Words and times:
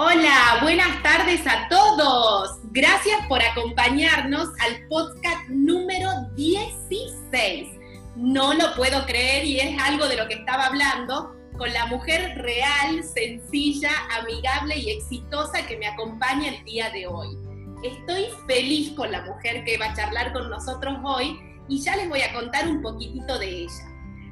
Hola, 0.00 0.60
buenas 0.62 1.02
tardes 1.02 1.44
a 1.44 1.66
todos. 1.68 2.60
Gracias 2.70 3.18
por 3.26 3.42
acompañarnos 3.42 4.48
al 4.60 4.86
podcast 4.86 5.48
número 5.48 6.08
16. 6.36 7.66
No 8.14 8.54
lo 8.54 8.76
puedo 8.76 9.04
creer 9.06 9.44
y 9.44 9.58
es 9.58 9.76
algo 9.82 10.06
de 10.06 10.16
lo 10.16 10.28
que 10.28 10.34
estaba 10.34 10.66
hablando 10.66 11.34
con 11.58 11.72
la 11.72 11.86
mujer 11.86 12.40
real, 12.40 13.02
sencilla, 13.02 13.90
amigable 14.20 14.78
y 14.78 14.90
exitosa 14.90 15.66
que 15.66 15.76
me 15.76 15.88
acompaña 15.88 16.50
el 16.50 16.64
día 16.64 16.90
de 16.90 17.08
hoy. 17.08 17.36
Estoy 17.82 18.28
feliz 18.46 18.92
con 18.92 19.10
la 19.10 19.22
mujer 19.22 19.64
que 19.64 19.78
va 19.78 19.86
a 19.86 19.94
charlar 19.94 20.32
con 20.32 20.48
nosotros 20.48 20.96
hoy 21.02 21.40
y 21.68 21.82
ya 21.82 21.96
les 21.96 22.08
voy 22.08 22.20
a 22.20 22.32
contar 22.32 22.68
un 22.68 22.82
poquitito 22.82 23.36
de 23.36 23.62
ella. 23.62 23.88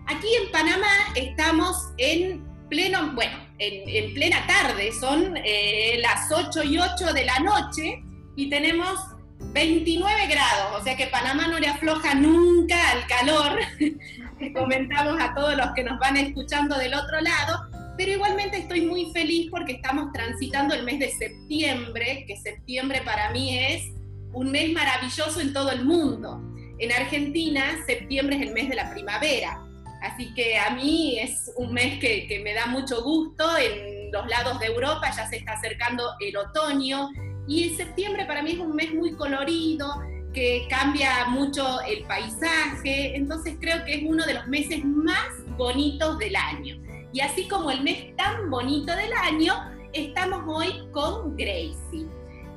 Aquí 0.06 0.28
en 0.40 0.52
Panamá 0.52 0.92
estamos 1.16 1.76
en 1.98 2.46
pleno, 2.68 3.10
bueno, 3.16 3.45
en, 3.58 4.14
plena 4.14 4.46
tarde, 4.46 4.92
son 4.92 5.36
eh, 5.36 5.98
las 6.00 6.30
8 6.30 6.62
y 6.64 6.78
8 6.78 7.12
de 7.12 7.24
la 7.24 7.38
noche 7.40 8.02
y 8.36 8.50
tenemos 8.50 8.98
29 9.38 10.26
grados, 10.28 10.80
o 10.80 10.84
sea 10.84 10.96
que 10.96 11.06
Panamá 11.06 11.48
no 11.48 11.58
le 11.58 11.68
afloja 11.68 12.14
nunca 12.14 12.76
al 12.90 13.06
calor 13.06 13.58
comentamos 14.54 15.20
a 15.20 15.34
todos 15.34 15.56
los 15.56 15.68
que 15.74 15.84
nos 15.84 15.98
van 15.98 16.16
escuchando 16.16 16.76
del 16.76 16.94
otro 16.94 17.20
lado, 17.20 17.66
pero 17.96 18.12
igualmente 18.12 18.58
estoy 18.58 18.82
muy 18.82 19.10
feliz 19.12 19.48
porque 19.50 19.72
estamos 19.72 20.12
transitando 20.12 20.74
el 20.74 20.84
mes 20.84 20.98
de 20.98 21.10
septiembre, 21.10 22.24
que 22.26 22.36
septiembre 22.36 23.00
para 23.04 23.30
mí 23.30 23.58
es 23.58 23.92
un 24.32 24.50
mes 24.50 24.72
maravilloso 24.72 25.40
en 25.40 25.52
todo 25.52 25.70
el 25.70 25.84
mundo. 25.84 26.42
En 26.78 26.92
Argentina, 26.92 27.78
septiembre 27.86 28.36
es 28.36 28.42
el 28.42 28.52
mes 28.52 28.68
de 28.68 28.74
la 28.74 28.90
primavera. 28.90 29.65
Así 30.06 30.32
que 30.34 30.56
a 30.56 30.70
mí 30.70 31.18
es 31.18 31.52
un 31.56 31.72
mes 31.72 31.98
que, 31.98 32.40
me 32.42 32.54
da 32.54 32.66
mucho 32.66 33.02
gusto. 33.02 33.44
En 33.58 34.12
los 34.12 34.26
lados 34.28 34.60
de 34.60 34.66
Europa 34.66 35.10
ya 35.14 35.26
se 35.26 35.36
está 35.36 35.52
acercando 35.52 36.04
el 36.20 36.36
otoño 36.36 37.10
y 37.48 37.70
septiembre 37.70 38.24
para 38.24 38.42
mí 38.42 38.52
es 38.52 38.58
un 38.58 38.74
mes 38.74 38.92
muy 38.92 39.12
colorido, 39.12 39.86
que 40.32 40.66
cambia 40.68 41.26
mucho 41.28 41.80
el 41.82 42.04
paisaje, 42.04 43.16
entonces 43.16 43.56
creo 43.60 43.84
que 43.84 43.94
es 43.94 44.02
uno 44.04 44.26
de 44.26 44.34
los 44.34 44.46
meses 44.48 44.84
más 44.84 45.28
bonitos 45.56 46.18
del 46.18 46.34
año. 46.36 46.76
Y 47.12 47.20
así 47.20 47.48
como 47.48 47.70
el 47.70 47.82
mes 47.82 48.14
tan 48.16 48.50
bonito 48.50 48.94
del 48.94 49.12
año, 49.12 49.54
estamos 49.92 50.42
hoy 50.46 50.88
con 50.92 51.36
Gracie. 51.36 52.06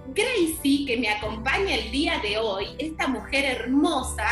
Gracie, 0.08 0.86
que 0.86 0.98
me 0.98 1.10
acompaña 1.10 1.76
el 1.76 1.92
día 1.92 2.20
de 2.20 2.38
hoy, 2.38 2.66
esta 2.80 3.08
mujer 3.08 3.46
hermosa, 3.46 4.26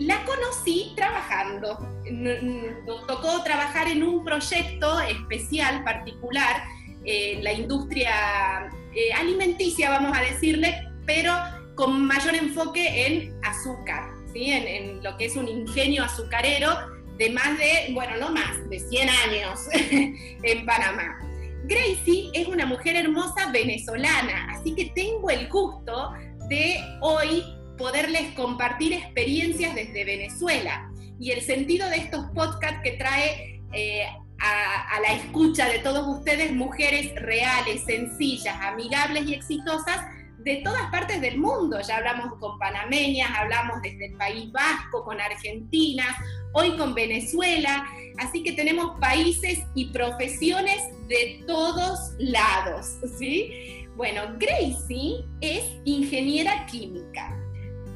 la 0.00 0.24
conocí 0.24 0.92
trabajando. 0.96 1.78
Nos 2.10 3.06
tocó 3.06 3.42
trabajar 3.44 3.88
en 3.88 4.02
un 4.02 4.24
proyecto 4.24 5.00
especial, 5.00 5.84
particular, 5.84 6.64
en 7.04 7.44
la 7.44 7.52
industria 7.52 8.70
eh, 8.94 9.12
alimenticia, 9.12 9.90
vamos 9.90 10.16
a 10.16 10.22
decirle, 10.22 10.88
pero 11.06 11.34
con 11.74 12.06
mayor 12.06 12.34
enfoque 12.34 13.06
en 13.06 13.34
azúcar, 13.42 14.10
¿sí? 14.32 14.50
en, 14.50 15.02
lo 15.02 15.16
que 15.16 15.26
es 15.26 15.36
un 15.36 15.48
ingenio 15.48 16.04
azucarero 16.04 16.70
de 17.16 17.30
más 17.30 17.58
de, 17.58 17.92
bueno, 17.92 18.16
no 18.16 18.30
más, 18.30 18.68
de 18.68 18.80
100 18.80 19.08
años 19.08 19.60
en 20.42 20.66
Panamá. 20.66 21.18
Gracie 21.64 22.30
es 22.32 22.48
una 22.48 22.66
mujer 22.66 22.96
hermosa 22.96 23.50
venezolana, 23.52 24.48
así 24.52 24.74
que 24.74 24.86
tengo 24.94 25.28
el 25.30 25.46
gusto 25.48 26.12
de 26.48 26.80
hoy 27.00 27.44
poderles 27.80 28.34
compartir 28.34 28.92
experiencias 28.92 29.74
desde 29.74 30.04
Venezuela. 30.04 30.92
Y 31.18 31.32
el 31.32 31.40
sentido 31.40 31.88
de 31.88 31.96
estos 31.96 32.26
podcasts 32.34 32.80
que 32.84 32.92
trae 32.92 33.62
eh, 33.72 34.06
a, 34.38 35.00
la 35.00 35.14
escucha 35.14 35.66
de 35.66 35.78
todos 35.78 36.06
ustedes 36.18 36.52
mujeres 36.52 37.14
reales, 37.16 37.84
sencillas, 37.84 38.54
amigables 38.60 39.26
y 39.26 39.34
exitosas 39.34 39.98
de 40.38 40.56
todas 40.56 40.90
partes 40.90 41.22
del 41.22 41.38
mundo. 41.38 41.80
Ya 41.80 41.96
hablamos 41.96 42.38
con 42.38 42.58
panameñas, 42.58 43.30
hablamos 43.34 43.80
desde 43.82 44.06
el 44.06 44.16
País 44.18 44.52
Vasco, 44.52 45.02
con 45.02 45.18
argentinas, 45.18 46.14
hoy 46.52 46.76
con 46.76 46.94
Venezuela. 46.94 47.86
Así 48.18 48.42
que 48.42 48.52
tenemos 48.52 49.00
países 49.00 49.60
y 49.74 49.86
profesiones 49.86 50.82
de 51.08 51.44
todos 51.46 52.12
lados, 52.18 52.98
¿sí? 53.18 53.86
Bueno, 53.96 54.22
Gracie 54.38 55.24
es 55.40 55.64
ingeniera 55.84 56.66
química 56.66 57.39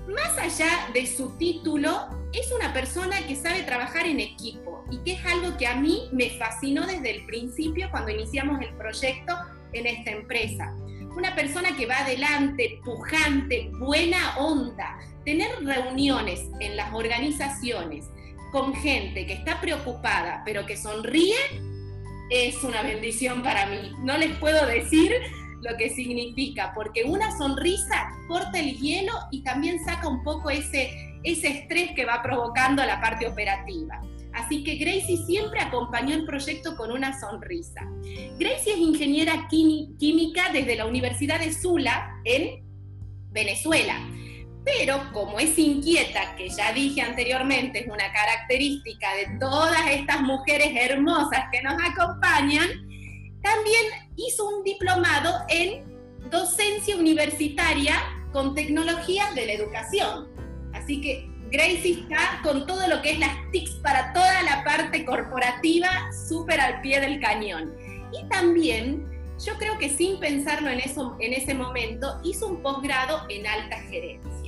más 0.09 0.37
allá 0.39 0.89
de 0.93 1.07
su 1.07 1.37
título, 1.39 2.09
es 2.33 2.51
una 2.53 2.73
persona 2.73 3.27
que 3.27 3.37
sabe 3.37 3.63
trabajar 3.63 4.07
en 4.07 4.21
equipo 4.21 4.85
y 4.91 4.99
que 4.99 5.13
es 5.13 5.25
algo 5.25 5.57
que 5.57 5.67
a 5.67 5.77
mí 5.77 6.09
me 6.13 6.31
fascinó 6.31 6.87
desde 6.87 7.11
el 7.11 7.27
principio 7.27 7.89
cuando 7.91 8.11
iniciamos 8.11 8.61
el 8.61 8.75
proyecto 8.75 9.35
en 9.73 9.87
esta 9.87 10.11
empresa. 10.11 10.75
Una 11.17 11.35
persona 11.35 11.77
que 11.77 11.87
va 11.87 11.99
adelante, 11.99 12.81
pujante, 12.85 13.71
buena 13.79 14.37
onda, 14.37 14.99
tener 15.25 15.49
reuniones 15.65 16.49
en 16.61 16.77
las 16.77 16.93
organizaciones 16.93 18.07
con 18.51 18.75
gente 18.75 19.27
que 19.27 19.33
está 19.33 19.61
preocupada 19.61 20.43
pero 20.45 20.67
que 20.67 20.77
sonríe 20.77 21.37
es 22.31 22.63
una 22.65 22.83
bendición 22.83 23.43
para 23.43 23.67
mí. 23.67 23.93
No 24.01 24.17
les 24.17 24.37
puedo 24.39 24.67
decir 24.67 25.13
lo 25.65 25.77
que 25.77 25.91
significa, 25.91 26.73
porque 26.75 27.05
una 27.05 27.37
sonrisa 27.37 28.11
corta 28.29 28.61
el 28.61 28.79
hielo 28.79 29.13
y 29.31 29.43
también 29.43 29.83
saca 29.85 30.09
un 30.09 30.23
poco 30.23 30.51
ese, 30.51 30.91
ese 31.25 31.49
estrés 31.49 31.93
que 31.93 32.05
va 32.05 32.23
provocando 32.23 32.85
la 32.85 33.01
parte 33.01 33.27
operativa. 33.27 34.01
Así 34.35 34.63
que 34.63 34.77
Gracie 34.77 35.17
siempre 35.27 35.61
acompañó 35.61 36.15
el 36.15 36.27
proyecto 36.27 36.77
con 36.77 36.91
una 36.91 37.19
sonrisa. 37.19 37.83
Gracie 38.39 38.75
es 38.75 38.79
ingeniera 38.79 39.49
química 39.49 40.51
desde 40.53 40.77
la 40.77 40.87
Universidad 40.87 41.41
de 41.41 41.53
Sula 41.53 42.21
en 42.25 42.65
Venezuela. 43.31 43.97
Pero 44.65 45.13
como 45.13 45.39
es 45.39 45.59
inquieta, 45.59 46.35
que 46.37 46.49
ya 46.49 46.73
dije 46.73 47.03
anteriormente, 47.03 47.81
es 47.81 47.87
una 47.87 48.11
característica 48.13 49.15
de 49.15 49.39
todas 49.39 49.91
estas 49.91 50.23
mujeres 50.23 50.71
hermosas 50.75 51.45
que 51.53 51.63
nos 51.63 51.75
acompañan, 51.83 52.69
también 53.45 53.85
hizo 54.17 54.49
un 54.49 54.65
diplomado 54.65 55.45
en 55.49 55.85
docencia 56.31 56.97
universitaria 56.97 57.95
con 58.33 58.55
tecnologías 58.55 59.35
de 59.35 59.47
la 59.47 59.53
educación. 59.53 60.29
Así 60.73 61.01
que 61.01 61.29
Gracie 61.51 62.01
está 62.01 62.41
con 62.43 62.67
todo 62.67 62.89
lo 62.89 63.03
que 63.03 63.13
es 63.13 63.19
las 63.19 63.37
TICs 63.53 63.75
para 63.83 64.13
toda 64.15 64.43
la 64.43 64.65
parte 64.65 65.05
corporativa 65.05 65.89
súper 66.27 66.59
al 66.61 66.81
pie 66.81 67.01
del 67.01 67.21
cañón. 67.21 67.73
Y 68.13 68.27
también, 68.29 69.07
yo 69.45 69.57
creo 69.59 69.79
que 69.79 69.91
sin 69.91 70.19
pensarlo 70.19 70.71
en, 70.71 70.81
eso, 70.81 71.17
en 71.21 71.35
ese 71.35 71.55
momento, 71.55 72.19
hizo 72.25 72.49
un 72.49 72.63
posgrado 72.63 73.27
en 73.29 73.47
alta 73.47 73.77
gerencia. 73.83 74.44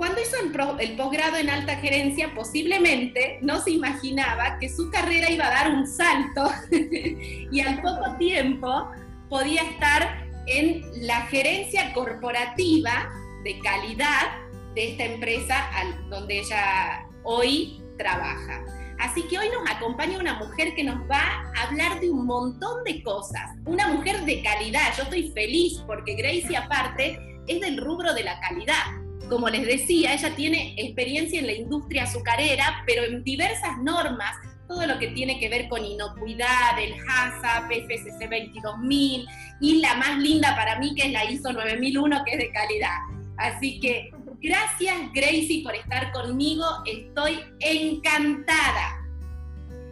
Cuando 0.00 0.22
hizo 0.22 0.36
el, 0.78 0.96
posgrado 0.96 1.36
en 1.36 1.50
alta 1.50 1.76
gerencia, 1.76 2.34
posiblemente 2.34 3.38
no 3.42 3.60
se 3.60 3.72
imaginaba 3.72 4.58
que 4.58 4.70
su 4.70 4.90
carrera 4.90 5.30
iba 5.30 5.46
a 5.46 5.50
dar 5.50 5.70
un 5.72 5.86
salto 5.86 6.50
y 7.52 7.60
al 7.60 7.82
poco 7.82 8.16
tiempo 8.16 8.90
podía 9.28 9.60
estar 9.60 10.26
en 10.46 10.86
la 11.06 11.20
gerencia 11.26 11.92
corporativa 11.92 13.10
de 13.44 13.58
calidad 13.58 14.38
de 14.74 14.92
esta 14.92 15.04
empresa 15.04 15.68
donde 16.08 16.38
ella 16.38 17.06
hoy 17.22 17.82
trabaja. 17.98 18.64
Así 19.00 19.24
que 19.24 19.38
hoy 19.38 19.50
nos 19.50 19.70
acompaña 19.70 20.18
una 20.18 20.38
mujer 20.38 20.74
que 20.74 20.82
nos 20.82 20.98
va 21.10 21.44
a 21.54 21.64
hablar 21.68 22.00
de 22.00 22.08
un 22.08 22.24
montón 22.24 22.84
de 22.84 23.02
cosas. 23.02 23.50
Una 23.66 23.88
mujer 23.88 24.24
de 24.24 24.42
calidad. 24.42 24.94
Yo 24.96 25.02
estoy 25.02 25.30
feliz 25.32 25.84
porque 25.86 26.14
Gracie 26.14 26.56
aparte 26.56 27.20
es 27.46 27.60
del 27.60 27.76
rubro 27.76 28.14
de 28.14 28.22
la 28.22 28.40
calidad 28.40 28.99
como 29.30 29.48
les 29.48 29.64
decía, 29.64 30.12
ella 30.12 30.34
tiene 30.34 30.74
experiencia 30.76 31.38
en 31.38 31.46
la 31.46 31.52
industria 31.52 32.02
azucarera, 32.02 32.82
pero 32.84 33.04
en 33.04 33.22
diversas 33.22 33.78
normas, 33.78 34.36
todo 34.66 34.86
lo 34.86 34.98
que 34.98 35.08
tiene 35.08 35.38
que 35.38 35.48
ver 35.48 35.68
con 35.68 35.84
inocuidad, 35.84 36.78
el 36.78 36.94
HACCP, 36.94 37.86
FSC 37.86 38.28
22000 38.28 39.26
y 39.60 39.80
la 39.80 39.94
más 39.94 40.18
linda 40.18 40.54
para 40.54 40.78
mí 40.78 40.94
que 40.94 41.06
es 41.06 41.12
la 41.12 41.24
ISO 41.24 41.52
9001 41.52 42.24
que 42.24 42.32
es 42.32 42.38
de 42.38 42.52
calidad. 42.52 42.96
Así 43.36 43.80
que 43.80 44.10
gracias 44.40 44.96
Gracie 45.14 45.62
por 45.64 45.74
estar 45.74 46.12
conmigo, 46.12 46.64
estoy 46.86 47.40
encantada. 47.60 49.00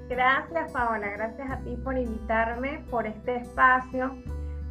Gracias 0.09 0.73
Paola, 0.73 1.09
gracias 1.11 1.51
a 1.51 1.59
ti 1.61 1.77
por 1.83 1.97
invitarme, 1.97 2.85
por 2.91 3.07
este 3.07 3.37
espacio. 3.37 4.17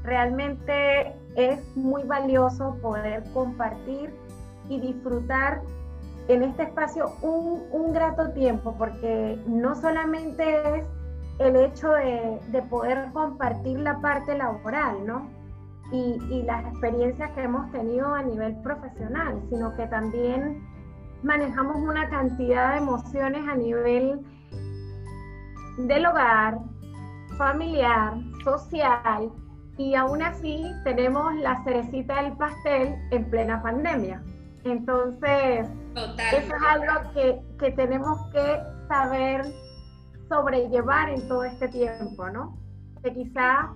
Realmente 0.03 1.13
es 1.35 1.59
muy 1.75 2.03
valioso 2.03 2.77
poder 2.81 3.23
compartir 3.33 4.09
y 4.69 4.79
disfrutar 4.79 5.61
en 6.27 6.43
este 6.43 6.63
espacio 6.63 7.13
un, 7.21 7.63
un 7.71 7.93
grato 7.93 8.31
tiempo, 8.31 8.75
porque 8.77 9.39
no 9.47 9.75
solamente 9.75 10.77
es 10.77 10.85
el 11.39 11.55
hecho 11.55 11.91
de, 11.91 12.39
de, 12.49 12.61
poder 12.63 13.11
compartir 13.13 13.79
la 13.79 14.01
parte 14.01 14.37
laboral, 14.37 15.05
¿no? 15.05 15.29
Y, 15.91 16.19
y, 16.29 16.43
las 16.43 16.65
experiencias 16.65 17.31
que 17.31 17.43
hemos 17.43 17.71
tenido 17.71 18.13
a 18.13 18.23
nivel 18.23 18.55
profesional, 18.61 19.41
sino 19.49 19.73
que 19.75 19.85
también 19.87 20.67
manejamos 21.23 21.77
una 21.77 22.09
cantidad 22.09 22.73
de 22.73 22.79
emociones 22.79 23.47
a 23.47 23.55
nivel 23.55 24.19
del 25.77 26.05
hogar, 26.07 26.59
familiar, 27.37 28.13
social, 28.43 29.31
Y 29.77 29.93
aún 29.93 30.23
así 30.23 30.65
tenemos 30.83 31.35
la 31.35 31.63
cerecita 31.63 32.23
del 32.23 32.35
pastel 32.35 32.95
en 33.11 33.29
plena 33.29 33.61
pandemia. 33.61 34.23
Entonces, 34.71 35.67
eso 35.95 36.55
es 36.55 36.63
algo 36.67 37.13
que, 37.13 37.41
que 37.59 37.71
tenemos 37.71 38.19
que 38.31 38.59
saber 38.87 39.45
sobrellevar 40.29 41.09
en 41.09 41.27
todo 41.27 41.43
este 41.43 41.67
tiempo, 41.69 42.29
¿no? 42.29 42.57
Que 43.03 43.13
quizá 43.13 43.73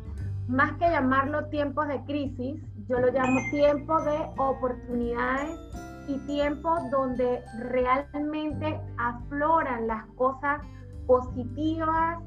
más 0.47 0.73
que 0.73 0.89
llamarlo 0.89 1.45
tiempos 1.45 1.87
de 1.87 2.03
crisis, 2.03 2.61
yo 2.87 2.99
lo 2.99 3.11
llamo 3.11 3.39
tiempo 3.51 4.01
de 4.01 4.17
oportunidades 4.37 5.59
y 6.07 6.17
tiempo 6.27 6.75
donde 6.91 7.41
realmente 7.59 8.79
afloran 8.97 9.87
las 9.87 10.05
cosas 10.17 10.61
positivas 11.07 12.19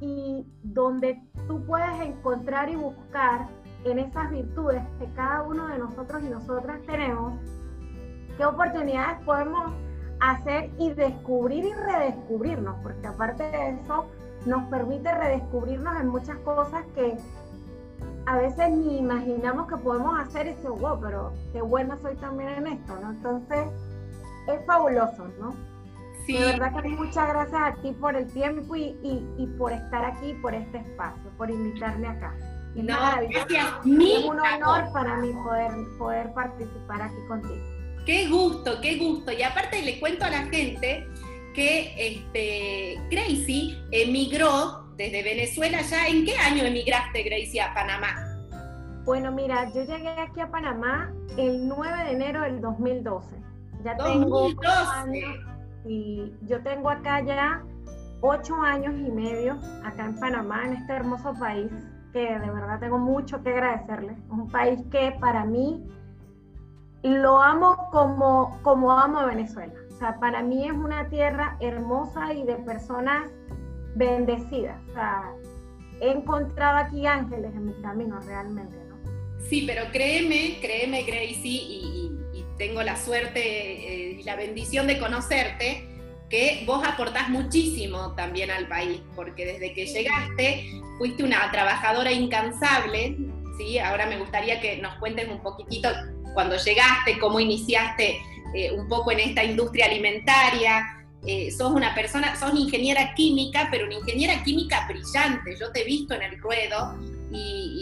y 0.00 0.46
donde 0.62 1.22
tú 1.46 1.64
puedes 1.64 2.00
encontrar 2.00 2.68
y 2.68 2.76
buscar 2.76 3.48
en 3.84 3.98
esas 3.98 4.30
virtudes 4.30 4.82
que 4.98 5.06
cada 5.14 5.42
uno 5.42 5.68
de 5.68 5.78
nosotros 5.78 6.22
y 6.22 6.28
nosotras 6.28 6.80
tenemos, 6.86 7.34
qué 8.40 8.46
oportunidades 8.46 9.18
podemos 9.26 9.70
hacer 10.18 10.70
y 10.78 10.94
descubrir 10.94 11.62
y 11.62 11.74
redescubrirnos, 11.74 12.74
porque 12.82 13.06
aparte 13.06 13.42
de 13.42 13.70
eso 13.72 14.06
nos 14.46 14.64
permite 14.70 15.12
redescubrirnos 15.12 16.00
en 16.00 16.08
muchas 16.08 16.38
cosas 16.38 16.86
que 16.94 17.18
a 18.24 18.38
veces 18.38 18.70
ni 18.70 18.96
imaginamos 18.96 19.68
que 19.68 19.76
podemos 19.76 20.18
hacer 20.18 20.46
ese 20.46 20.70
wow, 20.70 20.98
pero 21.02 21.34
qué 21.52 21.60
buena 21.60 21.98
soy 22.00 22.16
también 22.16 22.48
en 22.48 22.66
esto, 22.68 22.98
¿no? 23.02 23.10
Entonces, 23.10 23.66
es 24.48 24.64
fabuloso, 24.64 25.28
¿no? 25.38 25.54
Sí. 26.24 26.38
De 26.38 26.46
verdad 26.46 26.82
que 26.82 26.88
muchas 26.88 27.28
gracias 27.28 27.60
a 27.60 27.74
ti 27.82 27.92
por 27.92 28.16
el 28.16 28.26
tiempo 28.32 28.74
y, 28.74 28.96
y, 29.36 29.46
por 29.58 29.72
estar 29.72 30.02
aquí, 30.02 30.32
por 30.40 30.54
este 30.54 30.78
espacio, 30.78 31.30
por 31.36 31.50
invitarme 31.50 32.08
acá. 32.08 32.34
no, 32.74 32.96
gracias. 33.28 33.66
Es 33.84 34.24
un 34.24 34.40
honor 34.40 34.90
para 34.94 35.16
mí 35.18 35.30
poder, 35.44 35.72
poder 35.98 36.32
participar 36.32 37.02
aquí 37.02 37.26
contigo. 37.28 37.69
Qué 38.06 38.28
gusto, 38.28 38.80
qué 38.80 38.96
gusto. 38.96 39.32
Y 39.32 39.42
aparte 39.42 39.82
le 39.82 40.00
cuento 40.00 40.24
a 40.24 40.30
la 40.30 40.44
gente 40.46 41.06
que 41.54 41.94
este, 41.96 43.00
Gracie 43.10 43.78
emigró 43.90 44.84
desde 44.96 45.22
Venezuela 45.22 45.80
ya. 45.82 46.08
¿En 46.08 46.24
qué 46.24 46.36
año 46.36 46.64
emigraste, 46.64 47.22
Gracie, 47.22 47.60
a 47.60 47.74
Panamá? 47.74 48.26
Bueno, 49.04 49.32
mira, 49.32 49.70
yo 49.74 49.82
llegué 49.82 50.08
aquí 50.08 50.40
a 50.40 50.50
Panamá 50.50 51.12
el 51.36 51.66
9 51.66 52.04
de 52.04 52.10
enero 52.12 52.42
del 52.42 52.60
2012. 52.60 53.36
Ya 53.84 53.96
tengo 53.96 54.48
años 54.92 55.36
y 55.86 56.32
yo 56.42 56.62
tengo 56.62 56.90
acá 56.90 57.20
ya 57.22 57.64
ocho 58.20 58.54
años 58.56 58.94
y 58.94 59.10
medio 59.10 59.58
acá 59.84 60.04
en 60.04 60.20
Panamá, 60.20 60.66
en 60.66 60.74
este 60.74 60.92
hermoso 60.92 61.32
país, 61.38 61.70
que 62.12 62.20
de 62.20 62.50
verdad 62.50 62.78
tengo 62.80 62.98
mucho 62.98 63.42
que 63.42 63.50
agradecerle. 63.50 64.16
Un 64.28 64.48
país 64.48 64.80
que 64.90 65.12
para 65.18 65.44
mí 65.44 65.82
lo 67.02 67.40
amo 67.40 67.88
como, 67.90 68.58
como 68.62 68.92
amo 68.92 69.18
a 69.18 69.26
Venezuela. 69.26 69.72
O 69.90 69.98
sea, 69.98 70.18
para 70.18 70.42
mí 70.42 70.66
es 70.66 70.72
una 70.72 71.08
tierra 71.08 71.56
hermosa 71.60 72.32
y 72.32 72.44
de 72.44 72.56
personas 72.56 73.30
bendecidas. 73.94 74.78
O 74.90 74.92
sea, 74.92 75.32
he 76.00 76.10
encontrado 76.10 76.78
aquí 76.78 77.06
ángeles 77.06 77.52
en 77.54 77.66
mi 77.66 77.74
camino 77.82 78.20
realmente, 78.20 78.76
¿no? 78.88 78.96
Sí, 79.48 79.64
pero 79.66 79.90
créeme, 79.92 80.58
créeme, 80.60 81.02
Gracie, 81.02 81.50
y, 81.50 82.16
tengo 82.56 82.82
la 82.82 82.94
suerte 82.94 83.40
eh, 83.40 84.20
y 84.20 84.22
la 84.24 84.36
bendición 84.36 84.86
de 84.86 84.98
conocerte, 84.98 85.88
que 86.28 86.62
vos 86.66 86.86
aportás 86.86 87.30
muchísimo 87.30 88.14
también 88.14 88.50
al 88.50 88.68
país, 88.68 89.00
porque 89.16 89.46
desde 89.46 89.72
que 89.72 89.86
llegaste 89.86 90.66
fuiste 90.98 91.24
una 91.24 91.50
trabajadora 91.50 92.12
incansable, 92.12 93.16
¿sí? 93.56 93.78
Ahora 93.78 94.04
me 94.04 94.18
gustaría 94.18 94.60
que 94.60 94.76
nos 94.76 94.94
cuentes 94.96 95.26
un 95.26 95.40
poquitito 95.42 95.88
cuando 96.34 96.56
llegaste, 96.56 97.18
cómo 97.18 97.40
iniciaste 97.40 98.20
eh, 98.54 98.72
un 98.72 98.88
poco 98.88 99.12
en 99.12 99.20
esta 99.20 99.44
industria 99.44 99.86
alimentaria. 99.86 100.96
Eh, 101.26 101.50
sos 101.50 101.72
una 101.72 101.94
persona, 101.94 102.34
sos 102.36 102.54
ingeniera 102.54 103.14
química, 103.14 103.68
pero 103.70 103.86
una 103.86 103.96
ingeniera 103.96 104.42
química 104.42 104.86
brillante. 104.88 105.56
Yo 105.58 105.70
te 105.72 105.82
he 105.82 105.84
visto 105.84 106.14
en 106.14 106.22
el 106.22 106.38
ruedo 106.38 106.98
y, 107.32 107.80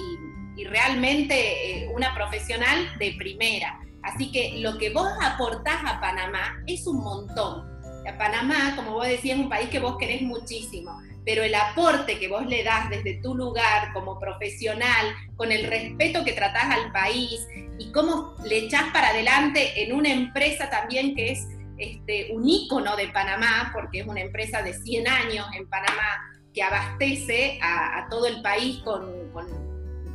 realmente 0.68 1.84
eh, 1.84 1.88
una 1.94 2.14
profesional 2.14 2.90
de 2.98 3.14
primera. 3.16 3.80
Así 4.02 4.30
que 4.30 4.58
lo 4.58 4.76
que 4.76 4.90
vos 4.90 5.08
aportás 5.22 5.80
a 5.86 5.98
Panamá 6.00 6.62
es 6.66 6.86
un 6.86 6.98
montón. 6.98 7.64
A 8.06 8.18
Panamá, 8.18 8.74
como 8.76 8.92
vos 8.92 9.06
decías, 9.06 9.38
es 9.38 9.44
un 9.44 9.48
país 9.48 9.70
que 9.70 9.78
vos 9.78 9.96
querés 9.98 10.20
muchísimo 10.20 11.00
pero 11.28 11.42
el 11.42 11.54
aporte 11.54 12.18
que 12.18 12.26
vos 12.26 12.46
le 12.46 12.64
das 12.64 12.88
desde 12.88 13.20
tu 13.20 13.34
lugar 13.34 13.92
como 13.92 14.18
profesional, 14.18 15.14
con 15.36 15.52
el 15.52 15.66
respeto 15.66 16.24
que 16.24 16.32
tratás 16.32 16.74
al 16.74 16.90
país 16.90 17.46
y 17.78 17.92
cómo 17.92 18.34
le 18.46 18.60
echás 18.60 18.84
para 18.94 19.10
adelante 19.10 19.82
en 19.82 19.92
una 19.92 20.10
empresa 20.10 20.70
también 20.70 21.14
que 21.14 21.32
es 21.32 21.46
este, 21.76 22.32
un 22.32 22.48
ícono 22.48 22.96
de 22.96 23.08
Panamá, 23.08 23.72
porque 23.74 24.00
es 24.00 24.06
una 24.06 24.22
empresa 24.22 24.62
de 24.62 24.72
100 24.72 25.06
años 25.06 25.46
en 25.54 25.68
Panamá 25.68 26.18
que 26.54 26.62
abastece 26.62 27.58
a, 27.60 28.06
todo 28.08 28.26
el 28.26 28.40
país 28.40 28.78
con, 28.78 29.28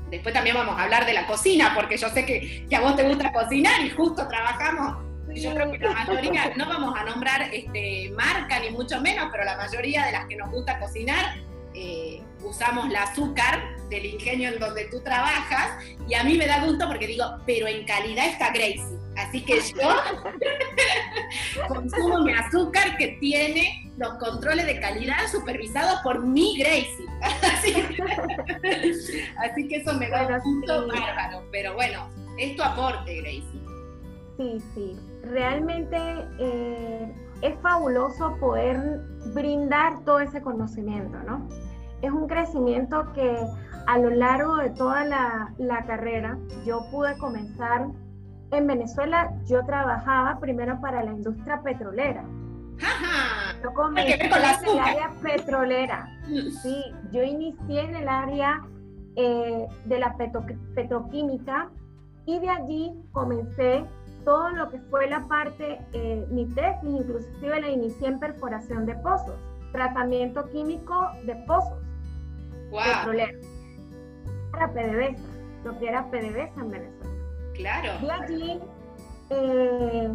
Después 0.10 0.34
también 0.34 0.56
vamos 0.56 0.80
a 0.80 0.84
hablar 0.84 1.06
de 1.06 1.14
la 1.14 1.28
cocina, 1.28 1.74
porque 1.76 1.96
yo 1.96 2.10
sé 2.10 2.26
que, 2.26 2.66
que 2.68 2.76
a 2.76 2.82
vos 2.82 2.96
te 2.96 3.04
gusta 3.04 3.32
cocinar 3.32 3.86
y 3.86 3.92
justo 3.92 4.28
trabajamos 4.28 5.13
yo 5.36 5.54
creo 5.54 5.72
que 5.72 5.80
la 5.80 5.94
mayoría, 5.94 6.54
no 6.56 6.68
vamos 6.68 6.94
a 6.98 7.04
nombrar 7.04 7.54
este, 7.54 8.12
marca 8.16 8.60
ni 8.60 8.72
mucho 8.72 9.02
menos, 9.02 9.30
pero 9.32 9.44
la 9.44 9.58
mayoría 9.58 10.06
de 10.06 10.12
las 10.12 10.28
que 10.28 10.36
nos 10.36 10.52
gusta 10.52 10.80
cocinar 10.80 11.36
eh, 11.76 12.22
usamos 12.44 12.90
el 12.90 12.96
azúcar 12.96 13.76
del 13.90 14.06
ingenio 14.06 14.50
en 14.50 14.60
donde 14.60 14.86
tú 14.86 15.02
trabajas 15.02 15.84
y 16.08 16.14
a 16.14 16.24
mí 16.24 16.38
me 16.38 16.46
da 16.46 16.64
gusto 16.66 16.88
porque 16.88 17.08
digo, 17.08 17.26
pero 17.46 17.68
en 17.68 17.86
calidad 17.86 18.28
está 18.28 18.52
Gracie. 18.52 19.00
Así 19.16 19.42
que 19.42 19.60
yo 19.60 19.96
consumo 21.68 22.24
mi 22.24 22.34
azúcar 22.34 22.98
que 22.98 23.10
tiene 23.20 23.92
los 23.98 24.16
controles 24.16 24.66
de 24.66 24.80
calidad 24.80 25.28
supervisados 25.32 26.00
por 26.02 26.26
mi 26.26 26.58
Gracie. 26.58 27.06
Así 29.38 29.68
que, 29.68 29.76
eso 29.78 29.94
me 29.94 30.10
da 30.10 30.42
un 30.44 30.60
gusto 30.60 30.88
bárbaro. 30.88 31.44
Pero 31.52 31.76
bueno, 31.76 32.10
es 32.38 32.56
tu 32.56 32.64
aporte, 32.64 33.22
Gracie. 33.22 33.44
Sí, 34.38 34.64
sí. 34.74 35.00
Realmente 35.24 35.98
eh, 36.40 37.14
es 37.42 37.58
fabuloso 37.60 38.36
poder 38.40 39.02
brindar 39.34 40.04
todo 40.04 40.20
ese 40.20 40.42
conocimiento, 40.42 41.18
¿no? 41.24 41.48
Es 42.02 42.12
un 42.12 42.28
crecimiento 42.28 43.12
que 43.14 43.38
a 43.88 43.98
lo 43.98 44.10
largo 44.10 44.58
de 44.58 44.70
toda 44.72 45.06
la, 45.06 45.84
carrera 45.86 46.38
yo 46.66 46.86
pude 46.92 47.18
comenzar 47.18 47.88
en 48.52 48.68
Venezuela. 48.68 49.32
Yo 49.46 49.66
trabajaba 49.66 50.40
primero 50.40 50.80
para 50.82 51.04
la 51.04 51.12
industria 51.12 51.62
petrolera. 51.62 52.24
Yo 53.64 53.74
comencé 53.74 54.16
en 54.16 54.34
el 54.34 54.80
área 54.80 55.12
petrolera. 55.22 56.08
Sí, 56.62 56.84
yo 57.12 57.24
inicié 57.24 57.82
en 57.82 57.96
el 57.96 58.10
área 58.10 58.62
eh, 59.16 59.68
de 59.86 60.00
la 60.00 60.18
petroquímica 60.76 61.70
y 62.26 62.40
de 62.40 62.50
allí 62.50 62.94
comencé 63.12 63.86
todo 64.24 64.50
lo 64.50 64.70
que 64.70 64.80
fue 64.90 65.10
la 65.10 65.28
parte, 65.28 65.80
eh, 65.94 66.26
mi 66.30 66.46
tesis 66.48 66.90
inclusive 66.90 67.62
la 67.62 67.70
inicié 67.70 68.08
en 68.08 68.20
perforación 68.20 68.86
de 68.86 68.96
pozos, 68.96 69.36
tratamiento 69.72 70.50
químico 70.50 71.10
de 71.26 71.36
pozos 71.48 71.80
wow. 72.72 72.82
petroleros. 72.84 73.46
Para 74.52 74.72
PDVSA, 74.72 75.24
lo 75.64 75.80
que 75.80 75.88
era 75.88 76.10
PDVSA 76.12 76.62
en 76.62 76.72
Venezuela. 76.72 77.16
Claro. 77.54 77.90
Y 78.02 78.10
allí, 78.10 78.62
eh, 79.30 80.10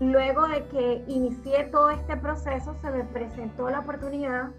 luego 0.00 0.46
de 0.48 0.64
que 0.68 1.04
inicié 1.06 1.64
todo 1.64 1.90
este 1.90 2.16
proceso, 2.16 2.74
se 2.80 2.90
me 2.90 3.04
presentó 3.04 3.70
la 3.70 3.80
oportunidad 3.80 4.50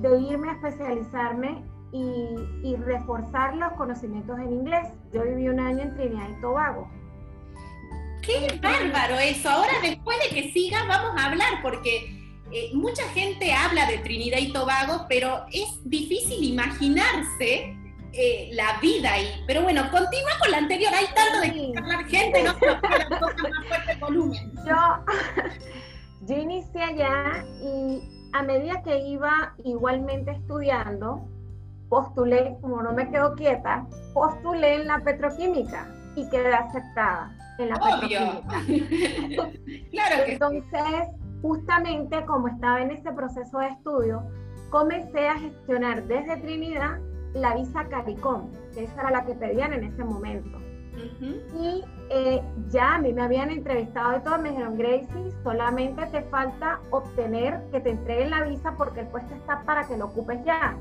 de 0.00 0.18
irme 0.20 0.50
a 0.50 0.52
especializarme 0.52 1.64
y, 1.90 2.36
y 2.62 2.76
reforzar 2.76 3.56
los 3.56 3.72
conocimientos 3.72 4.38
en 4.38 4.52
inglés. 4.52 4.88
Yo 5.12 5.22
viví 5.22 5.48
un 5.48 5.58
año 5.58 5.82
en 5.82 5.94
Trinidad 5.94 6.28
y 6.28 6.40
Tobago 6.40 6.88
Qué 8.28 8.58
bárbaro 8.60 9.18
eso. 9.18 9.48
Ahora 9.48 9.72
después 9.82 10.18
de 10.28 10.34
que 10.34 10.52
siga 10.52 10.84
vamos 10.84 11.18
a 11.18 11.28
hablar 11.28 11.62
porque 11.62 12.36
eh, 12.52 12.70
mucha 12.74 13.02
gente 13.14 13.54
habla 13.54 13.86
de 13.86 13.98
Trinidad 13.98 14.36
y 14.36 14.52
Tobago, 14.52 15.06
pero 15.08 15.46
es 15.50 15.80
difícil 15.88 16.44
imaginarse 16.44 17.74
eh, 18.12 18.50
la 18.52 18.78
vida 18.82 19.14
ahí. 19.14 19.42
Pero 19.46 19.62
bueno, 19.62 19.90
continúa 19.90 20.32
con 20.40 20.50
la 20.50 20.58
anterior. 20.58 20.92
Hay 20.94 21.06
tanto 21.14 21.40
de 21.40 21.78
hablar 21.78 22.04
gente, 22.04 22.44
no 22.44 22.54
se 22.58 22.66
más 22.66 23.66
fuerte 23.66 23.96
volumen. 23.98 24.52
Yo, 24.66 24.76
yo 26.26 26.36
inicié 26.36 26.82
allá 26.82 27.46
y 27.62 28.02
a 28.34 28.42
medida 28.42 28.82
que 28.82 29.08
iba 29.08 29.54
igualmente 29.64 30.32
estudiando, 30.32 31.26
postulé, 31.88 32.58
como 32.60 32.82
no 32.82 32.92
me 32.92 33.10
quedo 33.10 33.34
quieta, 33.36 33.86
postulé 34.12 34.74
en 34.74 34.86
la 34.86 34.98
petroquímica 34.98 35.90
y 36.14 36.28
quedé 36.28 36.52
aceptada 36.54 37.34
en 37.58 37.68
la 37.68 37.76
Obvio. 37.76 38.42
claro 39.90 40.24
que 40.24 40.32
Entonces, 40.32 41.08
justamente 41.42 42.24
como 42.24 42.48
estaba 42.48 42.80
en 42.80 42.92
ese 42.92 43.12
proceso 43.12 43.58
de 43.58 43.68
estudio, 43.68 44.22
comencé 44.70 45.28
a 45.28 45.38
gestionar 45.38 46.04
desde 46.04 46.36
Trinidad 46.38 46.98
la 47.34 47.54
visa 47.54 47.84
CARICOM, 47.88 48.50
que 48.74 48.84
esa 48.84 49.00
era 49.00 49.10
la 49.10 49.24
que 49.24 49.34
pedían 49.34 49.72
en 49.72 49.84
ese 49.84 50.04
momento. 50.04 50.58
Y 51.54 51.84
eh, 52.10 52.42
ya 52.70 52.96
a 52.96 52.98
mí 52.98 53.12
me 53.12 53.22
habían 53.22 53.50
entrevistado 53.50 54.16
y 54.16 54.20
todo, 54.20 54.38
me 54.38 54.50
dijeron, 54.50 54.76
Gracie, 54.76 55.32
solamente 55.44 56.06
te 56.06 56.22
falta 56.22 56.80
obtener 56.90 57.62
que 57.70 57.80
te 57.80 57.90
entreguen 57.90 58.30
la 58.30 58.42
visa 58.42 58.74
porque 58.76 59.00
el 59.00 59.06
puesto 59.06 59.32
está 59.34 59.62
para 59.62 59.86
que 59.86 59.96
lo 59.96 60.06
ocupes 60.06 60.42
ya. 60.44 60.76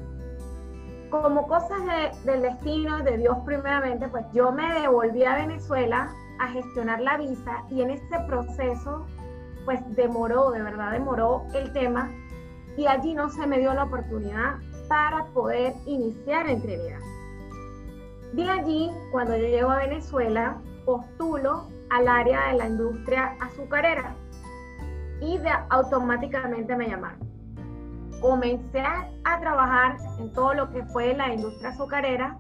Como 1.11 1.47
cosas 1.47 1.79
del 2.25 2.41
destino, 2.41 3.03
de 3.03 3.17
Dios 3.17 3.37
primeramente, 3.45 4.07
pues 4.07 4.25
yo 4.33 4.51
me 4.51 4.81
devolví 4.81 5.23
a 5.23 5.35
Venezuela 5.35 6.11
a 6.39 6.47
gestionar 6.49 6.99
la 7.01 7.17
visa 7.17 7.63
y 7.69 7.81
en 7.81 7.91
este 7.91 8.19
proceso, 8.27 9.05
pues 9.65 9.79
demoró, 9.95 10.51
de 10.51 10.61
verdad 10.61 10.91
demoró 10.91 11.43
el 11.53 11.71
tema 11.73 12.09
y 12.77 12.85
allí 12.87 13.13
no 13.13 13.29
se 13.29 13.45
me 13.47 13.59
dio 13.59 13.73
la 13.73 13.83
oportunidad 13.83 14.55
para 14.87 15.25
poder 15.33 15.73
iniciar 15.85 16.47
en 16.47 16.61
Trinidad. 16.61 16.99
De 18.33 18.49
allí, 18.49 18.91
cuando 19.11 19.35
yo 19.35 19.47
llego 19.47 19.71
a 19.71 19.77
Venezuela, 19.77 20.57
postulo 20.85 21.69
al 21.89 22.07
área 22.07 22.51
de 22.51 22.57
la 22.57 22.67
industria 22.67 23.35
azucarera 23.39 24.15
y 25.21 25.37
de, 25.37 25.49
automáticamente 25.69 26.75
me 26.75 26.89
llamaron. 26.89 27.19
Comencé 28.21 28.83
a 29.23 29.39
trabajar 29.39 29.97
en 30.19 30.31
todo 30.33 30.53
lo 30.53 30.71
que 30.71 30.83
fue 30.85 31.13
la 31.13 31.33
industria 31.33 31.69
azucarera 31.69 32.37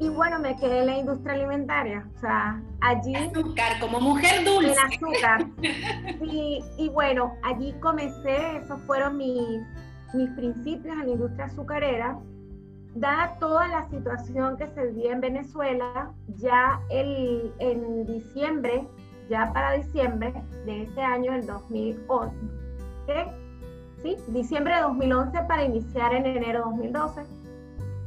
y 0.00 0.08
bueno, 0.08 0.38
me 0.38 0.56
quedé 0.56 0.80
en 0.80 0.86
la 0.86 0.98
industria 0.98 1.34
alimentaria. 1.34 2.06
O 2.16 2.20
sea, 2.20 2.62
allí... 2.80 3.14
Azúcar, 3.14 3.78
como 3.80 4.00
mujer 4.00 4.44
dulce. 4.44 4.72
En 4.72 4.78
azúcar. 4.78 5.46
Y, 6.22 6.64
y 6.76 6.88
bueno, 6.88 7.34
allí 7.42 7.72
comencé, 7.80 8.56
esos 8.56 8.80
fueron 8.82 9.16
mis, 9.16 9.60
mis 10.14 10.30
principios 10.30 10.94
en 10.94 11.06
la 11.06 11.12
industria 11.12 11.46
azucarera 11.46 12.18
dada 12.94 13.36
toda 13.38 13.68
la 13.68 13.88
situación 13.90 14.56
que 14.56 14.66
se 14.68 14.86
vivía 14.88 15.12
en 15.12 15.20
Venezuela, 15.20 16.10
ya 16.36 16.80
el, 16.90 17.52
en 17.58 18.06
diciembre, 18.06 18.86
ya 19.28 19.52
para 19.52 19.72
diciembre 19.72 20.32
de 20.64 20.82
ese 20.82 21.00
año, 21.00 21.34
el 21.34 21.46
2011, 21.46 22.34
¿sí? 24.02 24.16
Diciembre 24.28 24.76
de 24.76 24.82
2011 24.82 25.38
para 25.46 25.64
iniciar 25.64 26.14
en 26.14 26.26
enero 26.26 26.58
de 26.58 26.64
2012, 26.64 27.22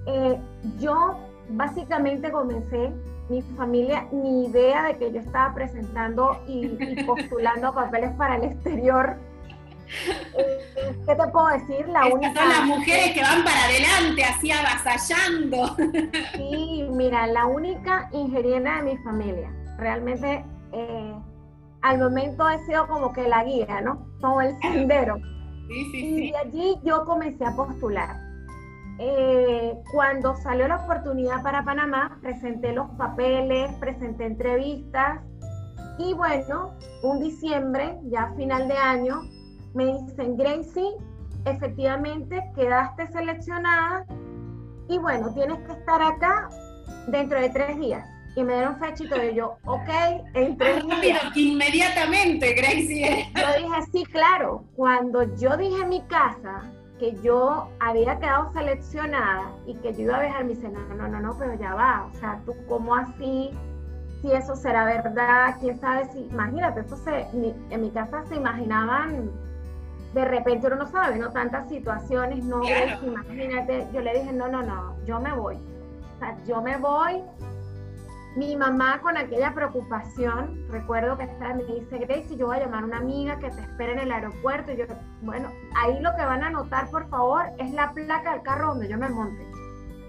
eh, 0.08 0.40
yo 0.80 1.18
básicamente 1.52 2.32
comencé 2.32 2.92
mi 3.30 3.42
familia 3.56 4.08
ni 4.12 4.48
idea 4.48 4.84
de 4.84 4.98
que 4.98 5.12
yo 5.12 5.20
estaba 5.20 5.54
presentando 5.54 6.42
y, 6.48 6.66
y 6.80 7.04
postulando 7.08 7.74
papeles 7.74 8.12
para 8.12 8.36
el 8.36 8.44
exterior 8.44 9.18
eh, 10.38 10.96
¿Qué 11.06 11.16
te 11.16 11.28
puedo 11.28 11.48
decir? 11.48 11.88
La 11.90 12.06
única... 12.08 12.34
Son 12.34 12.50
las 12.50 12.66
mujeres 12.66 13.12
que 13.14 13.22
van 13.22 13.44
para 13.44 13.66
adelante, 13.66 14.24
así 14.24 14.52
avasallando. 14.52 15.76
Sí, 16.36 16.88
mira, 16.92 17.28
la 17.28 17.46
única 17.46 18.10
ingeniera 18.14 18.78
de 18.78 18.84
mi 18.84 18.98
familia. 19.00 19.52
Realmente, 19.78 20.46
eh, 20.72 21.16
al 21.82 22.00
momento 22.00 22.50
he 22.50 22.60
sido 22.66 22.88
como 22.88 23.12
que 23.14 23.28
la 23.28 23.44
guía, 23.44 23.82
¿no? 23.82 24.08
Como 24.22 24.42
el 24.42 24.56
sendero. 24.62 25.18
Sí, 25.68 25.92
sí, 25.92 25.98
y 25.98 26.32
de 26.32 26.38
allí 26.38 26.76
yo 26.84 27.06
comencé 27.06 27.46
a 27.46 27.56
postular. 27.56 28.31
Eh, 29.04 29.82
cuando 29.92 30.36
salió 30.36 30.68
la 30.68 30.76
oportunidad 30.76 31.42
para 31.42 31.66
Panamá, 31.66 32.20
presenté 32.22 32.72
los 32.72 32.88
papeles, 33.00 33.74
presenté 33.80 34.26
entrevistas 34.26 35.22
y 35.98 36.14
bueno, 36.14 36.76
un 37.02 37.20
diciembre, 37.20 37.98
ya 38.12 38.32
final 38.38 38.68
de 38.68 38.78
año, 38.78 39.24
me 39.74 39.88
dicen, 39.88 40.38
Gracie, 40.38 40.92
efectivamente 41.46 42.44
quedaste 42.54 43.08
seleccionada 43.08 44.06
y 44.88 45.00
bueno, 45.00 45.34
tienes 45.34 45.58
que 45.66 45.72
estar 45.72 46.00
acá 46.00 46.50
dentro 47.08 47.42
de 47.42 47.50
tres 47.50 47.80
días. 47.80 48.08
Y 48.36 48.44
me 48.44 48.54
dieron 48.54 48.78
fechito 48.80 49.16
y 49.24 49.34
yo, 49.34 49.58
ok, 49.66 49.90
en 50.36 50.56
tres 50.60 50.84
días. 51.02 51.36
inmediatamente, 51.36 52.54
Gracie. 52.54 53.32
Yo 53.34 53.68
dije, 53.68 53.82
sí, 53.92 54.04
claro. 54.06 54.64
Cuando 54.76 55.24
yo 55.38 55.58
dije 55.58 55.88
mi 55.88 56.02
casa 56.04 56.72
que 57.02 57.20
yo 57.24 57.68
había 57.80 58.20
quedado 58.20 58.54
seleccionada 58.54 59.52
y 59.66 59.74
que 59.78 59.92
yo 59.94 60.02
iba 60.02 60.18
a 60.18 60.22
viajar, 60.22 60.44
me 60.46 60.52
dice, 60.52 60.70
no, 60.70 60.80
no, 60.96 61.08
no, 61.08 61.20
no, 61.20 61.36
pero 61.36 61.56
ya 61.56 61.74
va. 61.74 62.08
O 62.14 62.16
sea, 62.20 62.40
tú, 62.46 62.54
¿cómo 62.70 62.94
así? 62.94 63.50
Si 64.22 64.32
eso 64.32 64.56
será 64.56 64.86
verdad, 64.86 65.56
quién 65.60 65.80
sabe 65.80 66.08
si. 66.14 66.20
Imagínate, 66.20 66.82
eso 66.82 66.96
se, 66.98 67.26
en 67.34 67.82
mi 67.82 67.90
casa 67.90 68.24
se 68.28 68.36
imaginaban 68.36 69.32
de 70.14 70.26
repente 70.26 70.68
uno 70.68 70.76
no 70.76 70.88
sabe, 70.88 71.18
¿no? 71.18 71.32
Tantas 71.32 71.70
situaciones, 71.70 72.44
no 72.44 72.62
imagínate, 73.04 73.88
yo 73.94 74.02
le 74.02 74.14
dije, 74.14 74.34
no, 74.34 74.48
no, 74.48 74.62
no, 74.62 74.96
yo 75.06 75.20
me 75.20 75.34
voy. 75.34 75.56
O 75.56 76.20
sea, 76.20 76.38
yo 76.46 76.62
me 76.62 76.78
voy. 76.78 77.24
Mi 78.36 78.56
mamá 78.56 79.02
con 79.02 79.18
aquella 79.18 79.54
preocupación, 79.54 80.66
recuerdo 80.70 81.18
que 81.18 81.26
estaba, 81.26 81.54
me 81.54 81.66
dice, 81.66 81.98
Gracie, 81.98 82.38
yo 82.38 82.48
voy 82.48 82.58
a 82.58 82.60
llamar 82.62 82.84
a 82.84 82.86
una 82.86 82.98
amiga 83.00 83.38
que 83.40 83.50
te 83.50 83.62
espera 83.62 83.92
en 83.92 84.00
el 84.00 84.12
aeropuerto. 84.12 84.72
Y 84.72 84.78
yo, 84.78 84.86
bueno, 85.22 85.50
ahí 85.76 86.00
lo 86.00 86.16
que 86.16 86.24
van 86.24 86.44
a 86.44 86.50
notar, 86.50 86.90
por 86.90 87.10
favor, 87.10 87.44
es 87.58 87.74
la 87.74 87.92
placa 87.92 88.32
del 88.32 88.42
carro 88.44 88.70
donde 88.70 88.88
yo 88.88 88.98
me 88.98 89.10
monte. 89.10 89.46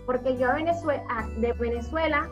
Porque 0.06 0.36
yo 0.38 0.50
a 0.50 0.54
Venezuela, 0.54 1.02
de 1.38 1.52
Venezuela 1.54 2.28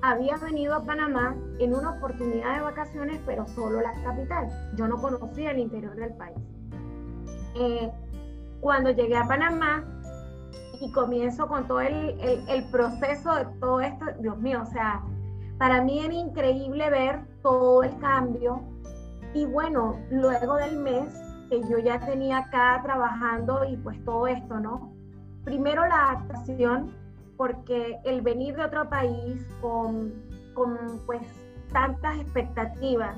había 0.00 0.36
venido 0.38 0.74
a 0.74 0.84
Panamá 0.84 1.34
en 1.58 1.74
una 1.74 1.90
oportunidad 1.90 2.56
de 2.56 2.62
vacaciones, 2.62 3.20
pero 3.26 3.46
solo 3.48 3.82
la 3.82 3.92
capital. 4.02 4.48
Yo 4.76 4.88
no 4.88 4.96
conocía 4.96 5.50
el 5.50 5.58
interior 5.58 5.94
del 5.96 6.14
país. 6.14 6.38
Eh, 7.54 7.90
cuando 8.60 8.90
llegué 8.90 9.16
a 9.16 9.24
Panamá 9.24 9.84
y 10.80 10.90
comienzo 10.92 11.46
con 11.48 11.66
todo 11.66 11.80
el, 11.80 12.18
el, 12.48 12.64
proceso 12.70 13.34
de 13.34 13.44
todo 13.60 13.80
esto, 13.80 14.06
Dios 14.20 14.38
mío, 14.38 14.62
o 14.62 14.66
sea, 14.66 15.02
para 15.58 15.82
mí 15.82 16.00
era 16.00 16.14
increíble 16.14 16.90
ver 16.90 17.20
todo 17.42 17.82
el 17.82 17.96
cambio. 17.98 18.62
Y 19.34 19.46
bueno, 19.46 19.98
luego 20.10 20.56
del 20.56 20.78
mes 20.78 21.14
que 21.50 21.60
yo 21.68 21.78
ya 21.78 22.00
tenía 22.00 22.38
acá 22.38 22.80
trabajando 22.82 23.64
y 23.64 23.76
pues 23.76 24.02
todo 24.04 24.26
esto, 24.26 24.58
¿no? 24.60 24.92
Primero 25.44 25.86
la 25.86 26.10
adaptación, 26.10 26.92
porque 27.36 27.98
el 28.04 28.22
venir 28.22 28.56
de 28.56 28.64
otro 28.64 28.88
país 28.88 29.46
con, 29.60 30.12
con 30.54 31.00
pues 31.06 31.22
tantas 31.72 32.18
expectativas, 32.18 33.16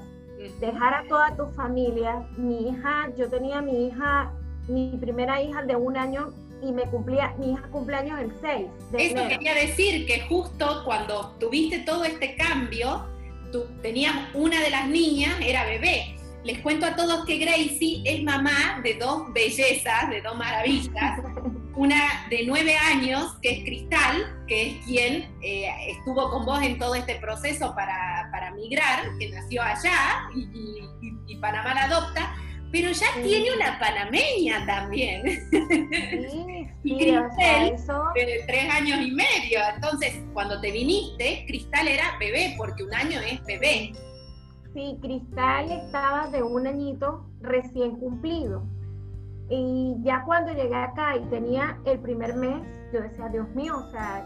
dejar 0.61 0.95
a 0.95 1.09
toda 1.09 1.37
tu 1.37 1.47
familia. 1.53 2.27
Mi 2.37 2.69
hija, 2.69 3.11
yo 3.17 3.29
tenía 3.29 3.61
mi 3.61 3.87
hija, 3.87 4.33
mi 4.69 4.97
primera 5.01 5.41
hija 5.41 5.63
de 5.63 5.77
un 5.77 5.97
año 5.97 6.29
y 6.67 6.73
me 6.73 6.83
cumplía, 6.85 7.35
mi 7.39 7.53
hija 7.53 7.63
cumpleaños 7.71 8.21
el 8.21 8.33
6 8.41 8.67
de 8.93 9.07
Eso 9.07 9.29
quería 9.29 9.55
decir 9.55 10.07
que 10.07 10.21
justo 10.23 10.83
cuando 10.85 11.37
tuviste 11.39 11.81
todo 11.81 12.05
este 12.05 12.37
cambio, 12.37 13.07
tú 13.53 13.65
tenías 13.83 14.15
una 14.35 14.61
de 14.61 14.71
las 14.71 14.89
niñas, 14.89 15.35
era 15.41 15.65
bebé. 15.65 16.17
Les 16.45 16.61
cuento 16.61 16.87
a 16.87 16.95
todos 16.95 17.25
que 17.27 17.39
Gracie 17.39 18.03
es 18.05 18.23
mamá 18.23 18.81
de 18.83 18.95
dos 18.95 19.33
bellezas, 19.33 20.11
de 20.11 20.23
dos 20.23 20.37
maravillas. 20.37 21.21
una 21.77 22.27
de 22.31 22.45
nueve 22.47 22.75
años, 22.75 23.37
que 23.43 23.51
es 23.51 23.65
Cristal, 23.65 24.45
que 24.49 24.69
es 24.69 24.85
quien 24.87 25.31
eh, 25.43 25.69
estuvo 25.89 26.31
con 26.31 26.47
vos 26.47 26.63
en 26.63 26.79
todo 26.79 26.95
este 26.95 27.17
proceso 27.17 27.75
para, 27.75 28.29
para 28.33 28.51
migrar, 28.53 29.05
que 29.19 29.29
nació 29.29 29.63
allá 29.63 30.29
y, 30.35 31.37
Panamá 31.37 31.75
la 31.75 31.83
adopta, 31.85 32.35
pero 32.73 32.91
ya 32.93 33.07
tiene 33.23 33.55
una 33.55 33.79
panameña 33.79 34.65
también. 34.65 35.23
Sí, 35.51 36.47
y 36.87 36.97
Cristal, 36.97 37.77
de 38.15 38.45
tres 38.47 38.73
años 38.73 39.01
y 39.01 39.11
medio. 39.11 39.59
Entonces, 39.75 40.23
cuando 40.33 40.61
te 40.61 40.71
viniste, 40.71 41.45
Cristal 41.49 41.89
era 41.89 42.17
bebé, 42.21 42.55
porque 42.57 42.85
un 42.85 42.95
año 42.95 43.19
es 43.21 43.45
bebé. 43.45 43.93
Sí, 44.73 44.97
Cristal 45.03 45.73
estaba 45.73 46.29
de 46.29 46.45
un 46.45 46.67
añito 46.67 47.27
recién 47.41 47.97
cumplido. 47.97 48.63
Y 49.49 49.97
ya 50.03 50.23
cuando 50.25 50.53
llegué 50.53 50.77
acá 50.77 51.17
y 51.17 51.25
tenía 51.29 51.79
el 51.87 51.99
primer 51.99 52.35
mes, 52.37 52.63
yo 52.93 53.01
decía, 53.01 53.29
Dios 53.31 53.49
mío, 53.57 53.79
o 53.79 53.91
sea, 53.91 54.25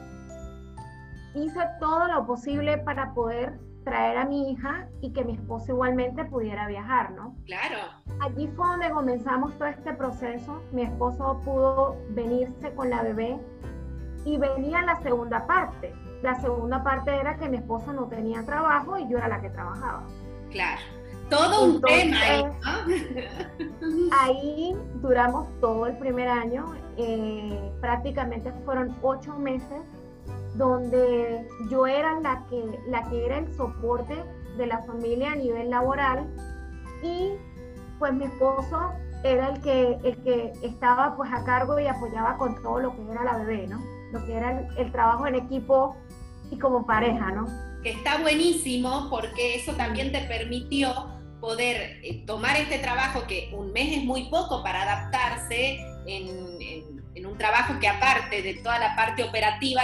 hice 1.35 1.61
todo 1.79 2.09
lo 2.09 2.27
posible 2.27 2.77
para 2.79 3.15
poder 3.15 3.59
traer 3.85 4.19
a 4.19 4.25
mi 4.25 4.53
hija 4.53 4.89
y 5.01 5.13
que 5.13 5.25
mi 5.25 5.35
esposo 5.35 5.73
igualmente 5.73 6.25
pudiera 6.25 6.67
viajar, 6.69 7.13
¿no? 7.13 7.37
Claro. 7.47 7.79
Allí 8.21 8.49
fue 8.49 8.67
donde 8.67 8.91
comenzamos 8.91 9.57
todo 9.59 9.69
este 9.69 9.93
proceso. 9.95 10.63
Mi 10.73 10.83
esposo 10.83 11.41
pudo 11.45 11.97
venirse 12.11 12.75
con 12.75 12.91
la 12.91 13.03
bebé 13.03 13.39
y 14.25 14.37
venía 14.37 14.83
la 14.83 15.01
segunda 15.03 15.47
parte. 15.47 15.95
La 16.23 16.35
segunda 16.41 16.83
parte 16.83 17.15
era 17.15 17.37
que 17.37 17.49
mi 17.49 17.57
esposo 17.57 17.93
no 17.93 18.07
tenía 18.07 18.45
trabajo 18.45 18.99
y 18.99 19.09
yo 19.09 19.19
era 19.19 19.29
la 19.29 19.41
que 19.41 19.51
trabajaba. 19.51 20.05
Claro. 20.51 20.81
Todo 21.31 21.65
un 21.65 21.81
tema 21.81 22.19
ahí. 24.21 24.77
duramos 24.97 25.49
todo 25.61 25.87
el 25.87 25.97
primer 25.97 26.29
año, 26.29 26.75
eh, 26.97 27.73
prácticamente 27.81 28.53
fueron 28.65 28.97
ocho 29.01 29.39
meses 29.39 30.00
donde 30.61 31.49
yo 31.71 31.87
era 31.87 32.21
la 32.21 32.45
que, 32.49 32.63
la 32.87 33.03
que 33.09 33.27
era 33.27 33.39
el 33.39 33.53
soporte 33.57 34.15
de 34.57 34.67
la 34.67 34.83
familia 34.85 35.33
a 35.33 35.37
nivel 35.37 35.71
laboral 35.71 36.29
y 37.03 37.33
pues 37.99 38.13
mi 38.13 38.27
esposo 38.27 38.93
era 39.25 39.49
el 39.49 39.61
que, 39.61 39.99
el 40.05 40.17
que 40.23 40.53
estaba 40.63 41.17
pues 41.17 41.31
a 41.33 41.45
cargo 41.45 41.81
y 41.81 41.87
apoyaba 41.87 42.37
con 42.37 42.63
todo 42.63 42.79
lo 42.79 42.95
que 42.95 43.11
era 43.11 43.25
la 43.25 43.39
bebé, 43.39 43.67
¿no? 43.67 43.81
lo 44.13 44.25
que 44.27 44.35
era 44.35 44.69
el, 44.77 44.93
trabajo 44.93 45.27
en 45.27 45.37
equipo 45.37 45.97
y 46.51 46.59
como 46.59 46.87
pareja, 46.87 47.31
¿no? 47.31 47.47
Que 47.83 47.91
está 47.91 48.19
buenísimo 48.19 49.09
porque 49.09 49.55
eso 49.55 49.73
también 49.75 50.13
te 50.13 50.21
permitió 50.23 50.93
poder 51.41 52.01
eh, 52.03 52.25
tomar 52.27 52.57
este 52.57 52.79
trabajo, 52.79 53.27
que 53.27 53.51
un 53.55 53.73
mes 53.73 53.99
es 53.99 54.05
muy 54.05 54.29
poco 54.29 54.63
para 54.63 54.83
adaptarse 54.83 55.79
en, 56.07 57.01
un 57.27 57.37
trabajo 57.37 57.75
que 57.79 57.87
aparte 57.87 58.43
de 58.43 58.55
toda 58.55 58.79
la 58.79 58.97
parte 58.97 59.23
operativa, 59.23 59.83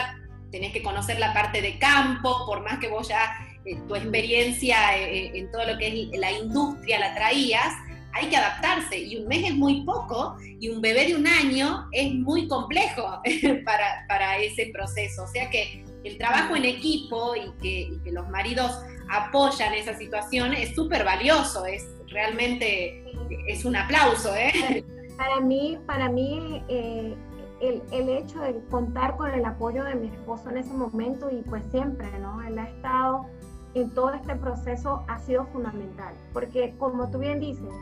tenés 0.57 0.73
que 0.73 0.83
conocer 0.83 1.19
la 1.19 1.35
parte 1.35 1.61
de 1.61 1.79
campo, 1.79 2.47
por 2.47 2.63
más 2.63 2.79
que 2.79 2.89
vos 2.89 3.07
ya 3.09 3.47
eh, 3.67 3.77
tu 3.87 3.95
experiencia 3.95 4.97
eh, 4.97 5.33
en 5.35 5.51
todo 5.51 5.67
lo 5.67 5.77
que 5.77 5.89
es 5.89 6.19
la 6.19 6.33
industria 6.33 6.99
la 6.99 7.15
traías, 7.15 7.75
hay 8.15 8.29
que 8.29 8.37
adaptarse 8.39 8.99
y 8.99 9.17
un 9.17 9.29
mes 9.29 9.51
es 9.51 9.55
muy 9.55 9.83
poco 9.83 10.39
y 10.41 10.71
un 10.71 10.81
bebé 10.81 11.09
de 11.09 11.15
un 11.15 11.27
año 11.27 11.87
es 11.93 12.11
muy 12.15 12.49
complejo 12.49 13.21
para, 13.67 14.07
para 14.09 14.39
ese 14.39 14.71
proceso. 14.73 15.25
O 15.25 15.27
sea 15.27 15.51
que 15.51 15.85
el 16.05 16.17
trabajo 16.17 16.57
en 16.57 16.65
equipo 16.65 17.35
y 17.37 17.53
que, 17.61 18.11
los 18.11 18.27
maridos 18.31 18.73
apoyan 19.11 19.75
esa 19.75 19.95
situación 19.99 20.55
es 20.55 20.75
súper 20.75 21.05
valioso, 21.05 21.67
es 21.67 21.87
realmente, 22.09 23.05
es 23.47 23.67
un 23.67 23.77
aplauso. 23.77 24.35
¿eh? 24.35 24.83
Para 25.19 25.41
mí, 25.41 25.79
para 25.87 26.09
mí 26.09 26.63
eh, 26.71 27.15
el, 27.61 27.83
el, 27.91 28.09
hecho 28.09 28.41
de 28.41 28.63
contar 28.71 29.17
con 29.17 29.31
el 29.31 29.45
apoyo 29.45 29.85
de 29.85 29.95
mi 29.95 30.09
esposo 30.09 30.51
en 30.51 30.59
ese 30.59 30.75
momento 30.75 31.31
y 31.31 31.43
pues 31.43 31.65
siempre, 31.71 32.07
¿no? 32.19 32.43
Él 32.43 32.59
ha 32.59 32.69
estado 32.69 33.27
en 33.75 33.91
todo 33.91 34.11
este 34.13 34.35
proceso 34.37 35.05
ha 35.07 35.19
sido 35.19 35.45
fundamental, 35.47 36.15
porque 36.33 36.75
como 36.79 37.11
tú 37.11 37.19
bien 37.19 37.41
dices, 37.41 37.73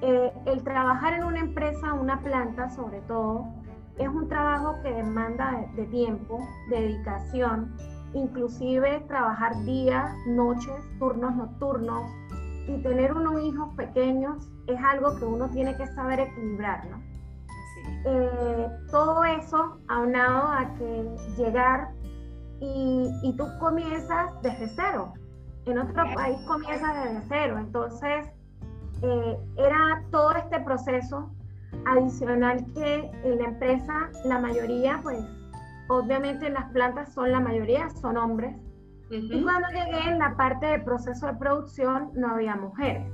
eh, 0.00 0.32
el 0.46 0.62
trabajar 0.62 1.14
en 1.14 1.24
una 1.24 1.40
empresa, 1.40 1.92
una 1.92 2.20
planta 2.20 2.70
sobre 2.70 3.00
todo, 3.00 3.46
es 3.98 4.08
un 4.08 4.28
trabajo 4.28 4.76
que 4.82 4.92
demanda 4.92 5.66
de, 5.74 5.86
tiempo, 5.86 6.38
dedicación, 6.70 7.74
inclusive 8.14 9.00
trabajar 9.08 9.56
días, 9.64 10.12
noches, 10.28 10.84
turnos 11.00 11.34
nocturnos 11.34 12.04
y 12.68 12.80
tener 12.82 13.12
unos 13.12 13.42
hijos 13.42 13.74
pequeños 13.74 14.48
es 14.68 14.78
algo 14.84 15.16
que 15.16 15.24
uno 15.24 15.48
tiene 15.48 15.76
que 15.76 15.86
saber 15.88 16.20
equilibrar, 16.20 16.86
¿no? 16.86 17.07
Eh, 18.04 18.68
todo 18.90 19.24
eso 19.24 19.78
aunado 19.88 20.48
a 20.48 20.74
que 20.74 21.10
llegar 21.36 21.90
y, 22.60 23.10
y, 23.22 23.36
tú 23.36 23.44
comienzas 23.58 24.30
desde 24.42 24.68
cero. 24.68 25.12
En 25.66 25.78
otro 25.78 26.04
país 26.14 26.38
comienzas 26.46 27.04
desde 27.04 27.22
cero. 27.28 27.58
Entonces, 27.58 28.26
eh, 29.02 29.38
era 29.56 30.02
todo 30.10 30.32
este 30.32 30.60
proceso 30.60 31.30
adicional 31.86 32.64
que 32.74 33.10
en 33.24 33.38
la 33.38 33.44
empresa, 33.44 34.10
la 34.24 34.38
mayoría, 34.38 35.00
pues 35.02 35.18
obviamente 35.88 36.46
en 36.46 36.54
las 36.54 36.70
plantas 36.72 37.12
son 37.12 37.30
la 37.30 37.40
mayoría, 37.40 37.88
son 37.90 38.16
hombres. 38.16 38.56
Y 39.10 39.42
cuando 39.42 39.68
llegué 39.68 40.10
en 40.10 40.18
la 40.18 40.36
parte 40.36 40.66
de 40.66 40.80
proceso 40.80 41.26
de 41.26 41.34
producción 41.34 42.10
no 42.14 42.32
había 42.32 42.56
mujeres. 42.56 43.10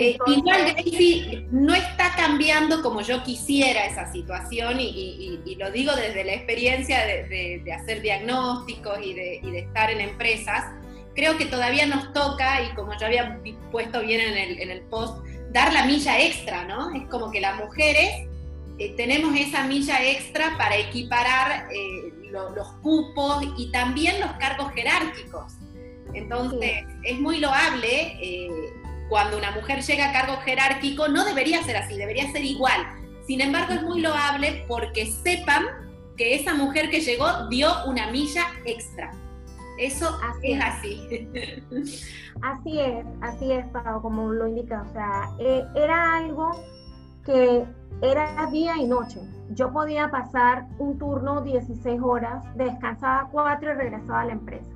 Eh, 0.00 0.16
igual, 0.26 0.72
Gracie, 0.74 1.46
no 1.50 1.74
está 1.74 2.14
cambiando 2.14 2.82
como 2.82 3.00
yo 3.00 3.22
quisiera 3.24 3.84
esa 3.86 4.12
situación 4.12 4.78
y, 4.80 5.56
lo 5.58 5.70
digo 5.72 5.92
desde 5.96 6.22
la 6.24 6.34
experiencia 6.34 7.04
de, 7.04 7.64
hacer 7.72 8.00
diagnósticos 8.00 8.98
y 9.02 9.14
de, 9.14 9.40
y 9.42 9.50
de 9.50 9.58
estar 9.58 9.90
en 9.90 10.00
empresas 10.00 10.66
creo 11.18 11.36
que 11.36 11.46
todavía 11.46 11.84
nos 11.84 12.12
toca, 12.12 12.62
y 12.62 12.72
como 12.76 12.96
yo 12.96 13.06
había 13.06 13.40
puesto 13.72 14.02
bien 14.02 14.20
en 14.20 14.70
el, 14.70 14.80
post, 14.82 15.18
dar 15.50 15.72
la 15.72 15.84
milla 15.84 16.20
extra, 16.20 16.64
¿no? 16.64 16.94
Es 16.94 17.08
como 17.08 17.32
que 17.32 17.40
las 17.40 17.56
mujeres 17.56 18.28
eh, 18.78 18.94
tenemos 18.96 19.36
esa 19.36 19.64
milla 19.64 20.00
extra 20.08 20.56
para 20.56 20.76
equiparar 20.76 21.66
eh, 21.72 22.12
los 22.30 22.68
cupos 22.82 23.44
y 23.56 23.72
también 23.72 24.20
los 24.20 24.30
cargos 24.34 24.70
jerárquicos. 24.74 25.54
Entonces, 26.14 26.84
es 27.02 27.18
muy 27.18 27.38
loable 27.40 28.16
eh, 28.22 28.48
cuando 29.08 29.38
una 29.38 29.50
mujer 29.52 29.82
llega 29.82 30.10
a 30.10 30.12
cargo 30.12 30.36
jerárquico, 30.38 31.08
no 31.08 31.24
debería 31.24 31.62
ser 31.62 31.76
así, 31.76 31.96
debería 31.96 32.30
ser 32.30 32.44
igual. 32.44 32.86
Sin 33.26 33.40
embargo, 33.40 33.74
es 33.74 33.82
muy 33.82 34.00
loable 34.00 34.64
porque 34.68 35.06
sepan 35.06 35.64
que 36.16 36.34
esa 36.34 36.54
mujer 36.54 36.90
que 36.90 37.00
llegó 37.00 37.48
dio 37.48 37.68
una 37.86 38.10
milla 38.10 38.44
extra. 38.64 39.12
Eso 39.78 40.18
es 40.42 40.60
así. 40.60 41.28
Así 42.42 42.78
es, 42.78 43.04
así 43.20 43.52
es, 43.52 43.66
como 44.02 44.32
lo 44.32 44.46
indica. 44.46 44.82
O 44.88 44.92
sea, 44.92 45.30
eh, 45.38 45.64
era 45.74 46.16
algo 46.16 46.50
que 47.24 47.64
era 48.00 48.46
día 48.50 48.76
y 48.76 48.86
noche. 48.86 49.20
Yo 49.50 49.72
podía 49.72 50.10
pasar 50.10 50.66
un 50.78 50.98
turno 50.98 51.40
16 51.40 52.00
horas, 52.02 52.44
descansaba 52.56 53.28
4 53.30 53.72
y 53.72 53.74
regresaba 53.74 54.20
a 54.20 54.24
la 54.26 54.32
empresa. 54.32 54.70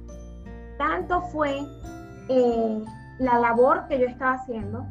Tanto 0.78 1.22
fue 1.28 1.60
eh, 2.28 2.84
la 3.22 3.38
labor 3.38 3.86
que 3.88 3.98
yo 3.98 4.06
estaba 4.06 4.34
haciendo 4.34 4.86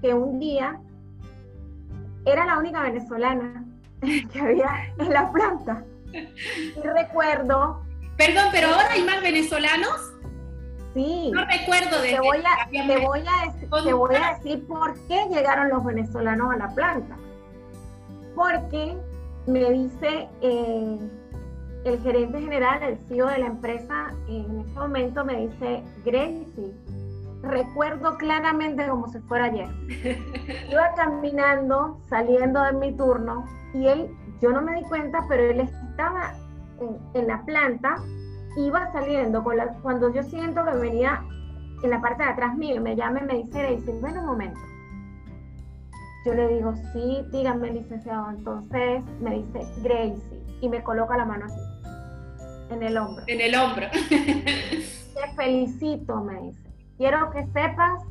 que 0.00 0.14
un 0.14 0.38
día 0.38 0.80
era 2.24 2.46
la 2.46 2.58
única 2.58 2.82
venezolana 2.82 3.64
que 4.00 4.40
había 4.40 4.92
en 4.98 5.12
la 5.12 5.30
planta. 5.30 5.84
Y 6.12 6.86
recuerdo 6.86 7.84
Perdón, 8.16 8.44
pero 8.52 8.68
ahora 8.68 8.92
hay 8.92 9.02
más 9.02 9.20
venezolanos. 9.22 10.12
Sí. 10.94 11.32
No 11.32 11.44
recuerdo 11.44 12.00
de 12.00 12.10
te 12.10 12.20
voy, 12.20 12.38
a, 12.38 12.70
te, 12.70 13.04
voy 13.04 13.20
a 13.20 13.46
decir, 13.46 13.68
te 13.68 13.92
voy 13.92 14.14
a 14.14 14.34
decir 14.34 14.66
por 14.68 14.94
qué 15.08 15.26
llegaron 15.28 15.68
los 15.68 15.84
venezolanos 15.84 16.52
a 16.52 16.56
la 16.56 16.68
planta. 16.74 17.16
Porque 18.36 18.96
me 19.46 19.70
dice 19.70 20.28
eh, 20.40 20.98
el 21.84 22.00
gerente 22.02 22.40
general, 22.40 22.82
el 22.84 22.98
CEO 23.08 23.26
de 23.26 23.38
la 23.38 23.46
empresa, 23.46 24.10
en 24.28 24.60
ese 24.60 24.78
momento 24.78 25.24
me 25.24 25.48
dice, 25.48 25.82
Gracie, 26.04 26.72
recuerdo 27.44 28.16
claramente 28.16 28.86
como 28.88 29.08
si 29.08 29.18
fuera 29.20 29.46
ayer. 29.46 29.68
Iba 30.70 30.94
caminando, 30.94 32.00
saliendo 32.08 32.62
de 32.62 32.72
mi 32.72 32.92
turno, 32.92 33.44
y 33.72 33.86
él, 33.86 34.10
yo 34.40 34.50
no 34.50 34.62
me 34.62 34.76
di 34.76 34.82
cuenta, 34.82 35.24
pero 35.28 35.42
él 35.42 35.60
estaba 35.60 36.34
en, 37.14 37.26
la 37.26 37.44
planta, 37.44 37.96
iba 38.56 38.92
saliendo, 38.92 39.42
con 39.42 39.56
la, 39.56 39.68
cuando 39.82 40.12
yo 40.12 40.22
siento 40.22 40.64
que 40.64 40.76
venía 40.76 41.22
en 41.82 41.90
la 41.90 42.00
parte 42.00 42.22
de 42.22 42.30
atrás 42.30 42.56
mío, 42.56 42.80
me 42.80 42.96
llama 42.96 43.20
y 43.20 43.24
me 43.24 43.34
dice, 43.42 43.76
dice, 43.76 43.92
bueno, 44.00 44.20
un 44.20 44.26
momento. 44.26 44.60
Yo 46.24 46.34
le 46.34 46.48
digo, 46.48 46.74
sí, 46.92 47.22
dígame, 47.30 47.70
licenciado. 47.70 48.30
Entonces 48.30 49.02
me 49.20 49.36
dice, 49.36 49.60
Gracie, 49.82 50.42
y 50.60 50.68
me 50.68 50.82
coloca 50.82 51.16
la 51.18 51.26
mano 51.26 51.44
aquí, 51.44 52.74
en 52.74 52.82
el 52.82 52.96
hombro. 52.96 53.24
En 53.26 53.40
el 53.40 53.54
hombro. 53.54 53.86
Te 53.90 55.34
felicito, 55.36 56.16
me 56.22 56.40
dice. 56.40 56.63
Quiero 56.96 57.30
que 57.32 57.44
sepas 57.46 58.02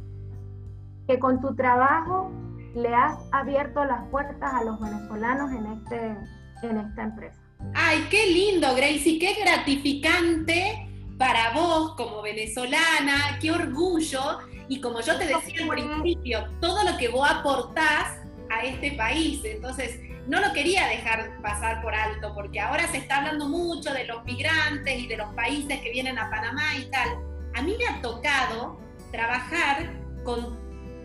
que 1.08 1.19
con 1.19 1.41
tu 1.41 1.56
trabajo 1.56 2.32
le 2.76 2.93
has 2.93 3.17
abierto 3.32 3.84
las 3.86 4.08
puertas 4.10 4.54
a 4.54 4.63
los 4.63 4.80
venezolanos 4.80 5.52
en, 5.52 5.65
este, 5.67 6.17
en 6.63 6.78
esta 6.78 7.04
empresa. 7.04 7.39
Ay, 7.74 8.08
qué 8.10 8.28
lindo, 8.28 8.76
Gracie, 8.76 9.19
qué 9.19 9.36
gratificante 9.41 10.89
para 11.17 11.54
vos 11.54 11.96
como 11.96 12.22
venezolana, 12.22 13.38
qué 13.41 13.52
orgullo. 13.52 14.39
Y 14.67 14.82
como 14.82 15.02
yo 15.02 15.17
te 15.17 15.28
decía 15.28 15.63
al 15.63 15.69
principio, 15.69 16.48
todo 16.60 16.84
lo 16.84 16.98
que 16.98 17.10
vos 17.10 17.30
aportás 17.30 18.17
a 18.50 18.65
este 18.65 18.91
país. 18.93 19.41
Entonces, 19.46 20.00
no 20.28 20.39
lo 20.39 20.54
quería 20.54 20.88
dejar 20.88 21.41
pasar 21.41 21.82
por 21.82 21.93
alto, 21.93 22.34
porque 22.34 22.60
ahora 22.60 22.88
se 22.88 22.98
está 22.98 23.17
hablando 23.17 23.48
mucho 23.48 23.93
de 23.93 24.06
los 24.06 24.24
migrantes 24.24 25.00
y 25.00 25.08
de 25.08 25.17
los 25.17 25.34
países 25.34 25.82
que 25.82 25.91
vienen 25.91 26.17
a 26.17 26.30
Panamá 26.30 26.76
y 26.78 26.89
tal. 26.89 27.33
A 27.56 27.62
mí 27.62 27.76
me 27.78 27.86
ha 27.86 28.02
tocado 28.02 28.80
trabajar 29.12 29.94
con 30.24 30.60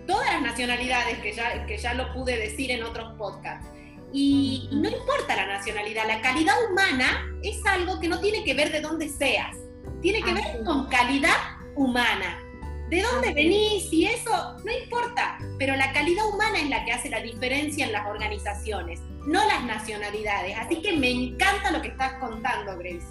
todas 0.07 0.33
las 0.33 0.43
nacionalidades, 0.43 1.19
que 1.19 1.33
ya, 1.33 1.67
que 1.67 1.77
ya 1.77 1.95
lo 1.95 2.13
pude 2.15 2.37
decir 2.39 2.71
en 2.71 2.83
otros 2.83 3.17
podcasts 3.19 3.67
y, 4.13 4.69
no 4.73 4.89
importa 4.89 5.37
la 5.37 5.47
nacionalidad, 5.47 6.07
la 6.07 6.21
calidad 6.23 6.55
humana 6.71 7.27
es 7.43 7.65
algo 7.67 8.01
que 8.01 8.09
no 8.09 8.21
tiene 8.21 8.43
que 8.43 8.55
ver 8.55 8.73
de 8.73 8.81
dónde 8.81 9.09
seas, 9.09 9.57
tiene 10.01 10.23
que 10.23 10.33
ver 10.33 10.65
con 10.65 10.89
calidad 10.89 11.37
humana. 11.77 12.43
¿De 12.89 13.03
dónde 13.03 13.35
venís? 13.35 13.93
Y 13.93 14.07
eso 14.07 14.57
no 14.65 14.73
importa, 14.73 15.39
pero 15.59 15.77
la 15.77 15.93
calidad 15.93 16.27
humana 16.27 16.59
es 16.59 16.71
la 16.71 16.87
que 16.87 16.93
hace 16.93 17.11
la 17.11 17.21
diferencia 17.21 17.85
en 17.85 17.93
las 17.93 18.07
organizaciones, 18.07 19.01
no 19.27 19.47
las 19.47 19.63
nacionalidades. 19.65 20.57
Así 20.57 20.81
que 20.81 20.97
me 20.97 21.11
encanta 21.11 21.71
lo 21.71 21.83
que 21.83 21.89
estás 21.89 22.15
contando, 22.15 22.79
Grace. 22.79 23.07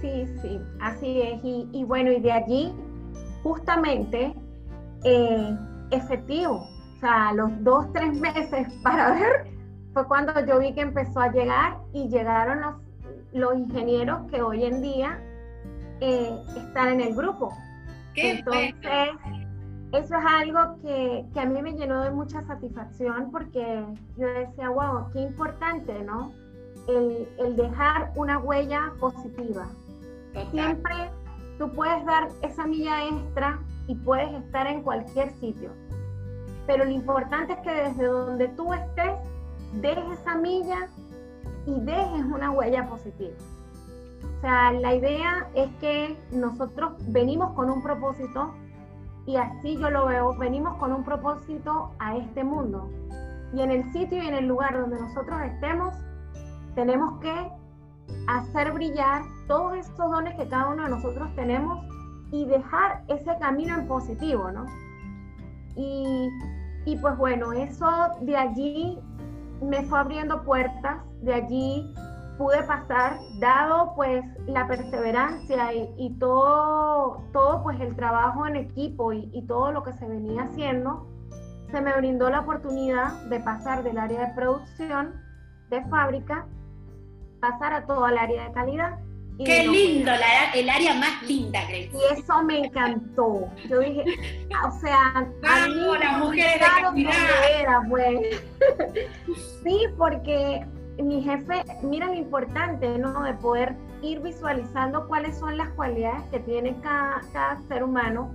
Sí, 0.00 0.26
sí, 0.42 0.60
así 0.80 1.22
es. 1.22 1.40
Y, 1.42 1.84
bueno, 1.84 2.12
y 2.12 2.20
de 2.20 2.32
allí, 2.32 2.72
justamente, 3.42 4.34
eh, 5.04 5.56
efectivo, 5.90 6.68
o 6.96 7.00
sea, 7.00 7.32
los 7.32 7.50
dos, 7.64 7.92
tres 7.92 8.14
meses 8.14 8.72
para 8.82 9.12
ver 9.12 9.50
fue 9.92 10.06
cuando 10.06 10.32
yo 10.46 10.58
vi 10.58 10.72
que 10.74 10.82
empezó 10.82 11.20
a 11.20 11.32
llegar 11.32 11.78
y 11.92 12.08
llegaron 12.08 12.60
los, 12.60 12.74
los 13.32 13.56
ingenieros 13.56 14.30
que 14.30 14.42
hoy 14.42 14.64
en 14.64 14.82
día 14.82 15.20
eh, 16.00 16.30
están 16.56 16.88
en 16.88 17.00
el 17.00 17.14
grupo. 17.14 17.52
Entonces, 18.14 18.74
eso 19.92 20.14
es 20.16 20.24
algo 20.26 20.76
que, 20.82 21.24
que, 21.32 21.40
a 21.40 21.46
mí 21.46 21.62
me 21.62 21.72
llenó 21.72 22.02
de 22.02 22.10
mucha 22.10 22.42
satisfacción 22.42 23.30
porque 23.30 23.84
yo 24.16 24.26
decía, 24.26 24.70
wow, 24.70 25.10
qué 25.12 25.20
importante, 25.20 26.02
¿no? 26.02 26.32
el, 26.88 27.56
dejar 27.56 28.12
una 28.16 28.38
huella 28.38 28.92
positiva. 28.98 29.68
Siempre 30.50 30.94
tú 31.58 31.70
puedes 31.72 32.04
dar 32.06 32.28
esa 32.42 32.66
milla 32.66 33.04
extra 33.06 33.60
y 33.86 33.94
puedes 33.96 34.32
estar 34.44 34.66
en 34.66 34.82
cualquier 34.82 35.30
sitio. 35.34 35.70
Pero 36.66 36.84
lo 36.84 36.90
importante 36.90 37.54
es 37.54 37.58
que 37.60 37.70
desde 37.70 38.06
donde 38.06 38.48
tú 38.48 38.72
estés, 38.72 39.12
dejes 39.80 40.20
esa 40.20 40.36
milla 40.36 40.88
y 41.66 41.80
dejes 41.80 42.24
una 42.24 42.50
huella 42.50 42.88
positiva. 42.88 43.34
O 44.38 44.40
sea, 44.40 44.72
la 44.72 44.94
idea 44.94 45.48
es 45.54 45.68
que 45.80 46.16
nosotros 46.30 46.92
venimos 47.08 47.54
con 47.54 47.70
un 47.70 47.82
propósito 47.82 48.54
y 49.26 49.36
así 49.36 49.76
yo 49.76 49.90
lo 49.90 50.06
veo, 50.06 50.36
venimos 50.38 50.76
con 50.78 50.92
un 50.92 51.04
propósito 51.04 51.90
a 51.98 52.16
este 52.16 52.44
mundo. 52.44 52.88
Y 53.52 53.62
en 53.62 53.70
el 53.70 53.92
sitio 53.92 54.22
y 54.22 54.26
en 54.26 54.34
el 54.34 54.46
lugar 54.46 54.78
donde 54.78 55.00
nosotros 55.00 55.40
estemos, 55.42 55.94
tenemos 56.74 57.20
que 57.20 57.50
hacer 58.26 58.72
brillar 58.72 59.22
todos 59.46 59.76
estos 59.76 60.10
dones 60.10 60.34
que 60.36 60.48
cada 60.48 60.68
uno 60.68 60.84
de 60.84 60.90
nosotros 60.90 61.34
tenemos 61.34 61.84
y 62.30 62.44
dejar 62.44 63.02
ese 63.08 63.36
camino 63.38 63.74
en 63.74 63.88
positivo, 63.88 64.50
¿no? 64.50 64.66
Y, 65.76 66.28
y 66.84 66.96
pues 66.96 67.16
bueno, 67.16 67.52
eso 67.52 67.88
de 68.20 68.36
allí 68.36 68.98
me 69.62 69.82
fue 69.84 69.98
abriendo 69.98 70.42
puertas, 70.44 70.98
de 71.22 71.34
allí 71.34 71.94
pude 72.38 72.62
pasar, 72.62 73.18
dado 73.40 73.94
pues 73.96 74.24
la 74.46 74.66
perseverancia 74.68 75.72
y, 75.74 76.10
todo, 76.20 77.24
todo 77.32 77.62
pues 77.64 77.80
el 77.80 77.96
trabajo 77.96 78.46
en 78.46 78.56
equipo 78.56 79.12
y, 79.12 79.28
y, 79.32 79.42
todo 79.42 79.72
lo 79.72 79.82
que 79.82 79.92
se 79.94 80.06
venía 80.06 80.44
haciendo, 80.44 81.06
se 81.70 81.80
me 81.80 81.92
brindó 81.96 82.30
la 82.30 82.40
oportunidad 82.40 83.24
de 83.24 83.40
pasar 83.40 83.82
del 83.82 83.98
área 83.98 84.28
de 84.28 84.34
producción 84.34 85.14
de 85.68 85.84
fábrica, 85.86 86.46
pasar 87.40 87.72
a 87.72 87.86
todo 87.86 88.06
el 88.08 88.18
área 88.18 88.44
de 88.44 88.52
calidad. 88.52 88.98
Qué 89.44 89.68
lindo, 89.68 90.10
el 90.54 90.68
área 90.68 90.94
más 90.94 91.22
linda, 91.22 91.60
Grace. 91.62 91.90
Y 91.92 92.20
eso 92.20 92.42
me 92.42 92.58
encantó. 92.58 93.48
Yo 93.68 93.78
dije, 93.78 94.04
o 94.66 94.80
sea, 94.80 95.12
a 95.14 95.22
mí, 95.68 95.98
las 96.00 96.18
mujeres 96.18 96.60
de 96.94 97.60
era, 97.60 97.82
pues. 97.88 98.42
sí, 99.62 99.86
porque 99.96 100.66
mi 101.02 101.22
jefe, 101.22 101.62
mira 101.82 102.06
lo 102.06 102.14
importante, 102.14 102.98
¿no? 102.98 103.22
De 103.22 103.34
poder 103.34 103.76
ir 104.02 104.20
visualizando 104.20 105.06
cuáles 105.06 105.38
son 105.38 105.56
las 105.56 105.68
cualidades 105.70 106.22
que 106.30 106.40
tiene 106.40 106.76
cada, 106.80 107.60
ser 107.68 107.84
humano. 107.84 108.34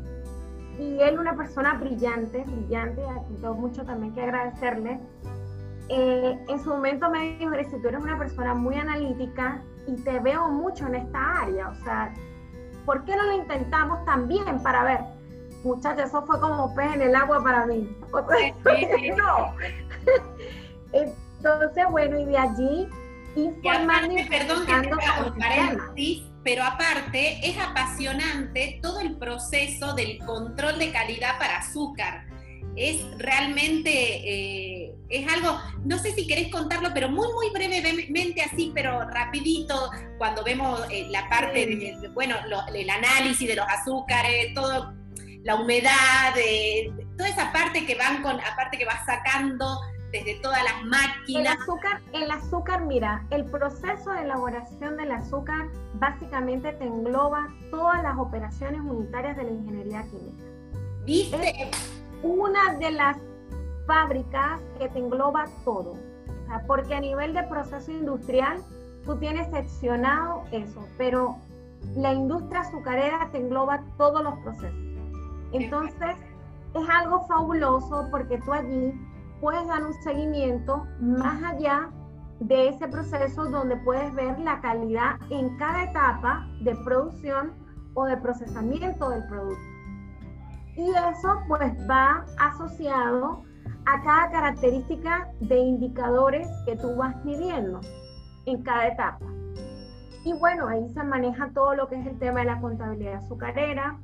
Y 0.79 0.99
él, 1.01 1.19
una 1.19 1.35
persona 1.35 1.75
brillante, 1.75 2.43
brillante, 2.47 3.03
aquí 3.03 3.33
tengo 3.41 3.55
mucho 3.55 3.83
también 3.83 4.13
que 4.13 4.21
agradecerle. 4.21 4.99
Eh, 5.89 6.37
en 6.47 6.63
su 6.63 6.69
momento 6.69 7.09
me 7.09 7.37
dijo, 7.37 7.51
si 7.69 7.81
tú 7.81 7.87
eres 7.87 8.01
una 8.01 8.17
persona 8.17 8.53
muy 8.53 8.75
analítica 8.75 9.61
y 9.85 9.95
te 10.03 10.19
veo 10.19 10.47
mucho 10.49 10.87
en 10.87 10.95
esta 10.95 11.41
área, 11.41 11.69
o 11.69 11.75
sea, 11.83 12.13
¿por 12.85 13.03
qué 13.05 13.15
no 13.15 13.23
lo 13.23 13.33
intentamos 13.33 14.03
también 14.05 14.61
para 14.63 14.83
ver? 14.83 14.99
Muchachos, 15.63 16.05
eso 16.05 16.25
fue 16.25 16.39
como 16.39 16.73
pez 16.75 16.93
en 16.95 17.01
el 17.01 17.15
agua 17.15 17.41
para 17.43 17.65
mí. 17.65 17.95
no. 19.17 19.53
Entonces, 20.91 21.85
bueno, 21.89 22.19
y 22.19 22.25
de 22.25 22.37
allí 22.37 22.89
informando 23.35 24.15
Perdón 24.29 24.65
que 24.65 24.89
te 24.89 25.39
paréntesis, 25.39 26.23
pero 26.43 26.63
aparte 26.63 27.39
es 27.47 27.57
apasionante 27.57 28.79
todo 28.81 28.99
el 28.99 29.17
proceso 29.17 29.93
del 29.93 30.19
control 30.19 30.77
de 30.79 30.91
calidad 30.91 31.39
para 31.39 31.57
azúcar. 31.57 32.25
Es 32.75 33.05
realmente, 33.17 33.91
eh, 33.91 34.95
es 35.09 35.31
algo, 35.31 35.59
no 35.85 35.99
sé 35.99 36.11
si 36.11 36.25
querés 36.25 36.49
contarlo, 36.49 36.89
pero 36.93 37.09
muy, 37.09 37.27
muy 37.33 37.49
brevemente 37.51 38.41
así, 38.41 38.71
pero 38.73 39.07
rapidito, 39.09 39.91
cuando 40.17 40.43
vemos 40.43 40.81
eh, 40.89 41.07
la 41.09 41.29
parte, 41.29 41.65
de, 41.65 42.09
bueno, 42.13 42.35
el 42.73 42.89
análisis 42.89 43.47
de 43.47 43.55
los 43.55 43.67
azúcares, 43.67 44.53
todo, 44.55 44.93
la 45.43 45.55
humedad, 45.55 46.33
toda 47.17 47.29
esa 47.29 47.51
parte 47.51 47.85
que 47.85 47.95
van 47.95 48.21
con, 48.23 48.39
aparte 48.39 48.77
que 48.77 48.85
va 48.85 49.05
sacando 49.05 49.79
desde 50.13 50.35
todas 50.41 50.63
las 50.63 50.85
máquinas. 50.85 51.55
El 51.55 51.61
azúcar, 51.61 52.01
el 52.13 52.31
azúcar, 52.31 52.85
mira, 52.85 53.25
el 53.31 53.45
proceso 53.45 54.11
de 54.11 54.21
elaboración 54.21 54.95
del 54.95 55.11
azúcar 55.11 55.69
básicamente 55.95 56.71
te 56.73 56.85
engloba 56.85 57.47
todas 57.71 58.01
las 58.03 58.17
operaciones 58.17 58.79
unitarias 58.81 59.35
de 59.35 59.43
la 59.43 59.51
ingeniería 59.51 60.03
química. 60.03 60.43
¿Viste? 61.05 61.71
Una 62.23 62.75
de 62.79 62.91
las 62.91 63.17
fábricas 63.85 64.61
que 64.79 64.89
te 64.89 64.99
engloba 64.99 65.45
todo. 65.63 65.95
porque 66.67 66.93
a 66.93 66.99
nivel 66.99 67.33
de 67.33 67.41
proceso 67.43 67.91
industrial, 67.91 68.61
tú 69.05 69.17
tienes 69.17 69.49
seccionado 69.49 70.43
eso, 70.51 70.87
pero 70.99 71.37
la 71.95 72.13
industria 72.13 72.61
azucarera 72.61 73.29
te 73.31 73.39
engloba 73.39 73.83
todos 73.97 74.23
los 74.23 74.37
procesos. 74.39 74.79
Entonces, 75.51 76.15
es 76.75 76.89
algo 76.89 77.25
fabuloso 77.27 78.07
porque 78.11 78.37
tú 78.39 78.53
allí 78.53 78.93
puedes 79.41 79.67
dar 79.67 79.83
un 79.83 79.93
seguimiento 80.03 80.85
más 80.99 81.43
allá 81.43 81.89
de 82.39 82.69
ese 82.69 82.87
proceso 82.87 83.45
donde 83.45 83.75
puedes 83.77 84.13
ver 84.13 84.39
la 84.39 84.61
calidad 84.61 85.17
en 85.29 85.57
cada 85.57 85.83
etapa 85.83 86.47
de 86.61 86.75
producción 86.83 87.53
o 87.93 88.05
de 88.05 88.17
procesamiento 88.17 89.09
del 89.09 89.25
producto. 89.27 89.72
Y 90.75 90.89
eso 90.89 91.41
pues 91.47 91.73
va 91.89 92.25
asociado 92.39 93.43
a 93.85 94.01
cada 94.01 94.31
característica 94.31 95.29
de 95.39 95.57
indicadores 95.57 96.47
que 96.65 96.75
tú 96.75 96.95
vas 96.95 97.23
midiendo 97.23 97.81
en 98.45 98.63
cada 98.63 98.87
etapa. 98.87 99.25
Y 100.25 100.33
bueno, 100.33 100.67
ahí 100.67 100.87
se 100.93 101.03
maneja 101.03 101.49
todo 101.53 101.75
lo 101.75 101.87
que 101.89 101.99
es 101.99 102.07
el 102.07 102.17
tema 102.17 102.39
de 102.39 102.45
la 102.45 102.61
contabilidad 102.61 103.15
azucarera. 103.15 103.99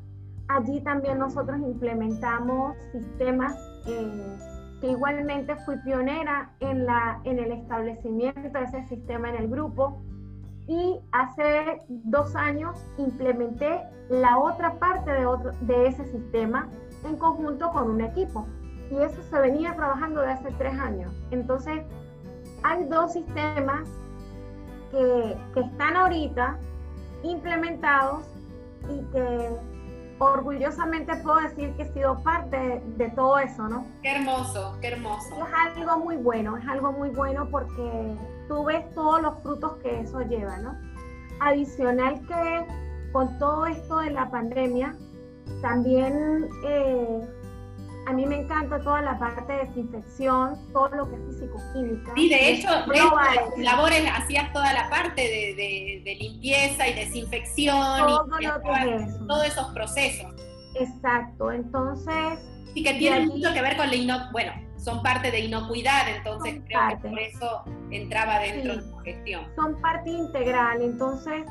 Allí 0.49 0.81
también 0.81 1.19
nosotros 1.19 1.59
implementamos 1.59 2.75
sistemas 2.91 3.55
eh, 3.87 4.37
que 4.81 4.91
igualmente 4.91 5.55
fui 5.65 5.77
pionera 5.77 6.51
en, 6.59 6.85
la, 6.85 7.21
en 7.23 7.39
el 7.39 7.51
establecimiento 7.51 8.41
de 8.41 8.63
ese 8.63 8.83
sistema 8.87 9.29
en 9.29 9.35
el 9.35 9.49
grupo 9.49 10.01
y 10.69 10.99
hace 11.11 11.81
dos 11.87 12.35
años 12.35 12.77
implementé 12.99 13.81
la 14.07 14.37
otra 14.37 14.75
parte 14.75 15.11
de, 15.11 15.25
otro, 15.25 15.51
de 15.61 15.87
ese 15.87 16.05
sistema 16.05 16.69
en 17.03 17.17
conjunto 17.17 17.71
con 17.71 17.89
un 17.89 18.01
equipo. 18.01 18.45
Y 18.91 18.97
eso 19.01 19.19
se 19.31 19.39
venía 19.39 19.75
trabajando 19.75 20.21
desde 20.21 20.33
hace 20.33 20.51
tres 20.59 20.79
años. 20.79 21.11
Entonces, 21.31 21.81
hay 22.61 22.85
dos 22.85 23.13
sistemas 23.13 23.89
que, 24.91 25.35
que 25.55 25.59
están 25.61 25.95
ahorita 25.95 26.57
implementados 27.23 28.27
y 28.89 29.01
que 29.11 29.49
orgullosamente 30.19 31.15
puedo 31.17 31.37
decir 31.37 31.73
que 31.73 31.83
he 31.83 31.93
sido 31.93 32.21
parte 32.21 32.83
de, 32.97 33.09
todo 33.09 33.39
eso, 33.39 33.67
¿no? 33.67 33.87
Qué 34.03 34.17
hermoso, 34.17 34.77
qué 34.81 34.89
hermoso. 34.89 35.35
Es 35.35 35.77
algo 35.77 35.97
muy 35.97 36.17
bueno, 36.17 36.57
es 36.57 36.67
algo 36.67 36.91
muy 36.91 37.09
bueno 37.09 37.47
porque 37.49 38.15
tú 38.49 38.65
ves 38.65 38.83
todos 38.93 39.21
los 39.21 39.41
frutos 39.41 39.77
que 39.81 40.01
eso 40.01 40.19
lleva, 40.21 40.57
¿no? 40.57 40.75
Adicional 41.39 42.19
que 42.27 42.65
con 43.13 43.39
todo 43.39 43.65
esto 43.67 43.99
de 43.99 44.11
la 44.11 44.29
pandemia, 44.29 44.95
también 45.61 46.49
eh, 46.67 47.21
a 48.07 48.13
mí 48.13 48.25
me 48.25 48.41
encanta 48.41 48.79
toda 48.79 49.01
la 49.01 49.17
parte 49.19 49.53
de 49.53 49.65
desinfección, 49.65 50.57
todo 50.73 50.89
lo 50.89 51.09
que 51.09 51.15
es 51.15 51.21
físico-química. 51.27 52.11
Sí, 52.15 52.29
de 52.29 52.49
hecho, 52.49 52.69
de 52.87 53.63
labores 53.63 54.03
hacías 54.13 54.51
toda 54.51 54.73
la 54.73 54.89
parte 54.89 55.21
de, 55.21 56.17
limpieza 56.19 56.87
y 56.87 56.93
desinfección 56.95 57.77
todo 57.77 58.27
y 58.39 58.45
lo 58.45 58.61
que 58.61 58.95
es 58.95 59.09
eso. 59.09 59.25
todos 59.27 59.45
esos 59.45 59.67
procesos. 59.73 60.33
Exacto, 60.75 61.51
entonces... 61.51 62.39
Y 62.73 62.83
que 62.83 62.93
tienen 62.95 63.27
mucho 63.27 63.53
que 63.53 63.61
ver 63.61 63.77
con 63.77 63.87
la 63.87 63.95
inocuidad, 63.95 64.31
bueno, 64.31 64.68
son 64.79 65.03
parte 65.03 65.29
de 65.31 65.41
inocuidad, 65.41 66.09
entonces 66.15 66.61
creo 66.65 66.79
que 66.89 67.09
por 67.09 67.19
eso 67.19 67.63
entraba 67.91 68.39
dentro 68.39 68.77
de 68.77 68.81
tu 68.81 68.97
gestión. 68.99 69.43
Son 69.55 69.79
parte 69.81 70.09
integral, 70.09 70.81
entonces 70.81 71.45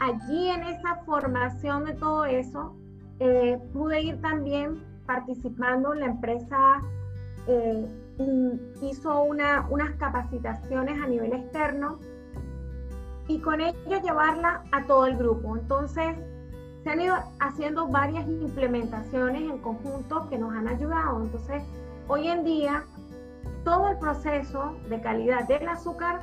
allí 0.00 0.48
en 0.48 0.64
esa 0.64 0.96
formación 1.06 1.84
de 1.84 1.94
todo 1.94 2.24
eso, 2.24 2.76
eh, 3.20 3.58
pude 3.72 4.02
ir 4.02 4.20
también 4.20 4.82
participando, 5.06 5.94
la 5.94 6.06
empresa 6.06 6.80
eh, 7.46 7.86
hizo 8.82 9.22
una, 9.22 9.66
unas 9.70 9.92
capacitaciones 9.96 11.00
a 11.00 11.06
nivel 11.06 11.32
externo 11.32 11.98
y 13.28 13.38
con 13.38 13.60
ello 13.60 14.02
llevarla 14.02 14.64
a 14.72 14.84
todo 14.84 15.06
el 15.06 15.16
grupo. 15.16 15.56
Entonces, 15.56 16.16
se 16.82 16.90
han 16.90 17.00
ido 17.00 17.14
haciendo 17.38 17.86
varias 17.86 18.26
implementaciones 18.26 19.42
en 19.42 19.58
conjunto 19.58 20.28
que 20.28 20.36
nos 20.36 20.52
han 20.52 20.66
ayudado. 20.66 21.22
Entonces, 21.22 21.62
hoy 22.12 22.28
en 22.28 22.44
día, 22.44 22.84
todo 23.64 23.88
el 23.88 23.98
proceso 23.98 24.76
de 24.90 25.00
calidad 25.00 25.48
del 25.48 25.66
azúcar 25.66 26.20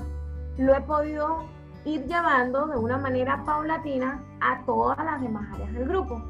lo 0.58 0.76
he 0.76 0.82
podido 0.82 1.46
ir 1.84 2.06
llevando 2.06 2.68
de 2.68 2.78
una 2.78 2.98
manera 2.98 3.44
paulatina 3.44 4.24
a 4.40 4.64
todas 4.66 5.04
las 5.04 5.20
demás 5.20 5.46
áreas 5.56 5.74
del 5.74 5.88
grupo 5.88 6.22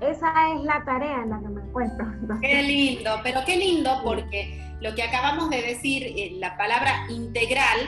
esa 0.00 0.52
es 0.52 0.62
la 0.62 0.84
tarea 0.84 1.22
en 1.22 1.30
la 1.30 1.40
que 1.40 1.48
me 1.48 1.62
encuentro. 1.62 2.06
Qué 2.40 2.62
lindo, 2.62 3.10
pero 3.22 3.40
qué 3.46 3.56
lindo 3.56 4.02
porque 4.04 4.62
lo 4.80 4.94
que 4.94 5.02
acabamos 5.02 5.48
de 5.48 5.62
decir, 5.62 6.02
eh, 6.04 6.32
la 6.38 6.56
palabra 6.56 7.06
integral, 7.08 7.78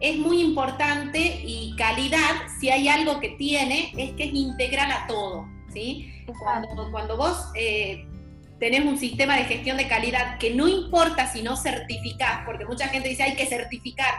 es 0.00 0.16
muy 0.16 0.40
importante 0.40 1.42
y 1.44 1.76
calidad, 1.76 2.48
si 2.58 2.70
hay 2.70 2.88
algo 2.88 3.20
que 3.20 3.30
tiene, 3.30 3.92
es 3.96 4.12
que 4.14 4.24
es 4.24 4.32
integral 4.32 4.90
a 4.90 5.06
todo, 5.06 5.46
¿sí? 5.72 6.10
Cuando, 6.40 6.90
cuando 6.90 7.16
vos 7.16 7.52
eh, 7.54 8.08
tenés 8.62 8.84
un 8.84 8.96
sistema 8.96 9.36
de 9.36 9.42
gestión 9.46 9.76
de 9.76 9.88
calidad 9.88 10.38
que 10.38 10.54
no 10.54 10.68
importa 10.68 11.26
si 11.26 11.42
no 11.42 11.56
certificás, 11.56 12.44
porque 12.46 12.64
mucha 12.64 12.86
gente 12.86 13.08
dice 13.08 13.24
hay 13.24 13.34
que 13.34 13.46
certificar, 13.46 14.14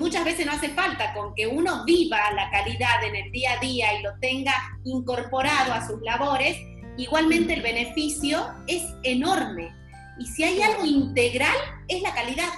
muchas 0.00 0.24
veces 0.24 0.44
no 0.46 0.50
hace 0.50 0.70
falta, 0.70 1.14
con 1.14 1.32
que 1.32 1.46
uno 1.46 1.84
viva 1.84 2.32
la 2.32 2.50
calidad 2.50 3.04
en 3.04 3.14
el 3.14 3.30
día 3.30 3.52
a 3.52 3.60
día 3.60 4.00
y 4.00 4.02
lo 4.02 4.18
tenga 4.18 4.52
incorporado 4.82 5.72
a 5.72 5.86
sus 5.86 6.02
labores, 6.02 6.56
igualmente 6.96 7.54
el 7.54 7.62
beneficio 7.62 8.48
es 8.66 8.82
enorme. 9.04 9.72
Y 10.18 10.26
si 10.26 10.42
hay 10.42 10.60
algo 10.62 10.84
integral, 10.84 11.54
es 11.86 12.02
la 12.02 12.12
calidad. 12.14 12.50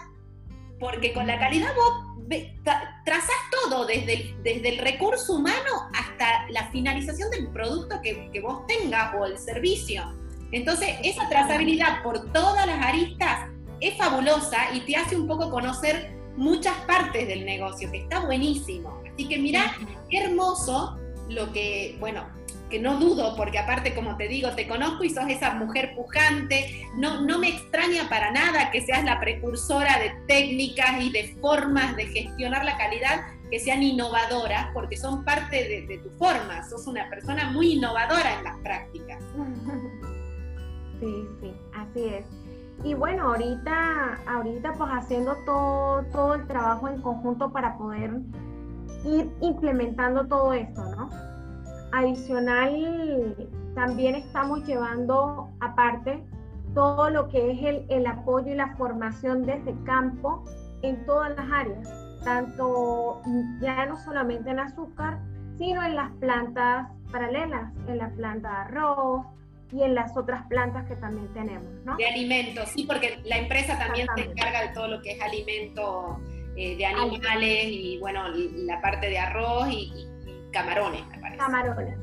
Porque 0.80 1.12
con 1.12 1.26
la 1.26 1.38
calidad 1.38 1.68
vos 1.76 2.46
trazas 3.04 3.36
todo, 3.62 3.84
desde 3.84 4.14
el, 4.14 4.42
desde 4.42 4.70
el 4.70 4.78
recurso 4.78 5.34
humano 5.34 5.90
hasta 5.94 6.48
la 6.48 6.70
finalización 6.70 7.30
del 7.30 7.48
producto 7.48 8.00
que, 8.02 8.30
que 8.32 8.40
vos 8.40 8.66
tengas 8.66 9.14
o 9.14 9.26
el 9.26 9.36
servicio. 9.36 10.14
Entonces, 10.52 10.96
esa 11.02 11.28
trazabilidad 11.28 12.02
por 12.02 12.32
todas 12.32 12.66
las 12.66 12.84
aristas 12.84 13.50
es 13.80 13.96
fabulosa 13.96 14.58
y 14.74 14.80
te 14.80 14.96
hace 14.96 15.16
un 15.16 15.26
poco 15.26 15.50
conocer 15.50 16.10
muchas 16.36 16.74
partes 16.86 17.26
del 17.26 17.44
negocio, 17.44 17.90
que 17.90 17.98
está 17.98 18.20
buenísimo. 18.20 19.02
Así 19.12 19.28
que 19.28 19.38
mira, 19.38 19.76
qué 20.08 20.24
hermoso 20.24 20.96
lo 21.28 21.52
que, 21.52 21.96
bueno, 22.00 22.26
que 22.70 22.78
no 22.78 22.98
dudo, 22.98 23.34
porque 23.36 23.58
aparte, 23.58 23.94
como 23.94 24.16
te 24.16 24.28
digo, 24.28 24.50
te 24.52 24.68
conozco 24.68 25.04
y 25.04 25.10
sos 25.10 25.28
esa 25.28 25.54
mujer 25.54 25.94
pujante, 25.94 26.86
no, 26.96 27.22
no 27.22 27.38
me 27.38 27.48
extraña 27.48 28.08
para 28.08 28.30
nada 28.30 28.70
que 28.70 28.80
seas 28.80 29.04
la 29.04 29.20
precursora 29.20 29.98
de 29.98 30.12
técnicas 30.26 31.00
y 31.00 31.10
de 31.10 31.36
formas 31.40 31.96
de 31.96 32.06
gestionar 32.06 32.64
la 32.64 32.76
calidad 32.76 33.26
que 33.50 33.58
sean 33.58 33.82
innovadoras, 33.82 34.68
porque 34.74 34.96
son 34.96 35.24
parte 35.24 35.86
de, 35.88 35.98
tu 35.98 36.10
forma, 36.18 36.68
sos 36.68 36.86
una 36.86 37.08
persona 37.08 37.50
muy 37.50 37.74
innovadora 37.74 38.38
en 38.38 38.44
las 38.44 38.56
prácticas. 38.58 39.22
Sí, 41.00 41.28
sí, 41.40 41.54
así 41.74 42.04
es. 42.06 42.26
Y 42.84 42.94
bueno, 42.94 43.30
ahorita, 43.30 44.18
ahorita 44.26 44.72
pues 44.74 44.90
haciendo 44.90 45.34
todo, 45.44 46.04
todo 46.12 46.34
el 46.34 46.46
trabajo 46.46 46.88
en 46.88 47.00
conjunto 47.02 47.50
para 47.52 47.76
poder 47.76 48.20
ir 49.04 49.30
implementando 49.40 50.26
todo 50.26 50.52
esto, 50.52 50.84
¿no? 50.96 51.08
Adicional, 51.92 53.36
también 53.74 54.14
estamos 54.14 54.64
llevando 54.66 55.48
aparte 55.60 56.24
todo 56.74 57.10
lo 57.10 57.28
que 57.28 57.52
es 57.52 57.62
el, 57.62 57.86
el 57.88 58.06
apoyo 58.06 58.52
y 58.52 58.56
la 58.56 58.76
formación 58.76 59.42
desde 59.42 59.74
campo 59.84 60.44
en 60.82 61.04
todas 61.06 61.34
las 61.36 61.50
áreas, 61.50 61.88
tanto 62.24 63.20
ya 63.60 63.86
no 63.86 63.96
solamente 63.98 64.50
en 64.50 64.60
azúcar, 64.60 65.18
sino 65.56 65.82
en 65.82 65.96
las 65.96 66.12
plantas 66.14 66.88
paralelas, 67.10 67.72
en 67.88 67.98
la 67.98 68.10
planta 68.10 68.48
de 68.48 68.56
arroz 68.56 69.26
y 69.72 69.82
en 69.82 69.94
las 69.94 70.16
otras 70.16 70.46
plantas 70.48 70.86
que 70.86 70.96
también 70.96 71.32
tenemos, 71.34 71.70
¿no? 71.84 71.96
De 71.96 72.06
alimentos, 72.06 72.70
sí, 72.70 72.84
porque 72.84 73.20
la 73.24 73.38
empresa 73.38 73.78
también 73.78 74.06
se 74.16 74.22
encarga 74.22 74.62
de 74.62 74.68
todo 74.68 74.88
lo 74.88 75.02
que 75.02 75.12
es 75.12 75.20
alimento 75.20 76.20
eh, 76.56 76.76
de 76.76 76.86
animales 76.86 77.66
y 77.66 77.98
bueno, 77.98 78.28
la 78.28 78.80
parte 78.80 79.08
de 79.08 79.18
arroz 79.18 79.68
y 79.70 80.08
camarones, 80.52 81.06
me 81.08 81.18
parece. 81.18 81.38
Camarones. 81.38 81.98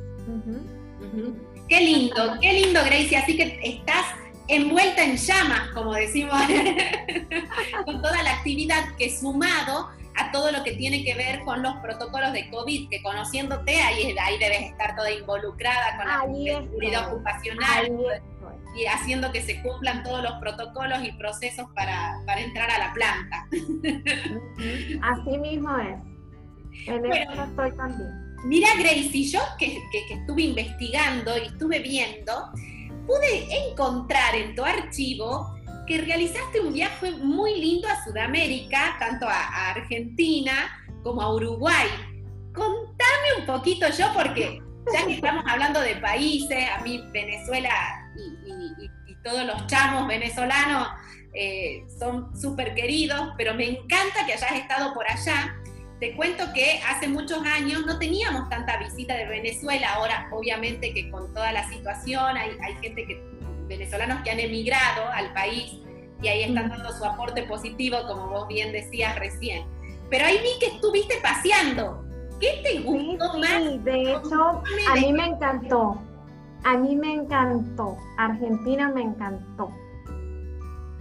Qué 1.68 1.80
lindo, 1.82 2.38
qué 2.40 2.54
lindo, 2.54 2.80
Gracie. 2.86 3.18
Así 3.18 3.36
que 3.36 3.60
estás 3.64 4.06
envuelta 4.48 5.04
en 5.04 5.18
llamas, 5.18 5.70
como 5.74 5.94
decimos, 5.94 6.36
con 7.86 8.02
toda 8.02 8.22
la 8.22 8.34
actividad 8.34 8.96
que 8.98 9.10
sumado 9.10 9.90
a 10.18 10.32
todo 10.32 10.52
lo 10.52 10.64
que 10.64 10.74
tiene 10.74 11.04
que 11.04 11.14
ver 11.16 11.42
con 11.42 11.62
los 11.62 11.76
protocolos 11.78 12.34
de 12.34 12.50
COVID, 12.50 12.90
que 12.90 13.02
conociéndote, 13.02 13.82
ahí, 13.82 14.16
ahí 14.20 14.40
debes 14.40 14.62
estar 14.62 14.96
toda 14.96 15.12
involucrada 15.12 15.98
con 15.98 16.08
la 16.08 16.22
seguridad 16.62 17.14
ocupacional 17.14 17.92
y 18.76 18.86
haciendo 18.86 19.32
que 19.32 19.42
se 19.42 19.62
cumplan 19.62 20.04
todos 20.04 20.22
los 20.22 20.34
protocolos 20.34 21.04
y 21.04 21.12
procesos 21.14 21.68
para, 21.74 22.20
para 22.26 22.42
entrar 22.42 22.70
a 22.70 22.80
la 22.80 22.94
planta. 22.94 23.48
Así 25.02 25.38
mismo 25.38 25.78
es. 25.78 26.88
En 26.88 27.06
eso 27.06 27.44
estoy 27.44 27.72
también. 27.78 28.26
Mira, 28.44 28.68
Gracie, 28.78 29.24
yo 29.24 29.40
que, 29.58 29.82
estuve 30.12 30.44
investigando 30.44 31.38
y 31.38 31.48
estuve 31.48 31.80
viendo, 31.80 32.52
pude 33.08 33.70
encontrar 33.70 34.36
en 34.36 34.56
tu 34.56 34.64
archivo 34.64 35.55
que 35.86 36.00
realizaste 36.00 36.60
un 36.60 36.74
viaje 36.74 37.12
muy 37.12 37.60
lindo 37.60 37.88
a 37.88 38.04
Sudamérica, 38.04 38.96
tanto 39.00 39.28
a, 39.28 39.70
Argentina 39.72 40.54
como 41.04 41.22
a 41.22 41.34
Uruguay. 41.34 41.88
Contame 42.54 43.40
un 43.40 43.46
poquito 43.46 43.88
yo, 43.90 44.08
porque 44.14 44.62
ya 44.94 45.06
que 45.06 45.14
estamos 45.14 45.44
hablando 45.48 45.82
de 45.82 45.96
países, 45.98 46.70
a 46.70 46.82
mí 46.82 47.04
Venezuela 47.12 47.70
y, 48.16 49.16
todos 49.24 49.44
los 49.44 49.66
chamos 49.66 50.08
venezolanos 50.08 50.88
eh, 51.34 51.84
son 51.98 52.40
súper 52.40 52.76
queridos, 52.76 53.34
pero 53.36 53.56
me 53.56 53.68
encanta 53.68 54.24
que 54.24 54.34
hayas 54.34 54.52
estado 54.52 54.94
por 54.94 55.10
allá. 55.10 55.56
Te 56.00 56.16
cuento 56.16 56.54
que 56.54 56.80
hace 56.88 57.08
muchos 57.08 57.44
años 57.44 57.88
no 57.88 57.98
teníamos 57.98 58.48
tanta 58.50 58.78
visita 58.78 59.16
de 59.16 59.26
Venezuela, 59.26 59.94
ahora 59.96 60.30
obviamente 60.32 60.94
que 60.94 61.10
con 61.10 61.34
toda 61.34 61.52
la 61.54 61.68
situación 61.70 62.38
hay, 62.38 62.52
gente 62.84 63.08
que, 63.08 63.20
venezolanos 63.68 64.22
que 64.24 64.32
han 64.32 64.40
emigrado 64.40 65.08
al 65.14 65.34
país 65.34 65.80
y 66.22 66.28
ahí 66.28 66.44
están 66.44 66.70
dando 66.70 66.92
su 66.92 67.04
aporte 67.06 67.44
positivo, 67.44 67.98
como 68.08 68.30
vos 68.30 68.48
bien 68.48 68.72
decías 68.72 69.18
recién. 69.20 69.66
Pero 70.10 70.26
ahí 70.26 70.38
vi 70.38 70.60
que 70.60 70.76
estuviste 70.76 71.16
paseando. 71.22 72.06
¿Qué 72.40 72.62
te 72.64 72.80
gustó 72.82 73.34
sí, 73.34 73.40
más? 73.40 73.84
De 73.84 74.12
hecho, 74.14 74.64
a 74.90 74.96
mí 74.96 75.14
me 75.14 75.26
encantó. 75.28 76.02
A 76.64 76.78
mí 76.78 76.96
me 76.96 77.14
encantó. 77.14 77.98
Argentina 78.18 78.90
me 78.90 79.02
encantó. 79.02 79.70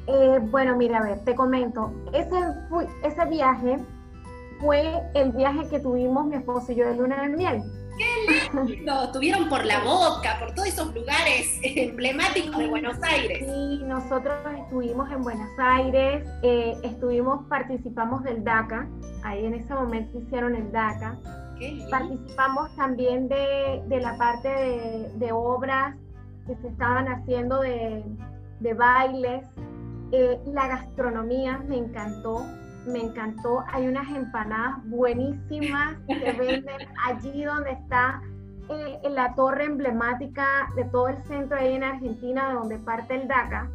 Eh, 0.06 0.38
bueno, 0.50 0.76
mira, 0.76 0.98
a 0.98 1.02
ver, 1.02 1.24
te 1.24 1.34
comento. 1.34 1.92
Ese, 2.12 2.36
ese 3.02 3.24
viaje 3.26 3.78
fue 4.60 5.00
el 5.14 5.32
viaje 5.32 5.68
que 5.68 5.80
tuvimos 5.80 6.26
mi 6.26 6.36
esposo 6.36 6.72
y 6.72 6.76
yo 6.76 6.86
de 6.86 6.96
luna 6.96 7.22
de 7.22 7.28
miel. 7.28 7.62
¡Qué 7.96 8.64
lindo! 8.64 9.04
Estuvieron 9.04 9.48
por 9.48 9.64
la 9.64 9.80
boca, 9.84 10.36
por 10.40 10.52
todos 10.52 10.68
esos 10.68 10.94
lugares 10.94 11.60
emblemáticos 11.62 12.56
de 12.56 12.68
Buenos 12.68 13.02
Aires. 13.02 13.44
Sí, 13.46 13.82
nosotros 13.84 14.34
estuvimos 14.58 15.10
en 15.12 15.22
Buenos 15.22 15.50
Aires, 15.58 16.26
eh, 16.42 16.76
estuvimos, 16.82 17.46
participamos 17.48 18.24
del 18.24 18.42
DACA, 18.42 18.88
ahí 19.22 19.44
en 19.44 19.54
ese 19.54 19.74
momento 19.74 20.18
hicieron 20.18 20.54
el 20.56 20.72
DACA. 20.72 21.18
Participamos 21.88 22.74
también 22.76 23.28
de, 23.28 23.82
de 23.86 24.00
la 24.00 24.18
parte 24.18 24.48
de, 24.48 25.10
de, 25.14 25.32
obras 25.32 25.94
que 26.46 26.56
se 26.56 26.68
estaban 26.68 27.08
haciendo 27.08 27.60
de, 27.60 28.04
de 28.60 28.74
bailes. 28.74 29.46
Eh, 30.12 30.38
la 30.46 30.66
gastronomía 30.66 31.58
me 31.66 31.78
encantó 31.78 32.44
me 32.86 33.00
encantó. 33.00 33.64
Hay 33.72 33.86
unas 33.88 34.08
empanadas 34.08 34.78
buenísimas 34.84 35.96
que 36.06 36.32
venden 36.32 36.88
allí 37.04 37.44
donde 37.44 37.72
está 37.72 38.22
eh, 38.70 38.98
la 39.10 39.34
torre 39.34 39.64
emblemática 39.64 40.68
de 40.74 40.84
todo 40.84 41.08
el 41.08 41.22
centro 41.24 41.58
ahí 41.58 41.74
en 41.74 41.84
Argentina, 41.84 42.48
de 42.48 42.54
donde 42.54 42.78
parte 42.78 43.14
el 43.14 43.28
DACA. 43.28 43.70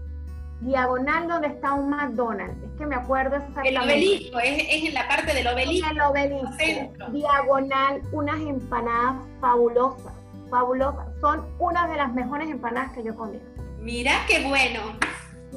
Diagonal 0.61 1.27
donde 1.27 1.47
está 1.47 1.73
un 1.73 1.89
McDonald's. 1.89 2.61
Es 2.63 2.71
que 2.77 2.85
me 2.85 2.95
acuerdo 2.95 3.37
exactamente. 3.37 3.69
El 3.69 3.77
obelisco, 3.77 4.39
es, 4.39 4.83
en 4.87 4.93
la 4.93 5.07
parte 5.07 5.33
del 5.33 5.47
obelisco. 5.47 5.89
el 5.89 6.01
obelisco. 6.01 7.11
Diagonal, 7.11 8.01
unas 8.11 8.41
empanadas 8.41 9.15
fabulosas, 9.39 10.13
fabulosas. 10.49 11.07
Son 11.21 11.45
una 11.59 11.87
de 11.87 11.95
las 11.95 12.13
mejores 12.13 12.49
empanadas 12.49 12.91
que 12.91 13.03
yo 13.03 13.15
comí. 13.15 13.39
Mira 13.79 14.11
qué 14.27 14.45
bueno. 14.47 14.81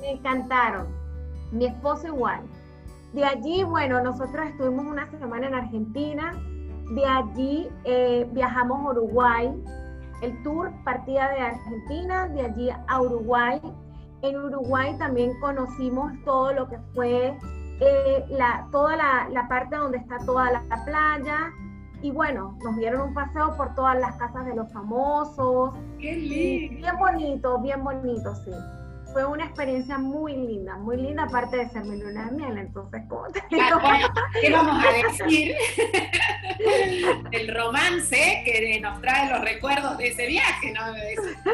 Me 0.01 0.13
encantaron. 0.13 0.87
Mi 1.51 1.67
esposo 1.67 2.07
igual. 2.07 2.43
De 3.13 3.25
allí, 3.25 3.63
bueno, 3.63 4.01
nosotros 4.03 4.47
estuvimos 4.47 4.87
una 4.87 5.11
semana 5.11 5.47
en 5.47 5.55
Argentina, 5.55 6.33
de 6.95 7.05
allí 7.05 7.69
eh, 7.85 8.27
viajamos 8.33 8.81
a 8.81 8.91
Uruguay, 8.91 9.53
el 10.23 10.43
tour 10.43 10.73
partía 10.83 11.29
de 11.29 11.41
Argentina, 11.41 12.29
de 12.29 12.43
allí 12.43 12.71
a 12.89 13.01
Uruguay. 13.03 13.61
En 14.23 14.39
Uruguay 14.39 14.97
también 14.99 15.39
conocimos 15.41 16.13
todo 16.25 16.55
lo 16.55 16.69
que 16.69 16.79
fue 16.95 17.37
eh, 17.81 18.25
la, 18.31 18.67
toda 18.71 18.97
la, 18.97 19.47
parte 19.49 19.77
donde 19.77 19.99
está 19.99 20.17
toda 20.25 20.51
la, 20.51 20.85
playa. 20.87 21.53
Y 22.01 22.11
bueno, 22.13 22.57
nos 22.65 22.77
dieron 22.77 23.09
un 23.09 23.15
paseo 23.15 23.55
por 23.57 23.75
todas 23.75 23.99
las 24.01 24.17
casas 24.17 24.47
de 24.47 24.55
los 24.55 24.73
famosos. 24.73 25.75
¡Qué 25.99 26.15
lindo! 26.15 26.81
Bien 26.81 26.99
bonito, 26.99 27.59
bien 27.59 27.85
bonito, 27.85 28.35
sí 28.37 28.53
fue 29.13 29.25
una 29.25 29.45
experiencia 29.45 29.99
muy 29.99 30.35
linda, 30.35 30.77
muy 30.77 30.97
linda, 30.97 31.25
aparte 31.25 31.57
de 31.59 31.69
ser 31.69 31.85
mi 31.85 32.01
luna 32.01 32.27
de 32.27 32.33
miel, 32.33 32.59
entonces, 32.59 33.03
¿cómo 33.09 33.27
te 33.29 33.43
digo? 33.51 33.81
¿Qué 34.41 34.51
vamos 34.51 34.85
a 34.85 35.25
decir? 35.25 35.55
del 37.31 37.55
romance 37.55 38.43
que 38.45 38.81
nos 38.81 39.01
trae 39.01 39.31
los 39.31 39.41
recuerdos 39.41 39.99
de 39.99 40.09
ese 40.09 40.27
viaje, 40.27 40.73
¿no? 40.73 40.83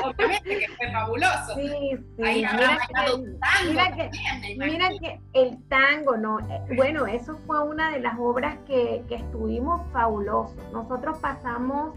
obviamente 0.08 0.58
que 0.58 0.68
fue 0.76 0.92
fabuloso. 0.92 1.54
Sí, 1.56 1.96
sí. 2.16 2.22
Ahí 2.22 2.44
habrá 2.44 2.78
bailado 2.78 3.16
un 3.16 3.40
tango 3.40 3.70
mira 3.70 3.96
que, 3.96 4.10
mira 4.56 4.88
que 5.00 5.20
el 5.32 5.68
tango, 5.68 6.16
¿no? 6.16 6.40
Eh, 6.40 6.62
bueno, 6.76 7.06
eso 7.06 7.38
fue 7.46 7.64
una 7.64 7.90
de 7.90 8.00
las 8.00 8.18
obras 8.18 8.56
que, 8.66 9.02
que 9.08 9.16
estuvimos 9.16 9.80
fabulosos. 9.92 10.56
Nosotros 10.72 11.18
pasamos 11.18 11.94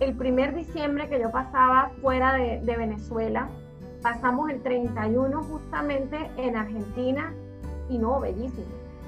el 0.00 0.14
primer 0.16 0.54
diciembre 0.54 1.08
que 1.08 1.20
yo 1.20 1.30
pasaba 1.30 1.90
fuera 2.00 2.34
de, 2.34 2.60
de 2.60 2.76
Venezuela, 2.76 3.48
pasamos 4.02 4.50
el 4.50 4.62
31 4.62 5.42
justamente 5.44 6.30
en 6.36 6.56
Argentina 6.56 7.32
y 7.88 7.98
no, 7.98 8.20
bellísimo, 8.20 8.66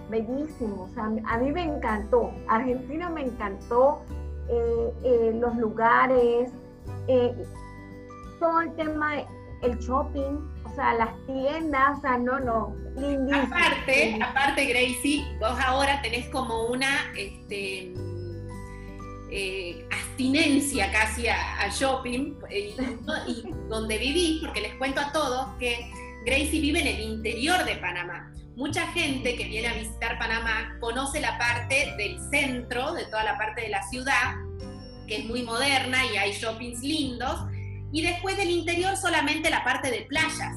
bellísimo. 0.08 0.84
O 0.84 0.88
sea, 0.94 1.04
a 1.04 1.38
mí 1.38 1.52
me 1.52 1.64
encantó. 1.64 2.30
Argentina 2.48 3.10
me 3.10 3.22
encantó, 3.22 4.02
eh, 4.48 4.92
eh, 5.02 5.32
los 5.40 5.56
lugares, 5.56 6.50
eh, 7.08 7.34
todo 8.38 8.60
el 8.60 8.74
tema, 8.76 9.14
el 9.62 9.78
shopping, 9.78 10.38
o 10.64 10.74
sea, 10.74 10.94
las 10.94 11.26
tiendas, 11.26 11.98
o 11.98 12.00
sea, 12.00 12.18
no, 12.18 12.38
no, 12.40 12.74
lindísimo. 12.96 13.46
Aparte, 13.46 14.18
aparte, 14.22 14.66
Gracie, 14.66 15.24
vos 15.40 15.58
ahora 15.66 16.00
tenés 16.02 16.28
como 16.28 16.66
una, 16.66 17.12
este, 17.16 17.94
abstinencia 19.90 20.92
casi 20.92 21.28
a, 21.28 21.68
shopping 21.68 22.34
y, 22.50 22.54
y, 23.30 23.44
donde 23.68 23.98
viví, 23.98 24.40
porque 24.42 24.60
les 24.60 24.74
cuento 24.74 25.00
a 25.00 25.12
todos 25.12 25.48
que 25.58 25.90
Gracie 26.24 26.60
vive 26.60 26.80
en 26.80 26.86
el 26.86 27.00
interior 27.00 27.64
de 27.64 27.76
Panamá 27.76 28.34
mucha 28.56 28.86
gente 28.88 29.36
que 29.36 29.44
viene 29.44 29.68
a 29.68 29.74
visitar 29.74 30.18
Panamá 30.18 30.76
conoce 30.80 31.20
la 31.20 31.38
parte 31.38 31.94
del 31.96 32.18
centro, 32.30 32.92
de 32.92 33.04
toda 33.06 33.24
la 33.24 33.36
parte 33.36 33.62
de 33.62 33.68
la 33.68 33.82
ciudad, 33.88 34.34
que 35.06 35.18
es 35.18 35.24
muy 35.24 35.42
moderna 35.42 36.04
y 36.06 36.16
hay 36.16 36.32
shoppings 36.32 36.80
lindos, 36.80 37.46
y 37.92 38.02
después 38.02 38.36
del 38.36 38.50
interior 38.50 38.96
solamente 38.96 39.50
la 39.50 39.64
parte 39.64 39.90
de 39.90 40.02
playas. 40.02 40.56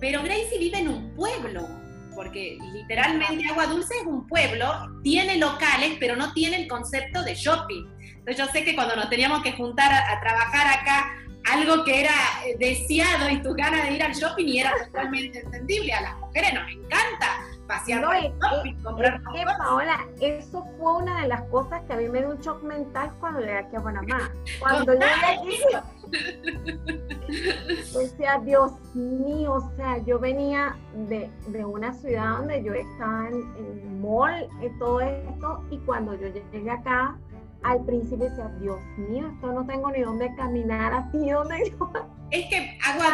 Pero 0.00 0.22
Gracie 0.22 0.58
vive 0.58 0.78
en 0.78 0.88
un 0.88 1.14
pueblo, 1.14 1.68
porque 2.18 2.58
literalmente 2.72 3.46
Agua 3.48 3.68
Dulce 3.68 3.94
es 3.94 4.04
un 4.04 4.26
pueblo, 4.26 4.66
tiene 5.04 5.36
locales, 5.36 5.98
pero 6.00 6.16
no 6.16 6.32
tiene 6.32 6.56
el 6.62 6.66
concepto 6.66 7.22
de 7.22 7.36
shopping. 7.36 7.86
Entonces 8.00 8.38
yo 8.38 8.46
sé 8.50 8.64
que 8.64 8.74
cuando 8.74 8.96
nos 8.96 9.08
teníamos 9.08 9.40
que 9.40 9.52
juntar 9.52 9.92
a, 9.92 10.20
trabajar 10.20 10.80
acá 10.80 11.12
algo 11.52 11.84
que 11.84 12.00
era 12.00 12.10
eh, 12.44 12.56
deseado 12.58 13.30
y 13.30 13.40
tu 13.40 13.54
ganas 13.54 13.84
de 13.84 13.94
ir 13.94 14.02
al 14.02 14.14
shopping 14.14 14.46
y 14.46 14.58
era 14.58 14.72
totalmente 14.86 15.38
entendible. 15.38 15.92
A 15.92 16.00
las 16.00 16.16
mujeres 16.16 16.54
nos 16.54 16.68
encanta 16.72 17.38
pasear 17.68 18.00
no, 18.00 18.12
shopping, 18.12 18.82
comprar 18.82 19.20
es 19.34 19.58
Paola, 19.58 20.06
eso 20.20 20.64
fue 20.78 20.96
una 20.96 21.22
de 21.22 21.28
las 21.28 21.42
cosas 21.42 21.82
que 21.84 21.92
a 21.92 21.96
mí 21.96 22.08
me 22.08 22.20
dio 22.20 22.30
un 22.30 22.38
shock 22.38 22.62
mental 22.62 23.12
cuando 23.20 23.40
llegué 23.40 23.58
aquí 23.58 23.76
a 23.76 23.80
Panamá. 23.80 24.32
Cuando 24.58 24.94
yo 24.94 25.06
aquí, 25.26 25.60
decía, 27.94 28.40
Dios 28.42 28.72
mío, 28.94 29.52
o 29.52 29.76
sea, 29.76 29.98
yo 29.98 30.18
venía 30.18 30.76
de, 31.08 31.30
de 31.48 31.64
una 31.64 31.92
ciudad 31.92 32.38
donde 32.38 32.64
yo 32.64 32.72
estaba 32.72 33.28
en, 33.28 33.34
en 33.56 34.00
mall, 34.00 34.48
en 34.62 34.78
todo 34.78 35.00
esto, 35.00 35.64
y 35.70 35.78
cuando 35.80 36.14
yo 36.14 36.28
llegué 36.28 36.70
acá, 36.70 37.16
al 37.62 37.84
principio 37.84 38.28
decía, 38.28 38.48
Dios 38.60 38.78
mío, 38.96 39.28
esto 39.34 39.52
no 39.52 39.66
tengo 39.66 39.90
ni 39.90 40.00
dónde 40.00 40.34
caminar, 40.36 40.92
así 40.92 41.30
donde 41.30 41.70
yo... 41.78 41.92
Es 42.30 42.46
que 42.50 42.78
Agua 42.84 43.06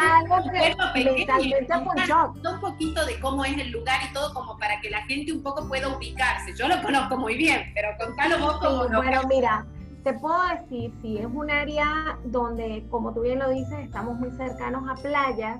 un 2.53 2.59
poquito 2.59 3.05
de 3.05 3.19
cómo 3.21 3.45
es 3.45 3.57
el 3.57 3.71
lugar 3.71 3.99
y 4.09 4.13
todo 4.13 4.33
como 4.33 4.57
para 4.57 4.79
que 4.81 4.89
la 4.89 5.01
gente 5.05 5.31
un 5.31 5.41
poco 5.41 5.67
pueda 5.67 5.87
ubicarse. 5.87 6.53
Yo 6.57 6.67
lo 6.67 6.81
conozco 6.81 7.17
muy 7.17 7.37
bien, 7.37 7.71
pero 7.73 7.89
contalo 7.97 8.39
vos 8.39 8.57
como 8.59 8.87
Bueno, 8.89 9.21
mira, 9.29 9.65
te 10.03 10.13
puedo 10.13 10.37
decir, 10.49 10.93
sí, 11.01 11.17
es 11.17 11.25
un 11.25 11.49
área 11.49 12.19
donde, 12.25 12.85
como 12.91 13.13
tú 13.13 13.21
bien 13.21 13.39
lo 13.39 13.49
dices, 13.49 13.79
estamos 13.79 14.19
muy 14.19 14.31
cercanos 14.31 14.83
a 14.87 15.01
playas, 15.01 15.59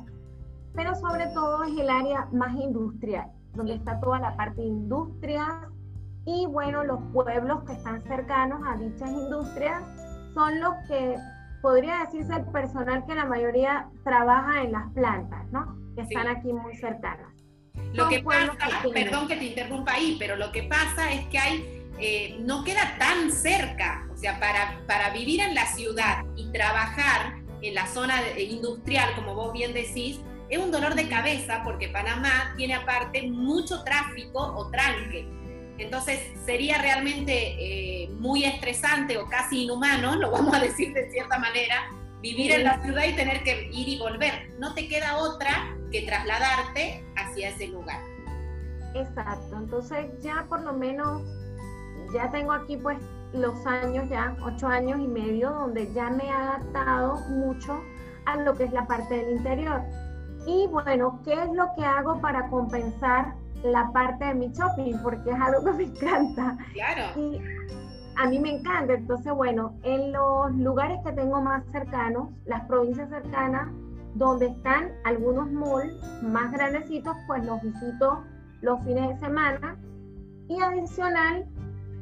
pero 0.73 0.93
sobre 0.95 1.27
todo 1.27 1.63
es 1.63 1.79
el 1.79 1.89
área 1.89 2.27
más 2.33 2.53
industrial, 2.55 3.31
donde 3.53 3.75
está 3.75 3.99
toda 3.99 4.19
la 4.19 4.35
parte 4.35 4.61
de 4.61 4.67
industrias, 4.67 5.49
y 6.25 6.45
bueno, 6.47 6.83
los 6.83 6.99
pueblos 7.13 7.63
que 7.65 7.73
están 7.73 8.01
cercanos 8.03 8.61
a 8.67 8.77
dichas 8.77 9.09
industrias 9.09 9.83
son 10.33 10.59
los 10.59 10.73
que 10.87 11.15
podría 11.61 11.99
decirse 11.99 12.33
el 12.33 12.45
personal 12.51 13.05
que 13.05 13.15
la 13.15 13.25
mayoría 13.25 13.87
trabaja 14.03 14.63
en 14.63 14.71
las 14.71 14.91
plantas, 14.93 15.45
¿no? 15.51 15.77
Que 15.95 16.01
están 16.01 16.27
aquí 16.27 16.51
muy 16.51 16.75
cercanas. 16.75 17.31
Lo 17.93 18.09
que 18.09 18.21
pasa, 18.21 18.53
perdón 18.93 19.27
que 19.27 19.37
te 19.37 19.45
interrumpa 19.45 19.93
ahí, 19.93 20.15
pero 20.19 20.35
lo 20.35 20.51
que 20.51 20.63
pasa 20.63 21.11
es 21.11 21.25
que 21.27 21.37
hay, 21.37 21.87
eh, 21.99 22.37
no 22.41 22.63
queda 22.63 22.97
tan 22.97 23.31
cerca, 23.31 24.07
o 24.11 24.17
sea, 24.17 24.39
para, 24.39 24.79
para 24.87 25.11
vivir 25.11 25.41
en 25.41 25.55
la 25.55 25.65
ciudad 25.65 26.23
y 26.35 26.51
trabajar 26.51 27.35
en 27.61 27.73
la 27.73 27.85
zona 27.87 28.15
industrial, 28.37 29.09
como 29.15 29.33
vos 29.35 29.53
bien 29.53 29.73
decís, 29.73 30.19
es 30.49 30.57
un 30.57 30.71
dolor 30.71 30.95
de 30.95 31.07
cabeza 31.07 31.61
porque 31.63 31.87
Panamá 31.89 32.53
tiene 32.57 32.75
aparte 32.75 33.29
mucho 33.29 33.83
tráfico 33.83 34.39
o 34.39 34.69
tranque. 34.69 35.27
Entonces 35.77 36.19
sería 36.45 36.81
realmente 36.81 37.33
eh, 37.33 38.09
muy 38.19 38.45
estresante 38.45 39.17
o 39.17 39.27
casi 39.27 39.63
inhumano, 39.63 40.15
lo 40.15 40.31
vamos 40.31 40.55
a 40.55 40.59
decir 40.59 40.93
de 40.93 41.09
cierta 41.11 41.37
manera, 41.37 41.91
vivir 42.21 42.51
en 42.53 42.63
la 42.63 42.81
ciudad 42.81 43.03
y 43.05 43.13
tener 43.13 43.43
que 43.43 43.69
ir 43.71 43.87
y 43.87 43.99
volver. 43.99 44.53
No 44.57 44.73
te 44.73 44.87
queda 44.87 45.17
otra 45.17 45.75
que 45.91 46.03
trasladarte 46.03 47.03
hacia 47.15 47.49
ese 47.49 47.67
lugar. 47.67 47.99
Exacto, 48.93 49.57
entonces 49.57 50.07
ya 50.21 50.45
por 50.47 50.61
lo 50.61 50.73
menos, 50.73 51.21
ya 52.13 52.31
tengo 52.31 52.53
aquí 52.53 52.77
pues 52.77 52.97
los 53.33 53.65
años, 53.65 54.09
ya 54.09 54.35
ocho 54.41 54.67
años 54.67 54.99
y 55.01 55.07
medio, 55.07 55.49
donde 55.49 55.91
ya 55.93 56.09
me 56.09 56.25
he 56.25 56.31
adaptado 56.31 57.19
mucho 57.29 57.81
a 58.25 58.37
lo 58.37 58.55
que 58.55 58.63
es 58.63 58.71
la 58.71 58.87
parte 58.87 59.17
del 59.17 59.37
interior. 59.37 59.81
Y 60.47 60.67
bueno, 60.67 61.19
¿qué 61.25 61.33
es 61.33 61.49
lo 61.51 61.67
que 61.75 61.83
hago 61.83 62.21
para 62.21 62.47
compensar 62.49 63.35
la 63.65 63.91
parte 63.91 64.25
de 64.25 64.35
mi 64.35 64.49
shopping 64.49 64.97
porque 65.01 65.31
es 65.31 65.39
algo 65.39 65.63
que 65.65 65.71
me 65.73 65.83
encanta. 65.83 66.57
Claro. 66.73 67.19
Y 67.19 67.41
a 68.15 68.27
mí 68.27 68.39
me 68.39 68.57
encanta. 68.57 68.93
Entonces, 68.93 69.33
bueno, 69.33 69.75
en 69.83 70.11
los 70.11 70.53
lugares 70.55 70.99
que 71.05 71.11
tengo 71.13 71.41
más 71.41 71.63
cercanos, 71.71 72.29
las 72.45 72.65
provincias 72.65 73.09
cercanas, 73.09 73.69
donde 74.15 74.47
están 74.47 74.91
algunos 75.03 75.51
malls 75.51 75.93
más 76.23 76.51
grandecitos, 76.51 77.15
pues 77.27 77.43
los 77.45 77.61
visito 77.61 78.23
los 78.61 78.83
fines 78.83 79.09
de 79.09 79.19
semana. 79.19 79.77
Y 80.47 80.61
adicional, 80.61 81.45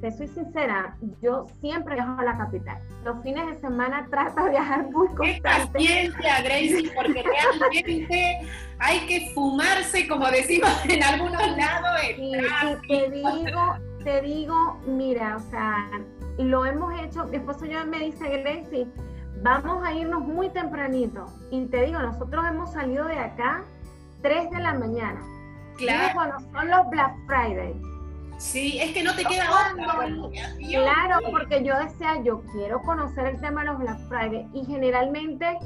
te 0.03 0.11
soy 0.11 0.27
sincera, 0.27 0.97
yo 1.21 1.47
siempre 1.61 1.95
viajo 1.95 2.19
a 2.19 2.25
la 2.25 2.37
capital. 2.37 2.77
Los 3.05 3.23
fines 3.23 3.47
de 3.47 3.61
semana 3.61 4.05
trato 4.09 4.43
de 4.43 4.49
viajar 4.49 4.83
muy 4.91 5.07
constante. 5.07 5.31
Qué 5.33 5.41
paciencia, 5.41 6.41
Gracie, 6.41 6.91
porque 6.93 7.23
realmente 7.23 8.39
hay 8.79 8.99
que 9.07 9.31
fumarse, 9.33 10.05
como 10.09 10.27
decimos 10.29 10.69
en 10.89 11.01
algunos 11.01 11.41
lados. 11.55 12.01
Y, 12.17 12.33
te 12.89 13.11
digo, 13.11 13.77
te 14.03 14.21
digo, 14.23 14.77
mira, 14.85 15.37
o 15.37 15.39
sea, 15.49 15.89
lo 16.37 16.65
hemos 16.65 16.93
hecho, 16.99 17.23
mi 17.27 17.37
esposo 17.37 17.65
ya 17.65 17.85
me 17.85 17.99
dice, 17.99 18.27
Gracie, 18.27 18.85
vamos 19.41 19.85
a 19.85 19.93
irnos 19.93 20.19
muy 20.19 20.49
tempranito. 20.49 21.27
Y 21.49 21.65
te 21.67 21.85
digo, 21.85 21.99
nosotros 21.99 22.43
hemos 22.45 22.73
salido 22.73 23.05
de 23.07 23.19
acá 23.19 23.63
3 24.21 24.51
de 24.51 24.59
la 24.59 24.73
mañana. 24.73 25.21
Claro. 25.77 26.13
cuando 26.13 26.39
son 26.51 26.69
los 26.69 26.89
Black 26.91 27.15
Friday 27.25 27.92
Sí, 28.37 28.79
es 28.79 28.93
que 28.93 29.03
no 29.03 29.15
te 29.15 29.23
queda 29.25 29.49
otra. 29.49 29.95
Claro, 30.57 31.19
porque 31.31 31.63
yo 31.63 31.77
decía, 31.77 32.21
yo 32.23 32.41
quiero 32.53 32.81
conocer 32.81 33.27
el 33.27 33.41
tema 33.41 33.61
de 33.61 33.67
los 33.67 33.79
Black 33.79 33.99
Friday 34.09 34.47
y 34.53 34.65
generalmente 34.65 35.57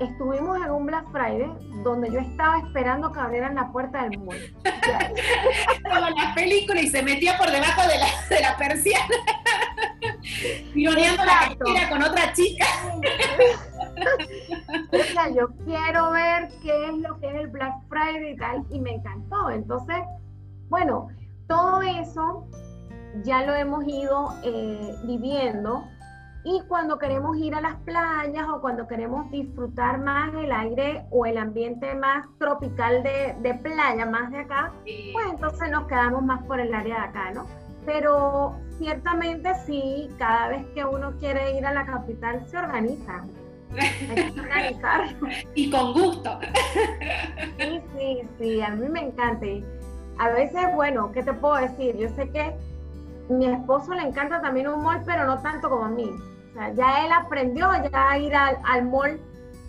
estuvimos 0.00 0.56
en 0.64 0.70
un 0.70 0.86
Black 0.86 1.10
Friday 1.10 1.50
donde 1.82 2.10
yo 2.10 2.18
estaba 2.20 2.58
esperando 2.58 3.12
que 3.12 3.20
abrieran 3.20 3.54
la 3.54 3.70
puerta 3.72 4.02
del 4.04 4.18
mall. 4.20 4.54
Como 5.84 6.10
la 6.10 6.34
película 6.34 6.80
y 6.80 6.88
se 6.88 7.02
metía 7.02 7.36
por 7.38 7.50
debajo 7.50 7.82
de 7.82 7.98
la, 7.98 8.06
de 8.28 8.40
la 8.40 8.56
persiana, 8.56 9.06
pioneando 10.74 11.24
la 11.24 11.38
cartera 11.48 11.88
con 11.88 12.02
otra 12.02 12.32
chica. 12.32 12.66
o 14.92 15.12
sea, 15.12 15.28
yo 15.30 15.48
quiero 15.64 16.10
ver 16.12 16.48
qué 16.62 16.86
es 16.86 16.94
lo 16.98 17.18
que 17.20 17.28
es 17.28 17.34
el 17.34 17.48
Black 17.48 17.74
Friday 17.88 18.32
y 18.32 18.36
tal, 18.36 18.64
y 18.70 18.80
me 18.80 18.94
encantó. 18.94 19.50
Entonces, 19.50 19.96
bueno, 20.68 21.08
todo 21.52 21.82
eso 21.82 22.46
ya 23.24 23.44
lo 23.44 23.54
hemos 23.54 23.86
ido 23.86 24.32
eh, 24.42 24.94
viviendo 25.04 25.84
y 26.44 26.62
cuando 26.66 26.98
queremos 26.98 27.36
ir 27.36 27.54
a 27.54 27.60
las 27.60 27.76
playas 27.80 28.48
o 28.48 28.60
cuando 28.62 28.88
queremos 28.88 29.30
disfrutar 29.30 29.98
más 29.98 30.34
el 30.34 30.50
aire 30.50 31.04
o 31.10 31.26
el 31.26 31.36
ambiente 31.36 31.94
más 31.94 32.26
tropical 32.38 33.02
de, 33.02 33.54
playa, 33.62 34.06
más 34.06 34.30
de 34.30 34.38
acá, 34.38 34.72
pues 35.12 35.26
entonces 35.30 35.70
nos 35.70 35.86
quedamos 35.86 36.22
más 36.22 36.42
por 36.44 36.58
el 36.58 36.72
área 36.72 36.96
de 36.96 37.02
acá, 37.02 37.30
¿no? 37.32 37.46
Pero 37.84 38.56
ciertamente 38.78 39.52
sí, 39.66 40.08
cada 40.18 40.48
vez 40.48 40.66
que 40.74 40.84
uno 40.84 41.12
quiere 41.18 41.58
ir 41.58 41.66
a 41.66 41.74
la 41.74 41.84
capital 41.84 42.44
se 42.46 42.56
organiza. 42.56 43.24
Hay 43.78 44.32
que 44.32 44.40
organizar. 44.40 45.04
y 45.54 45.70
con 45.70 45.92
gusto. 45.92 46.38
Sí, 47.58 47.80
sí, 47.96 48.22
sí, 48.38 48.62
a 48.62 48.70
mí 48.70 48.88
me 48.88 49.00
encanta 49.00 49.46
a 50.22 50.28
veces, 50.28 50.62
bueno, 50.72 51.10
¿qué 51.10 51.24
te 51.24 51.32
puedo 51.32 51.56
decir? 51.56 51.96
Yo 51.96 52.08
sé 52.10 52.30
que 52.30 52.54
mi 53.28 53.46
esposo 53.46 53.92
le 53.92 54.02
encanta 54.02 54.40
también 54.40 54.68
un 54.68 54.80
mall, 54.80 55.02
pero 55.04 55.26
no 55.26 55.42
tanto 55.42 55.68
como 55.68 55.86
a 55.86 55.88
mí. 55.88 56.08
O 56.50 56.54
sea, 56.54 56.72
ya 56.74 57.04
él 57.04 57.12
aprendió 57.12 57.68
ya 57.90 58.10
a 58.10 58.18
ir 58.18 58.32
al, 58.32 58.56
al 58.62 58.84
mall 58.84 59.20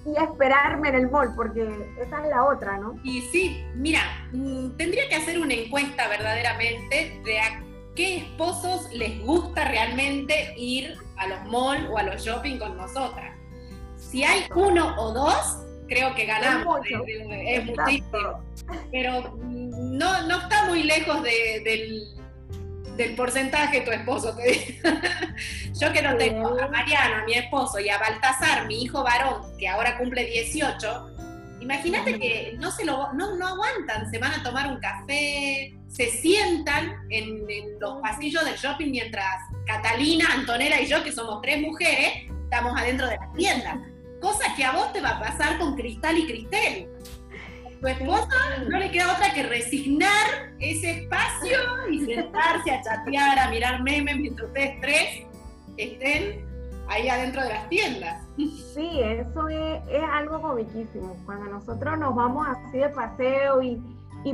y 0.05 0.15
esperarme 0.21 0.89
en 0.89 0.95
el 0.95 1.09
mall, 1.09 1.33
porque 1.35 1.63
esa 1.99 2.23
es 2.23 2.29
la 2.29 2.45
otra, 2.45 2.77
¿no? 2.77 2.99
Y 3.03 3.21
sí, 3.31 3.65
mira, 3.73 4.01
mm, 4.31 4.77
tendría 4.77 5.09
que 5.09 5.15
hacer 5.15 5.39
una 5.39 5.55
encuesta 5.55 6.07
verdaderamente 6.07 7.19
de 7.25 7.39
a 7.39 7.63
qué 7.95 8.17
esposos 8.17 8.93
les 8.93 9.23
gusta 9.23 9.65
realmente 9.65 10.53
ir 10.55 10.95
a 11.17 11.27
los 11.29 11.45
malls 11.45 11.89
o 11.89 11.97
a 11.97 12.03
los 12.03 12.23
shopping 12.23 12.59
con 12.59 12.77
nosotras. 12.77 13.35
Si 13.97 14.23
hay 14.23 14.45
uno 14.53 14.93
o 14.99 15.13
dos, 15.13 15.62
creo 15.93 16.15
que 16.15 16.25
ganamos. 16.25 16.81
Es, 17.45 17.65
muchísimo. 17.65 18.43
Pero 18.91 19.33
mm, 19.37 19.97
no, 19.97 20.27
no 20.27 20.39
está 20.39 20.65
muy 20.65 20.83
lejos 20.83 21.21
del 21.23 22.13
del 22.97 23.15
porcentaje 23.15 23.81
tu 23.81 23.91
esposo, 23.91 24.35
te 24.35 24.79
Yo 25.79 25.91
que 25.91 26.01
no 26.01 26.15
tengo 26.15 26.59
a 26.59 26.67
Mariano, 26.67 27.15
a 27.17 27.23
mi 27.23 27.33
esposo, 27.33 27.79
y 27.79 27.89
a 27.89 27.97
Baltasar, 27.97 28.67
mi 28.67 28.83
hijo 28.83 29.03
varón, 29.03 29.41
que 29.57 29.67
ahora 29.67 29.97
cumple 29.97 30.25
18, 30.25 31.09
imagínate 31.59 32.19
que 32.19 32.55
no, 32.59 32.71
se 32.71 32.85
lo, 32.85 33.11
no, 33.13 33.35
no 33.35 33.47
aguantan, 33.47 34.09
se 34.11 34.19
van 34.19 34.33
a 34.33 34.43
tomar 34.43 34.67
un 34.67 34.79
café, 34.79 35.73
se 35.87 36.09
sientan 36.09 36.95
en, 37.09 37.79
los 37.79 38.01
pasillos 38.01 38.45
del 38.45 38.55
shopping 38.55 38.91
mientras 38.91 39.41
Catalina, 39.65 40.25
Antonella 40.31 40.79
y 40.81 40.85
yo, 40.85 41.03
que 41.03 41.11
somos 41.11 41.41
tres 41.41 41.61
mujeres, 41.61 42.29
estamos 42.43 42.79
adentro 42.79 43.07
de 43.07 43.17
las 43.17 43.33
tiendas. 43.33 43.77
Cosa 44.23 44.55
que 44.55 44.63
a 44.63 44.71
vos 44.71 44.91
te 44.93 45.01
va 45.01 45.09
a 45.09 45.19
pasar 45.19 45.59
con 45.59 45.75
Cristal 45.75 46.17
y 46.17 46.25
Cristel 46.25 46.87
tu 47.83 47.89
esposa 47.89 48.29
no 48.69 48.79
le 48.79 48.89
queda 48.91 49.11
otra 49.11 49.33
que 49.33 49.43
resignar 49.43 50.53
ese 50.59 51.01
espacio 51.01 51.57
y 51.91 52.05
sentarse 52.05 52.71
a 52.71 52.81
chatear, 52.81 53.37
a 53.37 53.49
mirar 53.49 53.83
memes 53.83 54.19
mientras 54.19 54.47
ustedes 54.47 54.79
tres 54.79 55.27
estén 55.75 56.45
ahí 56.87 57.09
adentro 57.09 57.43
de 57.43 57.49
las 57.49 57.67
tiendas. 57.67 58.25
Sí, 58.73 59.01
eso 59.01 59.49
es, 59.49 59.81
algo 60.13 60.41
comiquísimo. 60.41 61.17
Cuando 61.25 61.51
nosotros 61.51 61.99
nos 61.99 62.15
vamos 62.15 62.47
así 62.47 62.77
de 62.77 62.87
paseo 62.87 63.61
y, 63.61 63.81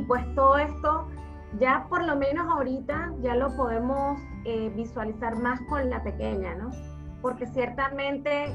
pues 0.06 0.22
todo 0.36 0.56
esto, 0.56 1.08
ya 1.58 1.86
por 1.88 2.04
lo 2.04 2.14
menos 2.14 2.46
ahorita 2.48 3.14
ya 3.20 3.34
lo 3.34 3.56
podemos 3.56 4.16
eh, 4.44 4.70
visualizar 4.76 5.34
más 5.34 5.60
con 5.68 5.90
la 5.90 6.00
pequeña, 6.04 6.54
¿no? 6.54 6.70
Porque 7.20 7.48
ciertamente 7.48 8.54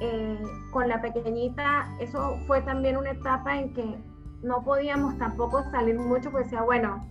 eh, 0.00 0.42
con 0.70 0.88
la 0.88 1.00
pequeñita, 1.00 1.88
eso 2.00 2.38
fue 2.46 2.60
también 2.62 2.96
una 2.96 3.10
etapa 3.10 3.56
en 3.56 3.72
que 3.74 3.98
no 4.42 4.62
podíamos 4.62 5.16
tampoco 5.18 5.62
salir 5.70 5.98
mucho, 5.98 6.30
pues 6.30 6.44
decía, 6.44 6.62
bueno, 6.62 7.06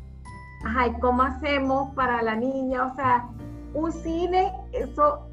ajá, 0.66 0.88
¿y 0.88 0.94
cómo 1.00 1.24
hacemos 1.24 1.94
para 1.96 2.22
la 2.22 2.36
niña? 2.36 2.86
O 2.86 2.96
sea, 2.96 3.28
un 3.74 3.92
cine, 3.92 4.52
eso, 4.72 5.28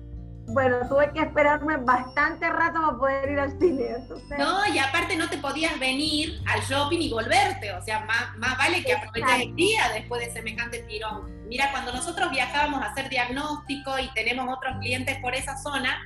bueno, 0.48 0.76
tuve 0.88 1.12
que 1.12 1.20
esperarme 1.20 1.76
bastante 1.76 2.48
rato 2.48 2.80
para 2.80 2.98
poder 2.98 3.30
ir 3.30 3.40
al 3.40 3.58
cine. 3.58 3.96
No, 4.38 4.66
y 4.72 4.78
aparte 4.78 5.16
no 5.16 5.28
te 5.28 5.36
podías 5.38 5.78
venir 5.78 6.40
al 6.46 6.60
shopping 6.60 7.00
y 7.00 7.10
volverte, 7.10 7.72
o 7.72 7.82
sea, 7.82 8.04
más, 8.06 8.36
más 8.38 8.56
vale 8.56 8.82
que 8.82 8.94
aproveches 8.94 9.42
el 9.42 9.54
día 9.56 9.90
después 9.92 10.24
de 10.24 10.32
semejante 10.32 10.82
tirón. 10.84 11.40
Mira, 11.48 11.70
cuando 11.72 11.92
nosotros 11.92 12.30
viajábamos 12.30 12.80
a 12.80 12.86
hacer 12.86 13.08
diagnóstico 13.08 13.98
y 13.98 14.08
tenemos 14.14 14.48
otros 14.56 14.78
clientes 14.78 15.18
por 15.18 15.34
esa 15.34 15.56
zona, 15.58 15.98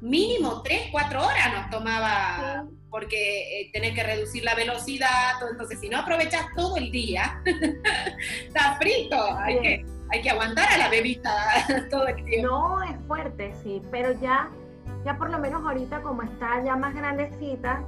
mínimo 0.00 0.62
3, 0.62 0.88
4 0.90 1.22
horas 1.22 1.54
nos 1.54 1.70
tomaba 1.70 2.66
porque 2.90 3.60
eh, 3.60 3.70
tenés 3.72 3.94
que 3.94 4.02
reducir 4.02 4.44
la 4.44 4.54
velocidad, 4.54 5.34
entonces 5.48 5.78
si 5.78 5.88
no 5.88 5.98
aprovechas 5.98 6.46
todo 6.56 6.76
el 6.76 6.90
día, 6.90 7.40
está 8.46 8.76
frito, 8.76 9.16
hay 9.38 9.60
que, 9.60 9.86
hay 10.10 10.22
que 10.22 10.30
aguantar 10.30 10.68
a 10.72 10.76
la 10.76 10.88
bebita 10.88 11.32
todo 11.90 12.08
el 12.08 12.24
tiempo. 12.24 12.48
No, 12.48 12.82
es 12.82 12.96
fuerte, 13.06 13.54
sí, 13.62 13.80
pero 13.92 14.12
ya, 14.20 14.50
ya 15.04 15.16
por 15.16 15.30
lo 15.30 15.38
menos 15.38 15.62
ahorita 15.62 16.02
como 16.02 16.22
está 16.22 16.62
ya 16.64 16.74
más 16.74 16.94
grandecita, 16.94 17.84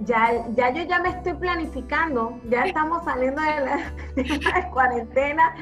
ya, 0.00 0.44
ya 0.54 0.70
yo 0.74 0.82
ya 0.82 0.98
me 0.98 1.08
estoy 1.08 1.32
planificando, 1.34 2.38
ya 2.50 2.64
estamos 2.64 3.04
saliendo 3.04 3.40
de 4.14 4.38
la, 4.40 4.70
cuarentena, 4.70 5.54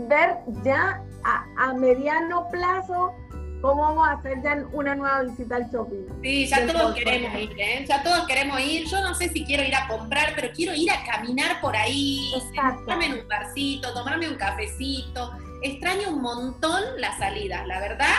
ver 0.00 0.36
ya 0.62 1.02
a, 1.24 1.46
a 1.56 1.72
mediano 1.72 2.46
plazo 2.50 3.14
¿Cómo 3.60 3.82
vamos 3.82 4.08
a 4.08 4.12
hacer 4.12 4.40
ya 4.42 4.64
una 4.72 4.94
nueva 4.94 5.22
visita 5.22 5.56
al 5.56 5.68
shopping? 5.70 6.06
Sí, 6.22 6.46
ya 6.46 6.66
todos 6.66 6.94
queremos 6.94 7.40
ir, 7.40 7.50
¿eh? 7.58 7.84
Ya 7.88 8.02
todos 8.04 8.26
queremos 8.26 8.60
ir. 8.60 8.86
Yo 8.86 9.00
no 9.00 9.14
sé 9.14 9.28
si 9.30 9.44
quiero 9.44 9.64
ir 9.64 9.74
a 9.74 9.88
comprar, 9.88 10.32
pero 10.36 10.52
quiero 10.54 10.74
ir 10.74 10.90
a 10.90 11.02
caminar 11.04 11.60
por 11.60 11.76
ahí, 11.76 12.32
tomarme 12.54 13.06
en 13.06 13.12
un 13.14 13.28
barcito, 13.28 13.92
tomarme 13.94 14.28
un 14.28 14.36
cafecito. 14.36 15.32
Extraño 15.62 16.10
un 16.10 16.22
montón 16.22 16.82
las 16.98 17.18
salidas, 17.18 17.66
la 17.66 17.80
verdad. 17.80 18.14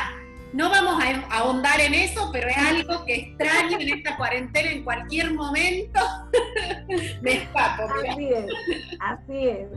No 0.51 0.69
vamos 0.69 1.01
a 1.01 1.37
ahondar 1.37 1.79
en 1.79 1.93
eso, 1.93 2.31
pero 2.33 2.49
es 2.49 2.57
algo 2.57 3.05
que 3.05 3.15
extraño 3.15 3.79
en 3.79 3.89
esta 3.97 4.17
cuarentena 4.17 4.71
en 4.71 4.83
cualquier 4.83 5.33
momento. 5.33 5.99
Me 7.21 7.33
escapo. 7.33 7.83
Así 8.09 8.29
es, 8.29 8.45
así 8.99 9.47
es. 9.47 9.67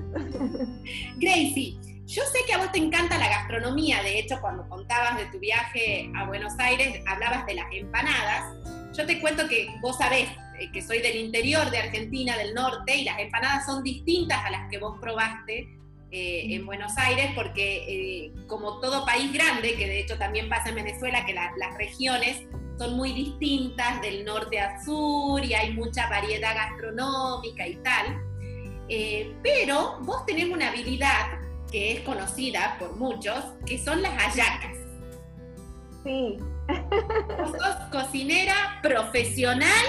Gracie, 1.18 1.78
yo 2.12 2.22
sé 2.24 2.40
que 2.46 2.52
a 2.52 2.58
vos 2.58 2.70
te 2.72 2.78
encanta 2.78 3.16
la 3.16 3.28
gastronomía, 3.28 4.02
de 4.02 4.18
hecho 4.18 4.38
cuando 4.42 4.68
contabas 4.68 5.16
de 5.16 5.26
tu 5.26 5.38
viaje 5.38 6.10
a 6.14 6.26
Buenos 6.26 6.52
Aires 6.58 7.00
hablabas 7.06 7.46
de 7.46 7.54
las 7.54 7.72
empanadas. 7.72 8.54
Yo 8.94 9.06
te 9.06 9.18
cuento 9.18 9.48
que 9.48 9.68
vos 9.80 9.96
sabés 9.96 10.28
eh, 10.58 10.70
que 10.72 10.82
soy 10.82 10.98
del 11.00 11.16
interior 11.16 11.70
de 11.70 11.78
Argentina, 11.78 12.36
del 12.36 12.52
norte, 12.52 12.96
y 12.96 13.04
las 13.04 13.18
empanadas 13.18 13.64
son 13.64 13.82
distintas 13.82 14.44
a 14.44 14.50
las 14.50 14.70
que 14.70 14.78
vos 14.78 14.98
probaste 15.00 15.74
eh, 16.10 16.54
en 16.54 16.66
Buenos 16.66 16.92
Aires, 16.98 17.30
porque 17.34 17.86
eh, 17.88 18.32
como 18.46 18.78
todo 18.80 19.06
país 19.06 19.32
grande, 19.32 19.74
que 19.74 19.86
de 19.86 20.00
hecho 20.00 20.18
también 20.18 20.50
pasa 20.50 20.68
en 20.68 20.74
Venezuela, 20.74 21.24
que 21.24 21.32
las 21.32 21.78
regiones 21.78 22.42
son 22.76 22.94
muy 22.94 23.14
distintas 23.14 24.02
del 24.02 24.26
norte 24.26 24.60
a 24.60 24.84
sur 24.84 25.42
y 25.42 25.54
hay 25.54 25.72
mucha 25.72 26.10
variedad 26.10 26.54
gastronómica 26.54 27.66
y 27.66 27.76
tal. 27.76 28.20
pero 29.42 29.98
vos 30.02 30.26
tenés 30.26 30.50
una 30.50 30.68
habilidad 30.68 31.42
que 31.72 31.94
es 31.94 32.00
conocida 32.00 32.76
por 32.78 32.94
muchos, 32.96 33.42
que 33.66 33.78
son 33.78 34.02
las 34.02 34.12
hallacas. 34.12 34.76
Sí. 36.04 36.38
sos 37.58 37.76
cocinera 37.90 38.78
profesional 38.82 39.86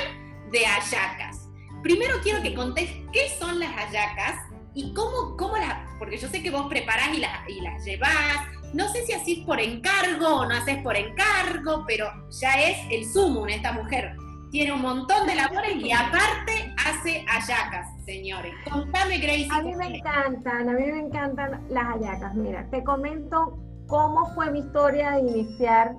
de 0.51 0.65
hallacas. 0.65 1.49
Primero 1.83 2.15
quiero 2.23 2.41
que 2.41 2.53
contés 2.53 2.89
qué 3.11 3.29
son 3.37 3.59
las 3.59 3.71
hallacas 3.71 4.39
y 4.73 4.93
cómo, 4.93 5.35
cómo 5.37 5.57
las, 5.57 5.89
porque 5.99 6.17
yo 6.17 6.27
sé 6.29 6.41
que 6.41 6.49
vos 6.49 6.67
preparás 6.69 7.13
y 7.13 7.19
las, 7.19 7.49
y 7.49 7.61
las 7.61 7.83
llevás. 7.83 8.47
No 8.73 8.89
sé 8.91 9.05
si 9.05 9.13
hacís 9.13 9.45
por 9.45 9.59
encargo 9.59 10.27
o 10.27 10.45
no 10.45 10.55
haces 10.55 10.81
por 10.81 10.95
encargo, 10.95 11.83
pero 11.85 12.07
ya 12.31 12.53
es 12.61 12.77
el 12.89 13.05
sumo 13.11 13.45
en 13.45 13.55
esta 13.55 13.73
mujer. 13.73 14.15
Tiene 14.53 14.71
un 14.71 14.83
montón 14.83 15.25
de 15.25 15.33
labores 15.33 15.77
y 15.77 15.91
aparte 15.91 16.75
hace 16.77 17.25
hallacas 17.25 17.87
señores. 18.05 18.53
Contame, 18.69 19.17
Gracie. 19.17 19.47
A 19.51 19.63
mí 19.63 19.73
me 19.73 19.97
encantan, 19.97 20.69
a 20.69 20.73
mí 20.73 20.91
me 20.91 20.99
encantan 20.99 21.65
las 21.69 21.85
hallacas. 21.85 22.35
Mira, 22.35 22.69
te 22.69 22.83
comento 22.83 23.57
cómo 23.87 24.27
fue 24.35 24.51
mi 24.51 24.59
historia 24.59 25.13
de 25.13 25.21
iniciar 25.21 25.95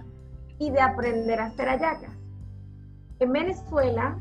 y 0.61 0.71
de 0.71 0.81
aprender 0.81 1.41
a 1.41 1.47
hacer 1.47 1.67
hallacas. 1.67 2.17
En 3.19 3.33
Venezuela, 3.33 4.21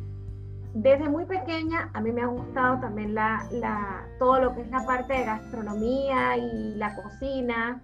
desde 0.73 1.07
muy 1.09 1.25
pequeña, 1.25 1.91
a 1.93 2.01
mí 2.01 2.11
me 2.11 2.23
ha 2.23 2.25
gustado 2.25 2.79
también 2.79 3.13
la, 3.13 3.45
la, 3.51 4.03
todo 4.17 4.39
lo 4.39 4.55
que 4.55 4.61
es 4.61 4.71
la 4.71 4.83
parte 4.83 5.13
de 5.13 5.25
gastronomía 5.25 6.37
y 6.37 6.73
la 6.73 6.95
cocina. 6.95 7.83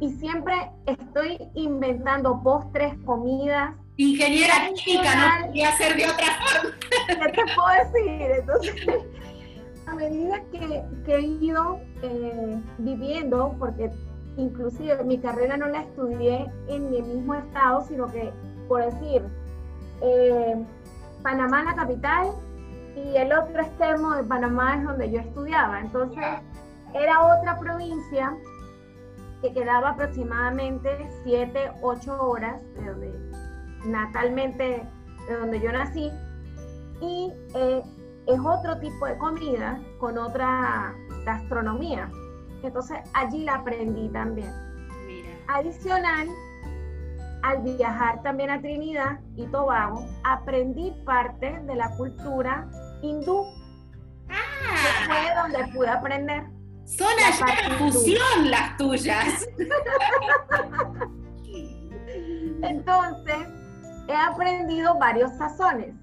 Y 0.00 0.10
siempre 0.12 0.54
estoy 0.86 1.38
inventando 1.54 2.40
postres, 2.42 2.94
comidas. 3.04 3.74
Ingeniera 3.96 4.54
química, 4.76 5.40
no 5.40 5.46
podía 5.46 5.70
hacer 5.70 5.96
de 5.96 6.04
otra 6.04 6.26
forma. 6.40 6.76
¿Qué 7.06 7.32
te 7.32 7.42
puedo 7.54 7.68
decir? 7.84 8.30
Entonces, 8.38 9.04
a 9.86 9.94
medida 9.94 10.40
que, 10.52 10.84
he 11.06 11.20
ido 11.20 11.80
eh, 12.02 12.60
viviendo, 12.78 13.56
porque 13.58 13.90
inclusive 14.36 15.02
mi 15.02 15.18
carrera 15.18 15.56
no 15.56 15.66
la 15.66 15.80
estudié 15.80 16.46
en 16.68 16.90
mi 16.90 17.02
mismo 17.02 17.34
estado, 17.34 17.84
sino 17.88 18.06
que, 18.06 18.32
por 18.68 18.84
decir, 18.84 19.22
eh, 20.00 20.64
Panamá 21.24 21.64
la 21.64 21.74
capital 21.74 22.28
y 22.94 23.16
el 23.16 23.32
otro 23.32 23.60
extremo 23.60 24.14
de 24.14 24.22
Panamá 24.22 24.76
es 24.76 24.84
donde 24.84 25.10
yo 25.10 25.18
estudiaba. 25.18 25.80
Entonces, 25.80 26.24
era 26.94 27.36
otra 27.36 27.58
provincia 27.58 28.36
que 29.40 29.52
quedaba 29.52 29.90
aproximadamente 29.90 31.08
7, 31.24 31.72
8 31.82 32.22
horas 32.22 32.62
de 32.74 32.86
donde 32.86 33.28
natalmente, 33.84 34.86
de 35.28 35.36
donde 35.36 35.60
yo 35.60 35.72
nací. 35.72 36.10
Y 37.00 37.32
eh, 37.54 37.82
es 38.26 38.40
otro 38.40 38.78
tipo 38.78 39.06
de 39.06 39.16
comida 39.18 39.80
con 39.98 40.18
otra 40.18 40.94
gastronomía. 41.24 42.10
Entonces 42.62 42.98
allí 43.14 43.44
la 43.44 43.56
aprendí 43.56 44.08
también. 44.08 44.52
Adicional, 45.48 46.28
al 47.42 47.62
viajar 47.62 48.22
también 48.22 48.50
a 48.50 48.60
Trinidad 48.60 49.20
y 49.36 49.46
Tobago, 49.46 50.04
aprendí 50.24 50.90
parte 51.06 51.60
de 51.60 51.74
la 51.74 51.96
cultura 51.96 52.68
hindú. 53.02 53.46
Ah. 54.28 55.06
fue 55.06 55.42
donde 55.42 55.72
pude 55.72 55.88
aprender. 55.88 56.57
Son 56.88 57.06
allá 57.22 57.76
fusión 57.76 58.50
las 58.50 58.78
tuyas. 58.78 59.46
Entonces, 62.62 63.46
he 64.08 64.16
aprendido 64.16 64.98
varios 64.98 65.36
sazones. 65.36 65.94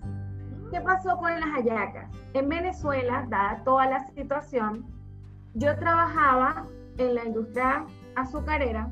¿Qué 0.71 0.79
pasó 0.81 1.17
con 1.17 1.39
las 1.39 1.49
hallacas? 1.49 2.11
En 2.33 2.49
Venezuela, 2.49 3.25
dada 3.29 3.63
toda 3.63 3.87
la 3.87 4.07
situación, 4.09 4.85
yo 5.55 5.75
trabajaba 5.79 6.67
en 6.99 7.15
la 7.15 7.25
industria 7.25 7.87
azucarera 8.15 8.91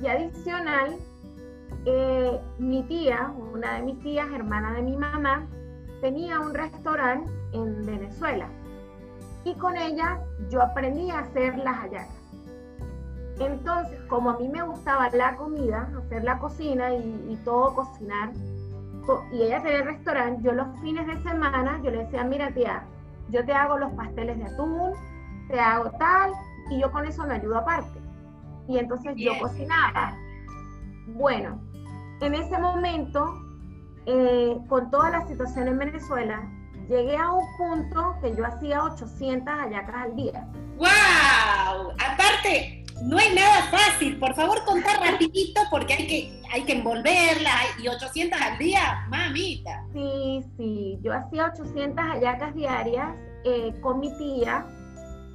y 0.00 0.06
adicional, 0.06 0.96
eh, 1.86 2.40
mi 2.58 2.84
tía, 2.84 3.34
una 3.52 3.74
de 3.74 3.82
mis 3.82 3.98
tías, 3.98 4.28
hermana 4.32 4.74
de 4.74 4.82
mi 4.82 4.96
mamá, 4.96 5.44
tenía 6.00 6.38
un 6.38 6.54
restaurante 6.54 7.28
en 7.52 7.84
Venezuela 7.84 8.48
y 9.44 9.54
con 9.54 9.76
ella 9.76 10.20
yo 10.50 10.62
aprendí 10.62 11.10
a 11.10 11.20
hacer 11.20 11.56
las 11.58 11.76
hallacas. 11.76 12.22
Entonces, 13.38 13.98
como 14.08 14.30
a 14.30 14.38
mí 14.38 14.48
me 14.48 14.62
gustaba 14.62 15.08
la 15.10 15.36
comida, 15.36 15.90
hacer 15.98 16.22
la 16.22 16.38
cocina 16.38 16.92
y, 16.94 17.38
todo 17.44 17.74
cocinar, 17.74 18.32
y 19.32 19.42
ella 19.42 19.62
tenía 19.62 19.78
el 19.78 19.84
restaurante, 19.84 20.42
yo 20.42 20.52
los 20.52 20.68
fines 20.80 21.06
de 21.06 21.20
semana, 21.22 21.80
yo 21.82 21.90
le 21.90 22.04
decía, 22.04 22.22
mira 22.24 22.52
tía, 22.52 22.84
yo 23.30 23.44
te 23.44 23.52
hago 23.52 23.78
los 23.78 23.90
pasteles 23.92 24.38
de 24.38 24.44
atún, 24.44 24.92
te 25.48 25.58
hago 25.58 25.90
tal, 25.98 26.32
y 26.70 26.80
yo 26.80 26.92
con 26.92 27.04
eso 27.06 27.26
me 27.26 27.34
ayudo 27.34 27.58
aparte. 27.58 28.00
Y 28.68 28.78
entonces 28.78 29.14
yo 29.16 29.32
cocinaba. 29.40 30.16
Bueno, 31.08 31.60
en 32.20 32.34
ese 32.34 32.58
momento, 32.58 33.26
eh, 34.06 34.56
con 34.68 34.90
toda 34.90 35.10
la 35.10 35.26
situación 35.26 35.68
en 35.68 35.78
Venezuela, 35.78 36.48
llegué 36.92 37.16
a 37.16 37.32
un 37.32 37.46
punto 37.56 38.14
que 38.20 38.36
yo 38.36 38.44
hacía 38.44 38.84
800 38.84 39.46
hallacas 39.48 39.94
al 39.94 40.14
día. 40.14 40.46
¡Wow! 40.76 41.92
Aparte, 41.92 42.84
no 43.02 43.18
es 43.18 43.34
nada 43.34 43.62
fácil. 43.70 44.18
Por 44.18 44.34
favor, 44.34 44.62
contar 44.64 45.00
rapidito 45.00 45.62
porque 45.70 45.94
hay 45.94 46.06
que, 46.06 46.42
hay 46.52 46.64
que 46.64 46.72
envolverla 46.72 47.52
y 47.82 47.88
800 47.88 48.40
al 48.40 48.58
día, 48.58 49.06
mamita. 49.08 49.84
Sí, 49.94 50.44
sí. 50.56 50.98
Yo 51.02 51.14
hacía 51.14 51.46
800 51.46 52.04
hallacas 52.04 52.54
diarias 52.54 53.08
eh, 53.44 53.74
con 53.80 54.00
mi 54.00 54.14
tía 54.18 54.66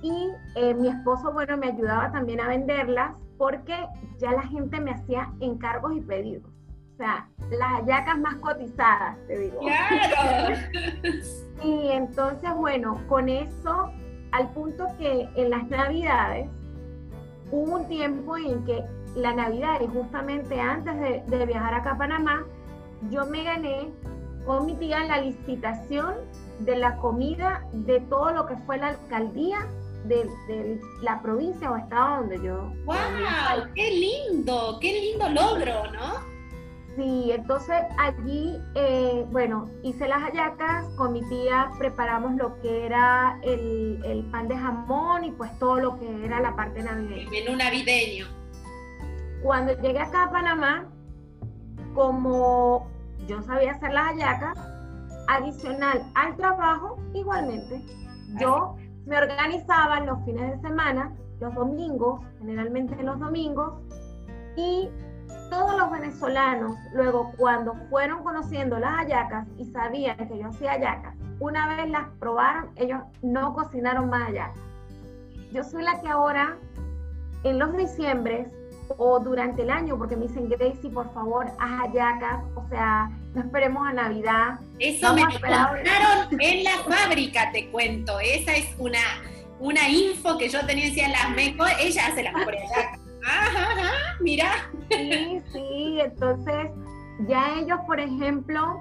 y 0.03 0.29
eh, 0.55 0.75
mi 0.75 0.89
esposo, 0.89 1.33
bueno, 1.33 1.57
me 1.57 1.69
ayudaba 1.69 2.11
también 2.11 2.39
a 2.39 2.47
venderlas 2.47 3.15
porque 3.37 3.75
ya 4.19 4.31
la 4.31 4.43
gente 4.43 4.79
me 4.79 4.91
hacía 4.91 5.31
encargos 5.39 5.97
y 5.97 6.01
pedidos. 6.01 6.56
O 6.97 7.03
sea, 7.03 7.29
las 7.51 7.73
hallacas 7.73 8.17
más 8.17 8.35
cotizadas, 8.37 9.17
te 9.27 9.37
digo. 9.37 9.59
Claro. 9.59 10.55
y 11.63 11.87
entonces, 11.89 12.55
bueno, 12.55 12.99
con 13.07 13.29
eso, 13.29 13.91
al 14.31 14.49
punto 14.53 14.87
que 14.97 15.29
en 15.35 15.51
las 15.51 15.67
navidades, 15.69 16.49
hubo 17.51 17.75
un 17.75 17.87
tiempo 17.87 18.35
en 18.35 18.65
que 18.65 18.83
la 19.15 19.31
Navidad, 19.31 19.79
y 19.81 19.87
justamente 19.87 20.59
antes 20.59 20.99
de, 20.99 21.23
de 21.27 21.45
viajar 21.45 21.75
acá 21.75 21.91
a 21.91 21.97
Panamá, 21.99 22.43
yo 23.11 23.27
me 23.27 23.43
gané 23.43 23.91
con 24.47 24.65
mi 24.65 24.73
tía 24.73 25.03
la 25.03 25.21
licitación 25.21 26.15
de 26.61 26.77
la 26.77 26.97
comida 26.97 27.63
de 27.73 27.99
todo 28.01 28.31
lo 28.31 28.47
que 28.47 28.55
fue 28.65 28.79
la 28.79 28.87
alcaldía 28.87 29.67
de, 30.05 30.79
la 31.01 31.21
provincia 31.21 31.69
o 31.69 31.77
estado 31.77 32.21
donde 32.21 32.43
yo. 32.43 32.73
¡Wow! 32.85 32.95
¡Qué 33.75 33.91
lindo! 33.91 34.79
¡Qué 34.81 34.93
lindo 34.93 35.29
logro, 35.29 35.91
¿no? 35.91 36.36
Sí, 36.97 37.31
entonces 37.31 37.77
allí, 37.99 38.59
eh, 38.73 39.23
bueno, 39.29 39.69
hice 39.83 40.07
las 40.07 40.19
hallacas, 40.23 40.83
con 40.95 41.13
mi 41.13 41.21
tía 41.29 41.69
preparamos 41.77 42.33
lo 42.33 42.59
que 42.59 42.87
era 42.87 43.39
el, 43.43 44.27
pan 44.31 44.47
de 44.47 44.57
jamón 44.57 45.23
y 45.23 45.31
pues 45.31 45.57
todo 45.59 45.79
lo 45.79 45.99
que 45.99 46.25
era 46.25 46.41
la 46.41 46.55
parte 46.55 46.81
navideña. 46.81 47.21
El 47.21 47.29
menú 47.29 47.55
navideño. 47.55 48.25
Cuando 49.43 49.79
llegué 49.79 49.99
acá 49.99 50.23
a 50.23 50.31
Panamá, 50.31 50.87
como 51.93 52.87
yo 53.27 53.43
sabía 53.43 53.73
hacer 53.73 53.93
las 53.93 54.07
hallacas, 54.07 54.57
adicional 55.27 56.01
al 56.15 56.35
trabajo, 56.35 56.97
igualmente, 57.13 57.79
yo 58.39 58.75
me 59.05 59.19
organizaba 59.19 59.99
los 59.99 60.25
fines 60.25 60.51
de 60.51 60.67
semana, 60.67 61.15
los 61.39 61.53
domingos, 61.53 62.25
generalmente 62.39 62.95
los 63.03 63.19
domingos, 63.19 63.75
y 64.55 64.89
todos 65.49 65.77
los 65.77 65.91
venezolanos, 65.91 66.77
luego 66.93 67.31
cuando 67.37 67.75
fueron 67.89 68.23
conociendo 68.23 68.79
las 68.79 68.95
hallacas 68.97 69.47
y 69.57 69.65
sabían 69.65 70.17
que 70.27 70.37
yo 70.37 70.47
hacía 70.47 70.71
hallacas, 70.71 71.15
una 71.39 71.75
vez 71.75 71.89
las 71.89 72.07
probaron, 72.19 72.71
ellos 72.75 72.99
no 73.21 73.53
cocinaron 73.53 74.09
más 74.09 74.27
hallacas. 74.27 74.61
Yo 75.51 75.63
soy 75.63 75.83
la 75.83 76.01
que 76.01 76.09
ahora, 76.09 76.57
en 77.43 77.59
los 77.59 77.75
diciembres 77.77 78.47
o 78.97 79.19
durante 79.19 79.63
el 79.63 79.69
año, 79.69 79.97
porque 79.97 80.15
me 80.15 80.27
dicen, 80.27 80.49
Gracie, 80.49 80.89
por 80.89 81.13
favor, 81.13 81.47
haz 81.59 81.81
hallacas, 81.81 82.43
o 82.55 82.67
sea, 82.69 83.09
no 83.33 83.41
esperemos 83.41 83.87
a 83.87 83.93
Navidad. 83.93 84.59
Eso 84.79 85.13
me 85.13 85.23
contaron 85.23 86.39
en 86.39 86.63
la 86.63 86.77
fábrica, 86.87 87.51
te 87.51 87.69
cuento. 87.69 88.19
Esa 88.19 88.55
es 88.55 88.67
una, 88.77 88.99
una 89.59 89.89
info 89.89 90.37
que 90.37 90.49
yo 90.49 90.65
tenía, 90.65 90.85
decía, 90.85 91.09
las 91.09 91.29
mejores, 91.35 91.75
ella 91.79 92.07
hace 92.07 92.23
las 92.23 92.33
mejores 92.33 92.61
hallacas. 92.63 92.99
Mira. 94.19 94.51
Sí, 94.89 95.41
sí, 95.51 95.99
entonces 96.01 96.71
ya 97.27 97.59
ellos, 97.59 97.79
por 97.85 97.99
ejemplo, 97.99 98.79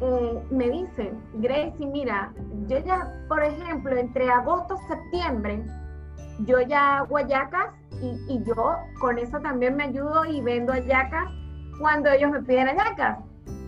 eh, 0.00 0.42
me 0.50 0.70
dicen, 0.70 1.20
Gracie, 1.34 1.86
mira, 1.86 2.32
yo 2.68 2.78
ya, 2.78 3.12
por 3.28 3.42
ejemplo, 3.42 3.96
entre 3.96 4.30
agosto 4.30 4.74
y 4.74 4.88
septiembre, 4.88 5.62
yo 6.40 6.60
ya 6.62 6.98
hago 6.98 7.16
hallacas 7.16 7.74
y, 8.00 8.34
y, 8.34 8.42
yo 8.44 8.74
con 9.00 9.18
eso 9.18 9.38
también 9.40 9.76
me 9.76 9.84
ayudo 9.84 10.24
y 10.24 10.40
vendo 10.40 10.72
hallacas 10.72 11.30
cuando 11.78 12.10
ellos 12.10 12.30
me 12.30 12.42
piden 12.42 12.68
hallacas. 12.68 13.18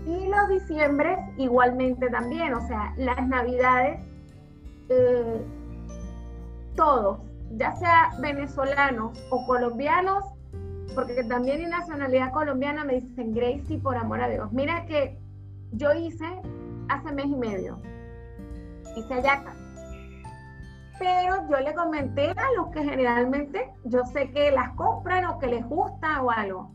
Y 0.07 0.27
los 0.27 0.49
diciembres 0.49 1.19
igualmente 1.39 2.11
también, 2.11 2.55
o 2.55 2.61
sea, 2.67 2.93
las 2.97 3.27
navidades, 3.27 4.01
eh, 4.89 5.43
todos, 6.77 7.21
ya 7.53 7.73
sea 7.77 8.11
venezolanos 8.21 9.19
o 9.31 9.47
colombianos, 9.47 10.25
porque 10.95 11.25
también 11.25 11.61
en 11.61 11.71
nacionalidad 11.71 12.33
colombiana 12.33 12.85
me 12.85 13.01
dicen 13.01 13.35
Gracie 13.35 13.79
por 13.79 13.97
amor 13.97 14.21
a 14.21 14.29
Dios. 14.29 14.53
Mira 14.53 14.87
que 14.87 15.19
yo 15.73 15.93
hice 15.93 16.25
hace 16.89 17.13
mes 17.13 17.27
y 17.27 17.37
medio, 17.37 17.81
hice 18.97 19.15
ayaca. 19.15 19.55
Pero 20.99 21.49
yo 21.51 21.59
le 21.61 21.75
comenté 21.75 22.31
a 22.31 22.53
los 22.57 22.69
que 22.69 22.85
generalmente 22.85 23.73
yo 23.85 24.05
sé 24.05 24.31
que 24.31 24.53
las 24.53 24.75
compran 24.75 25.25
o 25.25 25.39
que 25.39 25.49
les 25.49 25.67
gusta 25.67 26.23
o 26.23 26.31
algo. 26.31 26.75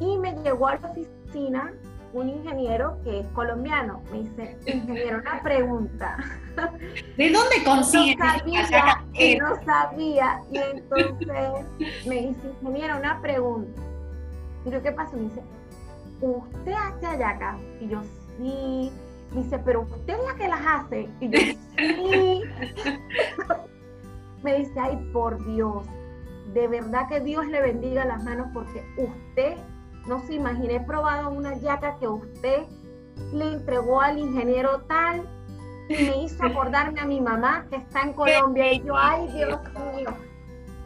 Y 0.00 0.16
me 0.18 0.32
llegó 0.42 0.68
a 0.68 0.76
la 0.76 0.90
oficina 0.90 1.72
un 2.12 2.28
ingeniero 2.28 2.98
que 3.04 3.20
es 3.20 3.26
colombiano. 3.28 4.02
Me 4.10 4.22
dice, 4.22 4.58
ingeniero, 4.66 5.18
una 5.18 5.42
pregunta. 5.42 6.16
¿De 7.16 7.30
dónde 7.30 7.64
consigue? 7.64 8.16
No 8.16 8.24
sabía, 8.24 9.04
no 9.40 9.64
sabía. 9.64 10.42
Y 10.50 10.58
entonces 10.58 11.26
me 12.06 12.14
dice, 12.14 12.40
ingeniero, 12.60 12.98
una 12.98 13.20
pregunta. 13.20 13.82
Y 14.64 14.70
yo, 14.70 14.82
¿qué 14.82 14.92
pasó? 14.92 15.16
Me 15.16 15.22
dice, 15.24 15.42
¿usted 16.20 16.72
hace 16.72 17.06
hallacas? 17.06 17.56
Y 17.80 17.88
yo, 17.88 18.02
sí. 18.38 18.92
Me 19.32 19.42
dice, 19.42 19.58
pero 19.58 19.82
usted 19.82 20.14
es 20.14 20.24
la 20.24 20.34
que 20.36 20.48
las 20.48 20.60
hace. 20.66 21.08
Y 21.20 21.28
yo, 21.28 21.38
sí. 21.76 22.42
me 24.42 24.58
dice, 24.58 24.80
ay, 24.80 24.96
por 25.12 25.44
Dios. 25.52 25.86
De 26.54 26.66
verdad 26.66 27.08
que 27.08 27.20
Dios 27.20 27.46
le 27.46 27.60
bendiga 27.60 28.06
las 28.06 28.24
manos 28.24 28.48
porque 28.54 28.82
usted 28.96 29.58
no 30.08 30.18
se 30.20 30.34
imagina, 30.34 30.74
he 30.74 30.80
probado 30.80 31.30
una 31.30 31.54
yaca 31.56 31.98
que 31.98 32.08
usted 32.08 32.64
le 33.32 33.52
entregó 33.52 34.00
al 34.00 34.18
ingeniero 34.18 34.80
tal 34.88 35.28
y 35.88 35.94
me 35.94 36.22
hizo 36.24 36.44
acordarme 36.44 37.00
a 37.00 37.04
mi 37.04 37.20
mamá 37.20 37.66
que 37.68 37.76
está 37.76 38.02
en 38.02 38.12
Colombia 38.14 38.72
y 38.72 38.82
yo, 38.82 38.96
ay 38.96 39.28
Dios 39.28 39.60
mío. 39.94 40.10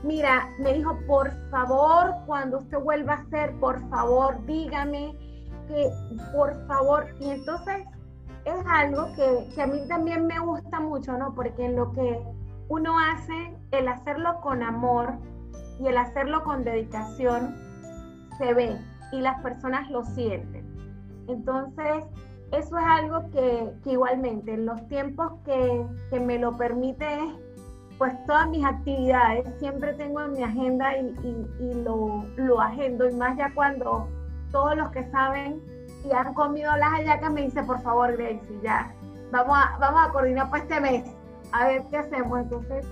Mira, 0.03 0.49
me 0.59 0.75
dijo, 0.75 0.99
por 1.07 1.31
favor, 1.51 2.13
cuando 2.27 2.59
usted 2.59 2.79
vuelva 2.79 3.15
a 3.15 3.17
hacer, 3.19 3.53
por 3.61 3.81
favor, 3.89 4.45
dígame 4.47 5.17
que, 5.69 5.91
por 6.33 6.67
favor, 6.67 7.07
y 7.21 7.31
entonces 7.31 7.87
es 8.45 8.67
algo 8.67 9.13
que, 9.15 9.49
que 9.55 9.63
a 9.63 9.67
mí 9.69 9.87
también 9.89 10.27
me 10.27 10.41
gusta 10.41 10.81
mucho, 10.81 11.17
¿no? 11.17 11.33
Porque 11.35 11.67
en 11.67 11.77
lo 11.77 11.93
que 11.93 12.21
uno 12.69 12.99
hace, 12.99 13.57
el 13.71 13.87
hacerlo 13.87 14.41
con 14.41 14.65
amor 14.65 15.15
y 15.79 15.87
el 15.87 15.97
hacerlo 15.97 16.43
con 16.43 16.65
dedicación, 16.65 17.55
se 18.39 18.55
ve, 18.55 18.77
y 19.13 19.21
las 19.21 19.41
personas 19.43 19.89
lo 19.91 20.05
sienten. 20.05 20.67
Entonces, 21.29 22.05
eso 22.53 22.79
es 22.79 22.85
algo 22.85 23.31
que, 23.31 23.73
igualmente 23.91 24.55
en 24.55 24.67
los 24.67 24.87
tiempos 24.89 25.33
que, 25.45 25.87
me 26.19 26.39
lo 26.39 26.57
permite, 26.57 27.07
pues 27.99 28.13
todas 28.27 28.49
mis 28.49 28.65
actividades 28.65 29.45
siempre 29.59 29.95
tengo 29.95 30.21
en 30.23 30.33
mi 30.33 30.43
agenda 30.43 30.97
y, 30.97 31.75
lo, 31.85 32.25
lo, 32.37 32.61
agendo 32.61 33.09
y 33.09 33.15
más 33.15 33.37
ya 33.39 33.53
cuando 33.55 34.09
todos 34.51 34.77
los 34.77 34.91
que 34.91 35.05
saben 35.11 35.63
y 36.05 36.13
han 36.13 36.35
comido 36.35 36.77
las 36.77 36.91
hallacas 36.91 37.33
me 37.33 37.43
dicen, 37.43 37.67
por 37.67 37.81
favor, 37.81 38.17
Gracie, 38.17 38.61
ya, 38.63 38.93
vamos 39.31 39.57
a, 39.57 39.79
vamos 39.79 40.09
a 40.09 40.13
coordinar 40.13 40.51
para 40.51 40.63
este 40.63 40.81
mes, 40.81 41.05
a 41.53 41.69
ver 41.69 41.83
qué 41.91 41.99
hacemos. 41.99 42.41
Entonces, 42.41 42.87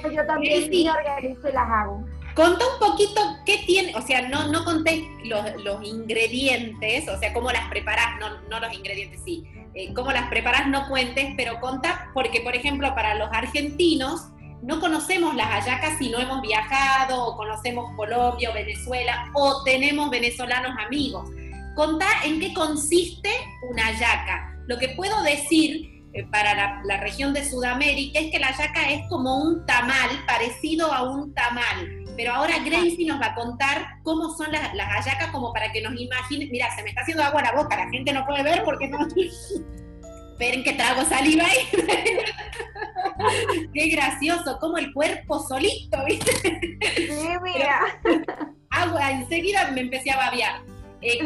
Pues 0.00 0.14
yo 0.14 0.26
también 0.26 0.70
me 0.70 0.90
organizo 0.90 1.48
y 1.48 1.52
las 1.52 1.68
hago. 1.68 2.04
Conta 2.34 2.64
un 2.66 2.78
poquito 2.80 3.20
qué 3.46 3.58
tiene, 3.64 3.94
o 3.94 4.02
sea, 4.02 4.28
no, 4.28 4.48
no 4.48 4.64
conté 4.64 5.08
los, 5.24 5.84
ingredientes, 5.84 7.08
o 7.08 7.18
sea, 7.18 7.32
cómo 7.32 7.52
las 7.52 7.68
preparás, 7.68 8.18
no, 8.18 8.40
no 8.50 8.58
los 8.58 8.74
ingredientes, 8.74 9.20
sí, 9.24 9.44
eh, 9.74 9.94
cómo 9.94 10.10
las 10.10 10.28
preparás 10.28 10.66
no 10.66 10.88
cuentes, 10.88 11.32
pero 11.36 11.60
conta, 11.60 12.10
porque 12.12 12.40
por 12.40 12.56
ejemplo 12.56 12.92
para 12.94 13.14
los 13.14 13.28
argentinos 13.32 14.22
no 14.62 14.80
conocemos 14.80 15.34
las 15.34 15.48
hallacas 15.48 15.98
si 15.98 16.08
no 16.08 16.18
hemos 16.18 16.40
viajado, 16.40 17.24
o 17.24 17.36
conocemos 17.36 17.94
Colombia 17.96 18.50
o 18.50 18.54
Venezuela, 18.54 19.30
o 19.34 19.62
tenemos 19.62 20.10
venezolanos 20.10 20.72
amigos. 20.78 21.28
Contá 21.76 22.06
en 22.24 22.40
qué 22.40 22.54
consiste 22.54 23.30
una 23.68 23.86
hallaca. 23.86 24.56
Lo 24.66 24.78
que 24.78 24.88
puedo 24.90 25.22
decir 25.22 26.02
eh, 26.14 26.24
para 26.30 26.80
la, 26.84 26.96
región 26.98 27.34
de 27.34 27.44
Sudamérica 27.44 28.20
es 28.20 28.30
que 28.30 28.38
la 28.38 28.48
hallaca 28.48 28.88
es 28.90 29.06
como 29.08 29.36
un 29.36 29.66
tamal, 29.66 30.08
parecido 30.26 30.92
a 30.92 31.02
un 31.02 31.34
tamal. 31.34 32.03
Pero 32.16 32.32
ahora 32.32 32.58
Gracie 32.64 33.06
nos 33.06 33.20
va 33.20 33.26
a 33.26 33.34
contar 33.34 33.98
cómo 34.02 34.34
son 34.36 34.50
las, 34.52 34.74
las 34.74 34.88
hallacas, 34.88 35.30
como 35.30 35.52
para 35.52 35.70
que 35.72 35.82
nos 35.82 35.98
imaginen. 35.98 36.48
Mira, 36.50 36.74
se 36.74 36.82
me 36.82 36.88
está 36.90 37.02
haciendo 37.02 37.24
agua 37.24 37.42
la 37.42 37.52
boca, 37.52 37.76
la 37.76 37.90
gente 37.90 38.12
no 38.12 38.24
puede 38.26 38.42
ver 38.42 38.62
porque 38.64 38.88
no. 38.88 38.98
Esperen 39.06 40.62
que 40.64 40.72
trago 40.74 41.04
saliva 41.04 41.44
ahí. 41.44 41.68
Qué 43.74 43.88
gracioso, 43.88 44.58
como 44.60 44.78
el 44.78 44.92
cuerpo 44.92 45.40
solito, 45.40 46.04
¿viste? 46.04 46.32
Sí, 46.96 47.28
mira. 47.42 47.80
agua, 48.70 49.10
enseguida 49.10 49.70
me 49.70 49.82
empecé 49.82 50.10
a 50.10 50.16
babear. 50.16 50.62
Eh, 51.00 51.18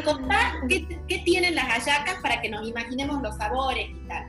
qué, 1.08 1.18
tienen 1.18 1.54
las 1.54 1.66
hallacas 1.66 2.16
para 2.20 2.40
que 2.40 2.48
nos 2.48 2.66
imaginemos 2.66 3.22
los 3.22 3.36
sabores 3.36 3.90
y 3.90 4.08
tal. 4.08 4.26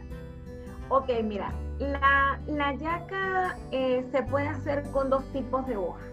Ok, 0.89 1.09
mira, 1.23 1.51
la, 1.79 2.39
la 2.47 2.75
yaca 2.75 3.57
eh, 3.71 4.05
se 4.11 4.21
puede 4.23 4.47
hacer 4.47 4.83
con 4.91 5.09
dos 5.09 5.23
tipos 5.33 5.65
de 5.65 5.75
hoja. 5.75 6.08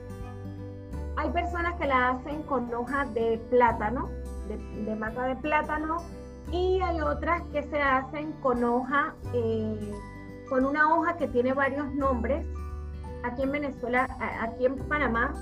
Hay 1.17 1.31
personas 1.31 1.75
que 1.77 1.87
la 1.87 2.11
hacen 2.11 2.43
con 2.43 2.73
hoja 2.75 3.07
de 3.07 3.39
plátano, 3.51 4.09
de, 4.49 4.59
de 4.85 4.97
mata 4.97 5.25
de 5.25 5.37
plátano, 5.37 5.99
y 6.53 6.81
hay 6.81 7.01
otras 7.01 7.43
que 7.53 7.63
se 7.65 7.81
hacen 7.81 8.33
con 8.43 8.63
hoja, 8.63 9.15
eh, 9.33 9.95
con 10.49 10.65
una 10.65 10.95
hoja 10.95 11.17
que 11.17 11.27
tiene 11.29 11.53
varios 11.53 11.93
nombres. 11.95 12.47
Aquí 13.25 13.43
en 13.43 13.53
Venezuela, 13.53 14.09
aquí 14.41 14.67
en 14.67 14.77
Panamá, 14.89 15.35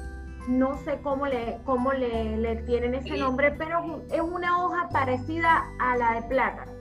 no 0.49 0.79
sé 0.79 1.01
cómo 1.03 1.27
le, 1.27 1.59
cómo 1.65 1.93
le, 1.93 2.37
le 2.37 2.57
tienen 2.63 2.95
ese 2.95 3.19
nombre, 3.19 3.51
pero 3.53 4.03
es 4.11 4.21
una 4.21 4.65
hoja 4.65 4.89
parecida 4.91 5.65
a 5.81 5.97
la 5.97 6.15
de 6.15 6.23
plátano. 6.23 6.73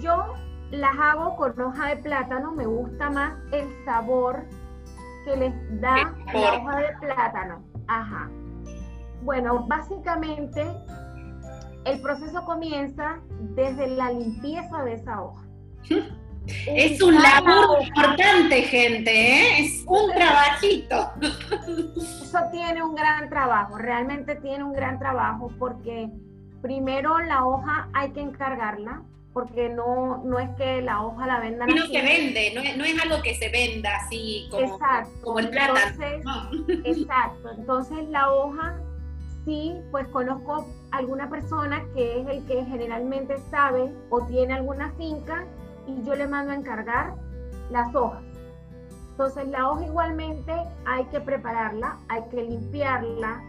Yo 0.00 0.34
las 0.70 0.96
hago 0.98 1.36
con 1.36 1.60
hoja 1.60 1.88
de 1.88 1.96
plátano, 1.98 2.52
me 2.52 2.66
gusta 2.66 3.10
más 3.10 3.34
el 3.52 3.68
sabor 3.84 4.44
que 5.24 5.36
les 5.36 5.80
da 5.80 6.14
la 6.32 6.54
hoja 6.54 6.76
de 6.78 6.96
plátano. 7.00 7.73
Ajá. 7.88 8.30
Bueno, 9.22 9.66
básicamente 9.66 10.64
el 11.84 12.00
proceso 12.00 12.44
comienza 12.44 13.20
desde 13.54 13.88
la 13.88 14.10
limpieza 14.10 14.82
de 14.82 14.94
esa 14.94 15.22
hoja. 15.22 15.44
Es 16.66 17.00
un 17.00 17.14
labor 17.14 17.82
importante, 17.82 18.62
gente, 18.62 19.10
¿eh? 19.10 19.60
es 19.60 19.84
un 19.86 20.12
trabajito. 20.14 21.10
Eso 21.96 22.38
tiene 22.52 22.82
un 22.82 22.94
gran 22.94 23.30
trabajo, 23.30 23.78
realmente 23.78 24.36
tiene 24.36 24.62
un 24.62 24.74
gran 24.74 24.98
trabajo 24.98 25.50
porque 25.58 26.10
primero 26.60 27.18
la 27.20 27.46
hoja 27.46 27.88
hay 27.94 28.10
que 28.12 28.20
encargarla, 28.20 29.02
porque 29.34 29.68
no, 29.68 30.22
no 30.24 30.38
es 30.38 30.48
que 30.50 30.80
la 30.80 31.02
hoja 31.02 31.26
la 31.26 31.40
vendan 31.40 31.68
y 31.68 31.74
no 31.74 31.86
se 31.86 32.00
vende, 32.00 32.52
no 32.54 32.62
es, 32.62 32.76
no 32.76 32.84
es, 32.84 33.02
algo 33.02 33.20
que 33.20 33.34
se 33.34 33.48
venda 33.50 33.90
así 33.96 34.48
como, 34.48 34.78
como 35.22 35.38
el 35.40 35.50
plátano. 35.50 36.50
Exacto, 36.84 37.50
entonces 37.58 38.08
la 38.10 38.32
hoja 38.32 38.76
sí, 39.44 39.74
pues 39.90 40.06
conozco 40.08 40.66
alguna 40.92 41.28
persona 41.28 41.84
que 41.94 42.20
es 42.20 42.28
el 42.28 42.46
que 42.46 42.64
generalmente 42.64 43.36
sabe 43.50 43.92
o 44.08 44.24
tiene 44.26 44.54
alguna 44.54 44.92
finca 44.92 45.44
y 45.88 46.00
yo 46.04 46.14
le 46.14 46.28
mando 46.28 46.52
a 46.52 46.56
encargar 46.56 47.14
las 47.70 47.92
hojas. 47.92 48.22
Entonces 49.10 49.48
la 49.48 49.68
hoja 49.68 49.84
igualmente 49.84 50.52
hay 50.86 51.04
que 51.06 51.20
prepararla, 51.20 51.98
hay 52.08 52.22
que 52.30 52.40
limpiarla. 52.40 53.42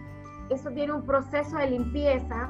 Eso 0.50 0.72
tiene 0.72 0.94
un 0.94 1.06
proceso 1.06 1.58
de 1.58 1.70
limpieza, 1.70 2.50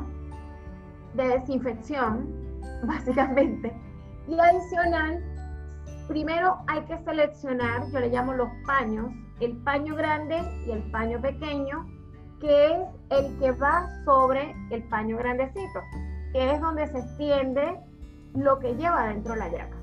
de 1.14 1.28
desinfección, 1.28 2.45
básicamente. 2.84 3.74
Y 4.28 4.39
adicional, 4.39 5.24
primero 6.07 6.57
hay 6.68 6.82
que 6.86 6.97
seleccionar, 6.99 7.89
yo 7.91 7.99
le 7.99 8.09
llamo 8.09 8.34
los 8.34 8.49
paños, 8.66 9.11
el 9.39 9.57
paño 9.63 9.95
grande 9.95 10.41
y 10.66 10.72
el 10.72 10.84
paño 10.91 11.22
pequeño, 11.22 11.86
que 12.39 12.66
es 12.68 12.80
el 13.09 13.39
que 13.39 13.51
va 13.51 13.88
sobre 14.05 14.55
el 14.72 14.84
paño 14.84 15.18
grandecito, 15.18 15.80
que 16.32 16.53
es 16.53 16.61
donde 16.61 16.88
se 16.88 16.99
extiende 16.99 17.80
lo 18.34 18.59
que 18.59 18.76
lleva 18.76 19.07
dentro 19.07 19.36
la 19.36 19.49
yaca. 19.49 19.78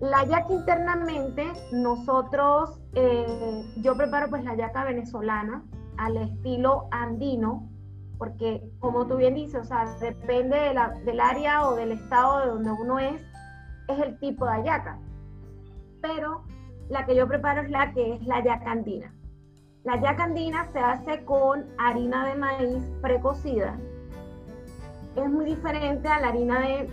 La 0.00 0.24
yaca 0.24 0.52
internamente, 0.52 1.44
nosotros, 1.72 2.80
eh, 2.94 3.64
yo 3.82 3.96
preparo 3.96 4.28
pues 4.28 4.44
la 4.44 4.54
yaca 4.54 4.84
venezolana 4.84 5.64
al 5.96 6.16
estilo 6.16 6.88
andino, 6.92 7.68
porque 8.18 8.62
como 8.80 9.06
tú 9.06 9.16
bien 9.16 9.34
dices, 9.34 9.60
o 9.60 9.64
sea, 9.64 9.86
depende 10.00 10.74
del 11.04 11.20
área 11.20 11.68
o 11.68 11.76
del 11.76 11.92
estado 11.92 12.40
de 12.40 12.46
donde 12.46 12.70
uno 12.72 12.98
es, 12.98 13.22
es 13.88 13.98
el 14.00 14.18
tipo 14.18 14.44
de 14.46 14.64
yaca. 14.64 14.98
Pero 16.02 16.42
la 16.88 17.06
que 17.06 17.14
yo 17.14 17.28
preparo 17.28 17.62
es 17.62 17.70
la 17.70 17.92
que 17.92 18.14
es 18.14 18.26
la 18.26 18.42
yaca 18.42 18.72
andina. 18.72 19.14
La 19.84 20.00
yaca 20.00 20.24
andina 20.24 20.66
se 20.66 20.80
hace 20.80 21.24
con 21.24 21.66
harina 21.78 22.26
de 22.26 22.34
maíz 22.34 22.84
precocida. 23.00 23.78
Es 25.16 25.30
muy 25.30 25.44
diferente 25.44 26.08
a 26.08 26.20
la 26.20 26.28
harina 26.28 26.60
de 26.60 26.90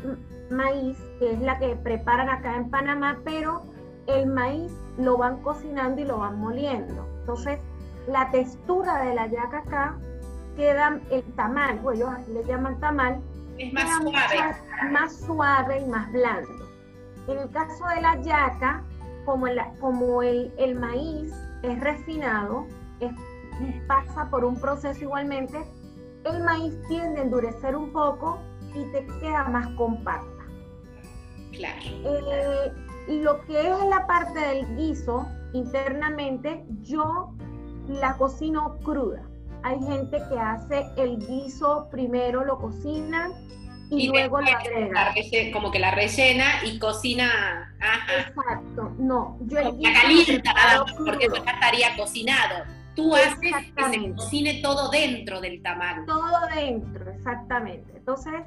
maíz, 0.49 0.97
que 1.19 1.33
es 1.33 1.41
la 1.41 1.57
que 1.59 1.75
preparan 1.75 2.29
acá 2.29 2.55
en 2.55 2.69
Panamá, 2.69 3.19
pero 3.23 3.63
el 4.07 4.27
maíz 4.27 4.71
lo 4.97 5.17
van 5.17 5.41
cocinando 5.41 6.01
y 6.01 6.05
lo 6.05 6.19
van 6.19 6.39
moliendo. 6.39 7.07
Entonces, 7.21 7.59
la 8.07 8.29
textura 8.29 9.03
de 9.03 9.15
la 9.15 9.27
yaca 9.27 9.57
acá 9.59 9.97
queda 10.55 10.99
el 11.11 11.23
tamal, 11.35 11.79
pues 11.81 11.99
ellos 11.99 12.09
le 12.29 12.43
llaman 12.43 12.79
tamal, 12.79 13.21
es 13.57 13.73
más 13.73 14.01
suave. 14.01 14.91
Más, 14.91 15.15
suave 15.17 15.81
y 15.81 15.85
más 15.85 16.11
blando. 16.11 16.49
En 17.27 17.39
el 17.39 17.49
caso 17.51 17.87
de 17.87 18.01
la 18.01 18.21
yaca, 18.21 18.83
como 19.25 19.47
el, 19.47 19.59
como 19.79 20.21
el, 20.21 20.53
el 20.57 20.75
maíz 20.75 21.33
es 21.63 21.79
refinado, 21.79 22.67
pasa 23.87 24.29
por 24.29 24.43
un 24.43 24.59
proceso 24.59 25.03
igualmente, 25.03 25.57
el 26.25 26.43
maíz 26.43 26.75
tiende 26.87 27.21
a 27.21 27.23
endurecer 27.23 27.75
un 27.75 27.91
poco 27.91 28.39
y 28.73 28.83
te 28.91 29.05
queda 29.19 29.45
más 29.45 29.67
compacta. 29.75 30.43
Claro. 31.53 31.81
Eh, 31.83 32.73
lo 33.07 33.39
que 33.45 33.69
es 33.69 33.85
la 33.87 34.05
parte 34.07 34.39
del 34.39 34.75
guiso, 34.75 35.27
internamente, 35.53 36.65
yo 36.81 37.33
la 37.87 38.17
cocino 38.17 38.77
cruda. 38.83 39.23
Hay 39.65 39.79
gente 39.79 40.21
que 40.29 40.39
hace 40.39 40.85
el 40.95 41.17
guiso 41.17 41.87
primero, 41.89 42.45
lo 42.45 42.59
cocina 42.59 43.31
y, 43.89 44.09
luego 44.09 44.39
lo 44.39 44.47
agrega. 44.47 45.11
como 45.51 45.71
que 45.71 45.79
la 45.79 45.89
rellena 45.89 46.63
y 46.63 46.77
cocina. 46.77 47.75
Exacto. 48.15 48.93
No, 48.99 49.39
yo 49.41 49.57
el 49.57 49.75
guiso. 49.75 49.91
La 49.91 50.01
calienta 50.01 50.53
porque 51.03 51.27
no 51.29 51.35
estaría 51.37 51.97
cocinado. 51.97 52.65
Tú 52.95 53.15
haces 53.15 53.39
que 53.75 53.83
se 53.89 54.13
cocine 54.13 54.61
todo 54.61 54.91
dentro 54.91 55.41
del 55.41 55.63
tamal. 55.63 56.05
Todo 56.05 56.45
dentro, 56.53 57.09
exactamente. 57.09 57.91
Entonces, 57.97 58.43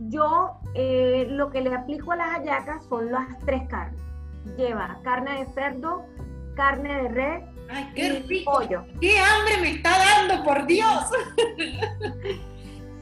yo 0.00 0.60
eh, 0.74 1.28
lo 1.30 1.48
que 1.48 1.62
le 1.62 1.74
aplico 1.74 2.12
a 2.12 2.16
las 2.16 2.28
hallacas 2.36 2.84
son 2.90 3.10
las 3.10 3.38
tres 3.46 3.62
carnes. 3.70 4.02
Lleva 4.58 4.98
carne 5.02 5.38
de 5.38 5.46
cerdo, 5.46 6.04
carne 6.54 7.04
de 7.04 7.08
res 7.08 7.57
Ay, 7.70 7.90
qué 7.94 8.24
y 8.28 8.44
pollo. 8.44 8.84
¡Qué 9.00 9.18
hambre 9.18 9.58
me 9.60 9.70
está 9.72 9.90
dando, 9.98 10.44
por 10.44 10.66
Dios! 10.66 11.04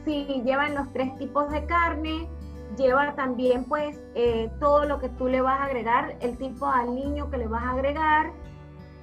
sí, 0.05 0.41
llevan 0.45 0.75
los 0.75 0.91
tres 0.91 1.17
tipos 1.17 1.49
de 1.51 1.65
carne, 1.65 2.27
lleva 2.77 3.15
también 3.15 3.63
pues 3.65 3.99
eh, 4.15 4.51
todo 4.59 4.85
lo 4.85 4.99
que 4.99 5.09
tú 5.09 5.27
le 5.27 5.41
vas 5.41 5.59
a 5.59 5.65
agregar, 5.65 6.17
el 6.19 6.37
tipo 6.37 6.69
de 6.69 6.79
aliño 6.79 7.29
que 7.29 7.37
le 7.37 7.47
vas 7.47 7.63
a 7.63 7.71
agregar, 7.71 8.31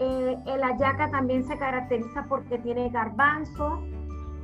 eh, 0.01 0.37
el 0.47 0.63
ayaca 0.63 1.11
también 1.11 1.45
se 1.45 1.57
caracteriza 1.57 2.27
porque 2.29 2.59
tiene 2.59 2.91
garbanzo, 2.91 3.83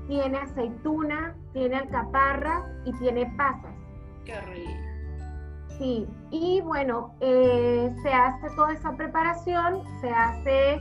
tiene 0.08 0.38
aceituna, 0.38 1.34
tiene 1.52 1.76
alcaparra 1.76 2.66
y 2.84 2.92
tiene 2.98 3.26
pasas. 3.36 3.74
Qué 4.24 4.40
rico. 4.40 4.70
Sí, 5.78 6.06
y 6.30 6.60
bueno, 6.60 7.14
eh, 7.20 7.90
se 8.02 8.12
hace 8.12 8.48
toda 8.54 8.72
esa 8.72 8.92
preparación, 8.96 9.82
se 10.00 10.10
hace 10.10 10.80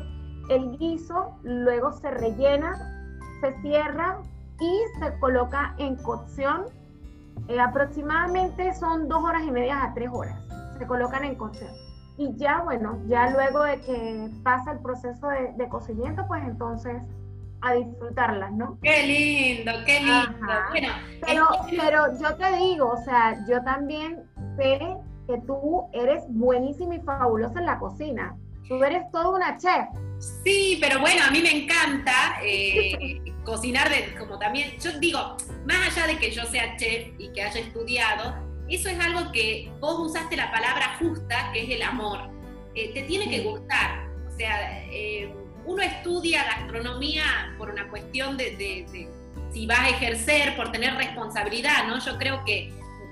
el 0.50 0.78
guiso, 0.78 1.38
luego 1.43 1.91
se 1.91 2.12
rellena, 2.12 3.18
se 3.41 3.54
cierra 3.62 4.20
y 4.60 5.00
se 5.00 5.18
coloca 5.20 5.76
en 5.78 5.95
cocción. 5.95 6.66
Eh, 7.47 7.60
aproximadamente 7.60 8.74
son 8.74 9.08
dos 9.08 9.24
horas 9.24 9.43
y 9.43 9.52
media 9.52 9.84
a 9.84 9.93
tres 9.93 10.10
horas. 10.12 10.36
Se 10.78 10.86
colocan 10.86 11.24
en 11.24 11.36
cocción. 11.36 11.72
y 12.18 12.36
ya, 12.36 12.62
bueno, 12.64 13.00
ya 13.08 13.30
luego 13.30 13.64
de 13.64 13.80
que 13.80 14.30
pasa 14.43 14.74
el 14.74 14.80
proceso 14.80 15.30
de, 15.30 15.70
cocimiento, 15.70 16.26
pues 16.28 16.43
entonces 16.43 17.02
a 17.62 17.74
disfrutarlas, 17.74 18.52
¿no? 18.52 18.78
Qué 18.82 19.04
lindo, 19.04 19.72
qué 19.86 20.00
lindo. 20.00 20.45
Bueno, 20.70 20.88
pero, 21.26 21.45
pero 21.70 22.20
yo 22.20 22.36
te 22.36 22.58
digo, 22.58 22.89
o 22.89 22.97
sea, 23.04 23.38
yo 23.47 23.62
también 23.64 24.24
sé 24.58 24.97
que 25.28 25.38
tú 25.45 25.86
eres 25.93 26.24
buenísima 26.30 26.95
y 26.95 27.00
fabulosa 27.02 27.60
en 27.60 27.66
la 27.66 27.80
cocina. 27.80 28.36
Tú 28.68 28.84
eres 28.84 29.10
toda 29.12 29.30
una 29.30 29.58
chef. 29.58 29.88
Sí, 30.20 30.78
pero 30.82 31.00
bueno, 31.00 31.24
a 31.24 31.32
mí 31.32 31.42
me 31.42 31.64
encanta 31.64 32.40
eh, 32.44 33.22
cocinar, 33.44 33.90
de, 33.90 34.14
como 34.16 34.38
también, 34.38 34.78
yo 34.80 34.92
digo, 35.00 35.38
más 35.66 35.88
allá 35.88 36.08
de 36.08 36.18
que 36.18 36.32
yo 36.32 36.46
sea 36.46 36.76
chef 36.78 37.08
y 37.18 37.32
que 37.32 37.42
haya 37.42 37.60
estudiado, 37.60 38.36
eso 38.70 38.90
es 38.90 39.00
algo 39.00 39.32
que 39.32 39.72
vos 39.80 40.12
usaste 40.12 40.36
la 40.36 40.52
palabra 40.52 40.98
justa, 41.00 41.52
que 41.54 41.64
es 41.64 41.70
el 41.70 41.82
amor. 41.82 42.30
Eh, 42.76 42.92
te 42.94 43.04
tiene 43.04 43.30
que 43.30 43.42
gustar. 43.42 44.08
O 44.28 44.38
sea, 44.38 44.86
eh, 44.92 45.34
uno 45.66 45.82
estudia 45.82 46.44
gastronomía 46.44 47.56
por 47.58 47.70
una 47.70 47.90
cuestión 47.90 48.38
de, 48.38 49.18
si 49.52 49.66
vas 49.66 49.80
a 49.80 49.90
ejercer, 49.90 50.56
por 50.56 50.72
tener 50.72 50.96
responsabilidad, 50.96 51.88
¿no? 51.88 52.00
Yo 52.00 52.18
creo 52.18 52.44
que 52.46 52.72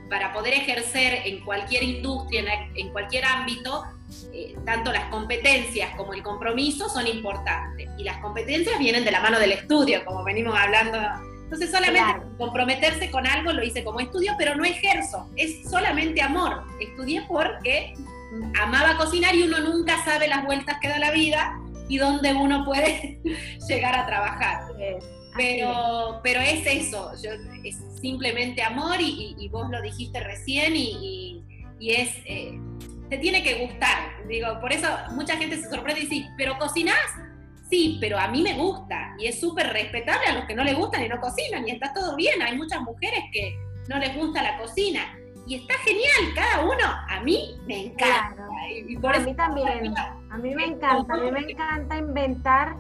para 0.10 0.32
poder 0.32 0.54
ejercer 0.54 1.22
en 1.26 1.44
cualquier 1.44 1.84
industria, 1.84 2.70
en, 2.76 2.90
cualquier 2.92 3.26
ámbito, 3.26 3.84
eh, 4.34 4.56
tanto 4.66 4.92
las 4.92 5.06
competencias 5.06 5.96
como 5.96 6.14
el 6.14 6.24
compromiso 6.24 6.90
son 6.90 7.08
importantes. 7.08 7.90
Y 7.98 8.04
las 8.04 8.18
competencias 8.18 8.78
vienen 8.80 9.04
de 9.06 9.12
la 9.12 9.22
mano 9.22 9.40
del 9.40 9.52
estudio, 9.52 10.04
como 10.06 10.24
venimos 10.24 10.58
hablando 10.58 10.98
entonces 11.48 11.72
solamente 11.72 12.28
comprometerse 12.38 13.10
con 13.10 13.26
algo 13.26 13.54
lo 13.54 13.64
hice 13.64 13.82
como 13.82 14.02
estudio, 14.02 14.34
pero 14.38 14.56
no 14.56 14.66
ejerzo, 14.66 15.30
es 15.38 15.70
solamente 15.70 16.22
amor. 16.22 16.66
Estudié 16.82 17.24
porque 17.26 17.94
amaba 18.60 18.98
cocinar 18.98 19.34
y 19.34 19.44
uno 19.44 19.62
nunca 19.62 20.04
sabe 20.04 20.28
las 20.28 20.46
vueltas 20.46 20.78
que 20.82 20.90
da 20.90 21.00
la 21.00 21.12
vida 21.12 21.58
y 21.88 22.00
dónde 22.00 22.34
uno 22.34 22.66
puede 22.66 23.22
llegar 23.70 23.96
a 23.96 24.06
trabajar. 24.06 24.64
Pero, 25.38 26.20
pero 26.22 26.42
es 26.42 26.66
eso, 26.66 27.14
es 27.64 27.78
simplemente 28.02 28.62
amor 28.62 28.98
y, 29.00 29.48
vos 29.50 29.70
lo 29.70 29.82
dijiste 29.82 30.20
recién 30.20 30.74
y, 30.76 31.46
es, 31.80 32.10
eh, 32.26 32.60
te 33.10 33.18
tiene 33.18 33.44
que 33.44 33.66
gustar. 33.66 34.28
Digo, 34.28 34.60
por 34.60 34.72
eso 34.72 34.88
mucha 35.12 35.38
gente 35.38 35.58
se 35.58 35.70
sorprende 35.70 36.02
y 36.02 36.08
dice, 36.08 36.30
pero 36.38 36.58
cocinás, 36.58 36.98
Sí, 37.70 37.98
pero 38.00 38.18
a 38.18 38.30
mí 38.30 38.42
me 38.42 38.54
gusta 38.54 39.14
y 39.20 39.28
es 39.28 39.42
súper 39.42 39.74
respetable 39.74 40.26
a 40.28 40.34
los 40.36 40.46
que 40.46 40.56
no 40.56 40.64
les 40.64 40.76
gustan 40.76 41.04
y 41.04 41.10
no 41.10 41.20
cocinan 41.20 41.68
y 41.68 41.72
está 41.72 41.94
todo 41.94 42.16
bien. 42.16 42.42
Hay 42.42 42.58
muchas 42.58 42.82
mujeres 42.82 43.26
que 43.34 43.58
no 43.90 44.00
les 44.00 44.16
gusta 44.16 44.42
la 44.42 44.58
cocina 44.58 45.02
y 45.46 45.56
está 45.56 45.74
genial, 45.80 46.34
cada 46.34 46.64
uno. 46.64 46.86
A 47.10 47.20
mí 47.24 47.60
me 47.66 47.88
encanta. 47.88 48.48
Y 48.70 48.96
a 48.96 49.20
mí 49.20 49.34
también, 49.34 49.94
a 50.30 50.38
mí 50.38 50.56
me 50.56 50.66
encanta, 50.66 51.14
a 51.14 51.18
mí 51.18 51.32
me 51.32 51.52
encanta 51.52 51.98
inventar 51.98 52.78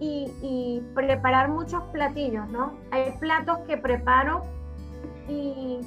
y, 0.00 0.80
preparar 0.94 1.48
muchos 1.48 1.82
platillos, 1.92 2.48
¿no? 2.48 2.78
Hay 2.90 3.12
platos 3.20 3.58
que 3.66 3.76
preparo 3.76 4.44
y, 5.28 5.80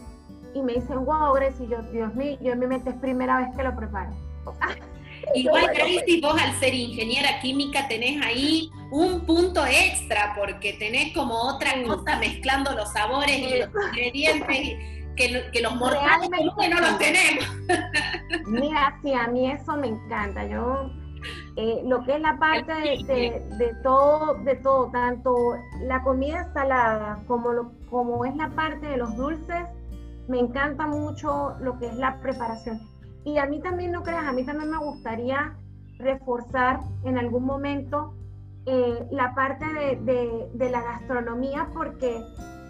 me 0.56 0.74
dicen, 0.74 1.06
wow, 1.06 1.34
Grace, 1.34 1.64
y 1.64 1.68
yo, 1.68 1.82
Dios 1.92 2.14
mío, 2.16 2.38
yo 2.42 2.54
en 2.54 2.60
mi 2.60 2.68
mente 2.68 2.90
es 2.90 2.96
primera 2.98 3.40
vez 3.40 3.56
que 3.56 3.64
lo 3.64 3.76
preparo. 3.76 4.12
Igual, 5.36 5.68
Gracie, 5.74 6.22
vos 6.22 6.42
al 6.42 6.54
ser 6.60 6.74
ingeniera 6.74 7.40
química 7.42 7.88
tenés 7.88 8.24
ahí 8.26 8.72
un 8.92 9.26
punto 9.26 9.66
extra, 9.66 10.34
porque 10.38 10.74
tenés 10.74 11.14
como 11.14 11.36
otra 11.36 11.72
cosa 11.84 12.18
mezclando 12.18 12.72
los 12.74 12.92
sabores 12.92 13.38
y 13.38 13.60
los 13.60 13.70
ingredientes 13.92 14.78
que, 15.16 15.62
los 15.62 15.76
mortales 15.76 16.30
no 16.30 16.80
los 16.80 16.98
tenemos. 16.98 17.46
Mira, 18.48 18.98
sí, 19.04 19.14
a 19.14 19.28
mí 19.28 19.52
eso 19.52 19.76
me 19.76 19.88
encanta. 19.88 20.48
Yo, 20.48 20.90
eh, 21.58 21.82
lo 21.86 22.04
que 22.04 22.16
es 22.16 22.22
la 22.22 22.38
parte 22.38 22.74
de, 22.74 23.76
todo, 23.84 24.36
de 24.46 24.56
todo, 24.56 24.90
tanto 24.92 25.36
la 25.82 26.02
comida 26.04 26.52
salada 26.54 27.22
como, 27.28 27.52
lo, 27.52 27.72
como 27.90 28.24
es 28.26 28.36
la 28.36 28.50
parte 28.50 28.88
de 28.88 28.98
los 28.98 29.16
dulces, 29.18 29.66
me 30.30 30.40
encanta 30.40 30.86
mucho 30.86 31.56
lo 31.60 31.78
que 31.80 31.88
es 31.88 31.96
la 31.96 32.22
preparación. 32.22 32.80
Y 33.26 33.40
a 33.40 33.48
mí 33.48 33.60
también, 33.60 33.92
no 33.92 34.04
creas, 34.04 34.26
a 34.26 34.32
mí 34.32 34.46
también 34.46 34.70
me 34.70 34.78
gustaría 34.78 35.56
reforzar 35.98 36.80
en 37.04 37.18
algún 37.18 37.44
momento 37.44 38.14
eh, 38.66 39.08
la 39.12 39.34
parte 39.34 39.66
de, 39.66 40.70
la 40.70 40.82
gastronomía 40.82 41.70
porque 41.74 42.22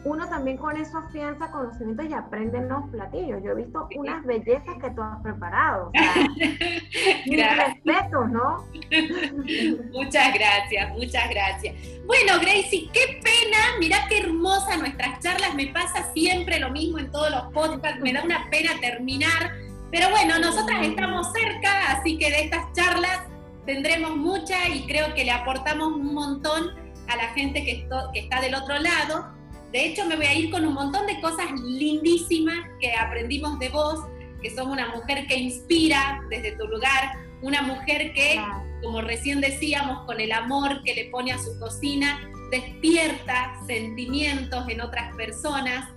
uno 0.05 0.27
también 0.29 0.57
con 0.57 0.77
eso 0.77 0.97
afianza 0.97 1.51
conocimientos 1.51 2.05
y 2.09 2.13
aprende 2.13 2.61
los 2.61 2.89
platillos. 2.89 3.43
Yo 3.43 3.51
he 3.51 3.55
visto 3.55 3.87
unas 3.95 4.25
bellezas 4.25 4.75
que 4.81 4.89
tú 4.91 5.01
has 5.01 5.21
preparado. 5.21 5.87
O 5.87 5.91
respeto, 7.25 8.27
¿no? 8.27 8.65
muchas 9.91 10.33
gracias, 10.33 10.91
muchas 10.93 11.29
gracias. 11.29 11.75
Bueno, 12.05 12.39
Gracie, 12.39 12.89
qué 12.93 13.21
pena, 13.21 13.57
mirá 13.79 13.97
qué 14.07 14.19
hermosa 14.19 14.77
nuestras 14.77 15.19
charlas. 15.19 15.53
Me 15.55 15.67
pasa 15.67 16.11
siempre 16.13 16.59
lo 16.59 16.69
mismo 16.71 16.99
en 16.99 17.11
todos 17.11 17.29
los 17.29 17.53
podcasts. 17.53 18.01
Me 18.01 18.13
da 18.13 18.23
una 18.23 18.49
pena 18.49 18.71
terminar 18.79 19.51
pero 19.91 20.09
bueno, 20.11 20.37
nosotras 20.39 20.85
estamos 20.85 21.31
cerca, 21.33 21.91
así 21.91 22.17
que 22.17 22.29
de 22.29 22.41
estas 22.43 22.71
charlas 22.73 23.21
tendremos 23.65 24.15
muchas 24.15 24.69
y 24.69 24.85
creo 24.85 25.13
que 25.15 25.25
le 25.25 25.31
aportamos 25.31 25.87
un 25.87 26.13
montón 26.13 26.75
a 27.07 27.15
la 27.15 27.29
gente 27.29 27.63
que, 27.63 27.87
que 28.13 28.19
está 28.19 28.39
del 28.39 28.53
otro 28.53 28.77
lado. 28.77 29.38
De 29.71 29.85
hecho, 29.85 30.05
me 30.05 30.15
voy 30.15 30.25
a 30.25 30.33
ir 30.33 30.51
con 30.51 30.65
un 30.65 30.73
montón 30.73 31.05
de 31.05 31.19
cosas 31.21 31.45
lindísimas 31.63 32.57
que 32.79 32.93
aprendimos 32.93 33.59
de 33.59 33.69
vos, 33.69 33.99
que 34.41 34.49
sos 34.49 34.65
una 34.65 34.95
mujer 34.95 35.27
que 35.27 35.37
inspira 35.37 36.21
desde 36.29 36.53
tu 36.53 36.67
lugar, 36.67 37.13
una 37.41 37.61
mujer 37.61 38.13
que, 38.13 38.41
como 38.81 39.01
recién 39.01 39.41
decíamos, 39.41 40.05
con 40.05 40.19
el 40.19 40.31
amor 40.31 40.81
que 40.83 40.95
le 40.95 41.05
pone 41.05 41.31
a 41.31 41.37
su 41.37 41.57
cocina, 41.59 42.19
despierta 42.51 43.59
sentimientos 43.67 44.67
en 44.69 44.81
otras 44.81 45.15
personas. 45.15 45.87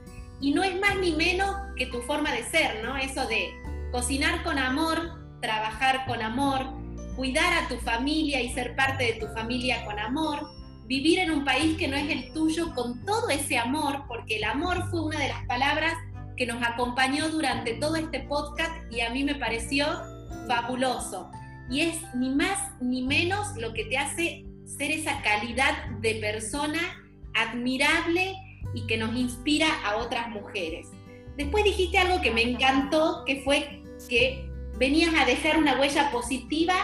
Y 0.41 0.53
no 0.53 0.65
es 0.65 0.79
más 0.81 0.97
ni 0.99 1.13
menos 1.13 1.55
que 1.77 1.87
tu 1.87 2.03
forma 2.03 2.33
de 2.33 2.43
ser, 2.45 2.83
¿no? 2.83 2.97
Eso 2.97 3.27
de 3.27 3.53
Cocinar 3.93 4.43
con 4.43 4.59
amor, 4.59 5.21
trabajar 5.43 6.07
con 6.07 6.23
amor, 6.23 6.65
cuidar 7.15 7.63
a 7.63 7.69
tu 7.69 7.77
familia 7.77 8.41
y 8.41 8.49
ser 8.55 8.75
parte 8.75 9.05
de 9.05 9.13
tu 9.21 9.27
familia 9.35 9.85
con 9.85 9.99
amor, 9.99 10.49
vivir 10.93 11.21
en 11.21 11.31
un 11.31 11.43
país 11.43 11.79
que 11.79 11.89
no 11.89 11.97
es 11.97 12.11
el 12.11 12.35
tuyo 12.35 12.75
con 12.75 13.03
todo 13.07 13.31
ese 13.31 13.57
amor, 13.57 14.03
porque 14.09 14.37
el 14.37 14.45
amor 14.45 14.91
fue 14.91 15.01
una 15.01 15.19
de 15.19 15.29
las 15.29 15.43
palabras 15.47 15.95
que 16.37 16.45
nos 16.45 16.63
acompañó 16.63 17.31
durante 17.31 17.73
todo 17.77 17.97
este 17.97 18.21
podcast 18.21 18.71
y 18.93 19.01
a 19.01 19.09
mí 19.09 19.25
me 19.25 19.37
pareció 19.37 19.87
fabuloso. 20.47 21.31
Y 21.71 21.81
es 21.81 21.97
ni 22.15 22.29
más 22.29 22.59
ni 22.83 23.01
menos 23.01 23.57
lo 23.57 23.73
que 23.73 23.87
te 23.87 23.97
hace 23.97 24.45
ser 24.67 24.91
esa 24.91 25.23
calidad 25.23 25.89
de 26.03 26.17
persona 26.17 26.81
admirable 27.33 28.35
y 28.75 28.87
que 28.87 28.99
nos 28.99 29.17
inspira 29.17 29.69
a 29.87 29.97
otras 29.97 30.29
mujeres. 30.29 30.89
Después 31.39 31.65
dijiste 31.65 31.97
algo 31.97 32.21
que 32.21 32.33
me 32.33 32.43
encantó, 32.43 33.25
que 33.25 33.41
fue 33.41 33.83
que 34.11 34.47
venías 34.79 35.15
a 35.15 35.25
dejar 35.25 35.57
una 35.57 35.81
huella 35.81 36.11
positiva 36.11 36.75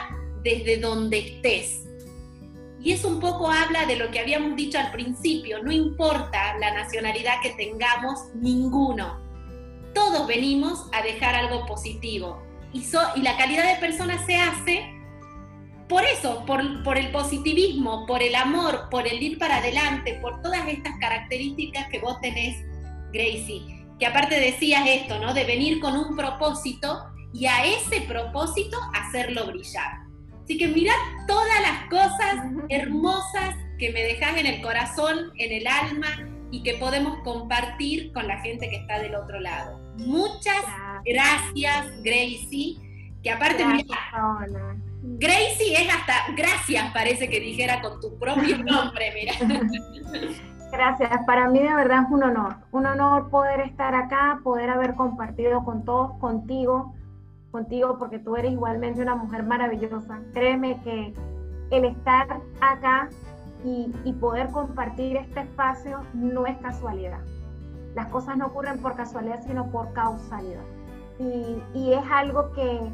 desde 0.43 0.79
donde 0.79 1.19
estés. 1.19 1.88
Y 2.81 2.93
eso 2.93 3.09
un 3.09 3.21
poco 3.21 3.51
habla 3.51 3.87
de 3.87 3.97
lo 3.97 4.11
que 4.11 4.21
habíamos 4.21 4.57
dicho 4.57 4.79
al 4.79 4.93
principio, 4.93 5.63
no 5.63 5.73
importa 5.73 6.57
la 6.59 6.73
nacionalidad 6.73 7.41
que 7.43 7.51
tengamos, 7.51 8.27
ninguno. 8.35 9.21
Todos 9.95 10.27
venimos 10.27 10.87
a 10.93 11.03
dejar 11.03 11.35
algo 11.35 11.67
positivo. 11.67 12.43
Y, 12.73 12.83
la 13.23 13.37
calidad 13.37 13.75
de 13.75 13.81
persona 13.81 14.25
se 14.27 14.37
hace 14.37 14.95
por 15.89 16.05
eso, 16.05 16.45
por, 16.45 16.83
por, 16.83 16.99
el 16.99 17.11
positivismo, 17.11 18.07
por 18.07 18.23
el 18.23 18.35
amor, 18.35 18.89
por 18.91 19.09
el 19.09 19.23
ir 19.23 19.39
para 19.39 19.57
adelante, 19.57 20.19
por 20.21 20.43
todas 20.43 20.69
estas 20.69 20.93
características 21.01 21.89
que 21.89 21.99
vos 21.99 22.21
tenés, 22.21 22.63
Gracie 23.11 23.79
que 23.99 24.07
aparte 24.07 24.39
decías 24.39 24.85
esto, 24.87 25.19
¿no? 25.19 25.35
De 25.35 25.45
venir 25.45 25.81
con 25.81 25.97
un 25.97 26.17
propósito 26.17 27.11
y 27.33 27.47
a 27.47 27.65
ese 27.65 28.03
propósito 28.03 28.79
hacerlo 28.95 29.47
brillar. 29.47 30.08
Así 30.49 30.57
que 30.57 30.69
mirad 30.69 30.95
todas 31.27 31.61
las 31.61 31.91
cosas 31.91 32.43
hermosas 32.71 33.55
que 33.79 33.93
me 33.93 34.03
dejas 34.03 34.35
en 34.39 34.47
el 34.47 34.63
corazón, 34.63 35.31
en 35.37 35.53
el 35.53 35.67
alma 35.67 36.09
y 36.51 36.63
que 36.63 36.79
podemos 36.79 37.19
compartir 37.19 38.15
con 38.15 38.27
la 38.27 38.39
gente 38.39 38.71
que 38.71 38.77
está 38.77 38.99
del 38.99 39.15
otro 39.15 39.41
lado. 39.41 39.79
Muchas 39.99 40.65
gracias, 41.05 42.03
Gracie, 42.03 42.79
que 43.23 43.31
aparte 43.31 43.63
Gracie 45.03 45.83
es 45.83 45.95
hasta 45.95 46.33
gracias 46.35 46.95
parece 46.95 47.29
que 47.29 47.41
dijera 47.41 47.83
con 47.83 48.01
tu 48.01 48.19
propio 48.19 48.57
nombre, 48.65 49.13
mira. 49.13 49.35
Gracias, 50.73 51.11
para 51.27 51.51
mí 51.51 51.59
de 51.59 51.75
verdad 51.75 52.05
es 52.07 52.11
un 52.11 52.23
honor, 52.23 52.57
un 52.73 52.87
honor 52.87 53.29
poder 53.29 53.61
estar 53.61 53.95
acá, 53.95 54.41
poder 54.43 54.71
haber 54.71 54.95
compartido 54.95 55.63
con 55.63 55.85
todos, 55.85 56.19
contigo, 56.21 56.95
contigo, 57.59 57.99
porque 57.99 58.21
tú 58.21 58.37
eres 58.37 58.53
igualmente 58.53 59.03
una 59.03 59.17
mujer 59.17 59.43
maravillosa. 59.43 60.21
Créeme 60.33 60.81
que 60.85 61.13
el 61.71 61.85
estar 61.87 62.41
acá 62.61 63.09
y, 63.65 64.13
poder 64.21 64.49
compartir 64.51 65.17
este 65.17 65.41
espacio 65.41 66.01
no 66.15 66.47
es 66.47 66.57
casualidad. 66.59 67.21
Las 67.97 68.07
cosas 68.09 68.37
no 68.37 68.47
ocurren 68.47 68.81
por 68.81 68.95
casualidad, 68.95 69.43
sino 69.45 69.71
por 69.73 69.93
causalidad. 69.93 70.63
Y, 71.19 71.61
y 71.75 71.93
es 71.95 72.05
algo 72.13 72.53
que 72.53 72.93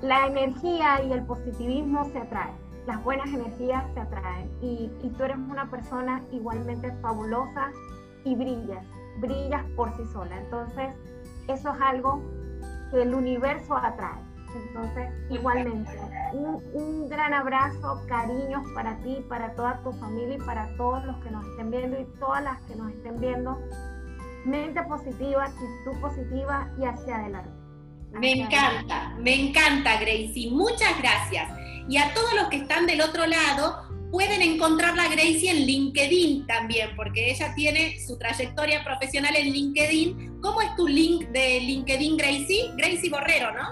la 0.00 0.26
energía 0.26 1.02
y 1.04 1.12
el 1.12 1.22
positivismo 1.24 2.06
se 2.06 2.18
atraen, 2.18 2.54
las 2.86 3.04
buenas 3.04 3.28
energías 3.28 3.84
se 3.92 4.00
atraen 4.00 4.50
y, 4.62 4.90
y 5.02 5.10
tú 5.10 5.24
eres 5.24 5.36
una 5.36 5.70
persona 5.70 6.22
igualmente 6.32 6.90
fabulosa 7.02 7.70
y 8.24 8.34
brillas, 8.34 8.84
brillas 9.20 9.62
por 9.76 9.94
sí 9.94 10.06
sola. 10.06 10.40
Entonces, 10.40 10.88
eso 11.48 11.68
es 11.74 11.80
algo 11.82 12.22
el 13.00 13.14
universo 13.14 13.76
atrae. 13.76 14.20
Entonces, 14.54 15.08
igualmente, 15.30 15.90
un, 16.32 17.08
gran 17.08 17.32
abrazo, 17.32 18.02
cariños 18.06 18.62
para 18.74 18.96
ti, 18.98 19.24
para 19.28 19.54
toda 19.54 19.82
tu 19.82 19.92
familia 19.92 20.36
y 20.36 20.38
para 20.38 20.76
todos 20.76 21.04
los 21.04 21.16
que 21.22 21.30
nos 21.30 21.46
estén 21.46 21.70
viendo 21.70 22.00
y 22.00 22.04
todas 22.18 22.42
las 22.42 22.60
que 22.62 22.76
nos 22.76 22.90
estén 22.92 23.18
viendo. 23.18 23.58
Mente 24.44 24.82
positiva, 24.84 25.44
actitud 25.44 26.00
positiva 26.00 26.68
y 26.78 26.84
hacia 26.84 27.16
adelante. 27.16 27.50
me 28.12 28.32
encanta, 28.32 29.14
me 29.18 29.48
encanta, 29.48 29.96
Gracie. 30.00 30.50
Muchas 30.50 30.98
gracias. 31.00 31.48
Y 31.88 31.96
a 31.96 32.12
todos 32.12 32.34
los 32.34 32.48
que 32.48 32.56
están 32.56 32.86
del 32.86 33.00
otro 33.00 33.26
lado, 33.26 33.91
pueden 34.12 34.42
encontrar 34.42 34.92
a 35.00 35.08
Gracie 35.08 35.50
en 35.50 35.66
LinkedIn 35.66 36.46
también, 36.46 36.90
porque 36.94 37.30
ella 37.30 37.54
tiene 37.56 37.98
su 37.98 38.18
trayectoria 38.18 38.84
profesional 38.84 39.34
en 39.34 39.50
LinkedIn. 39.50 40.38
¿Cómo 40.42 40.60
es 40.60 40.76
tu 40.76 40.86
link 40.86 41.28
de 41.30 41.60
LinkedIn, 41.60 42.18
Gracie? 42.18 42.70
Gracie 42.76 43.08
Borrero, 43.08 43.52
¿no? 43.54 43.68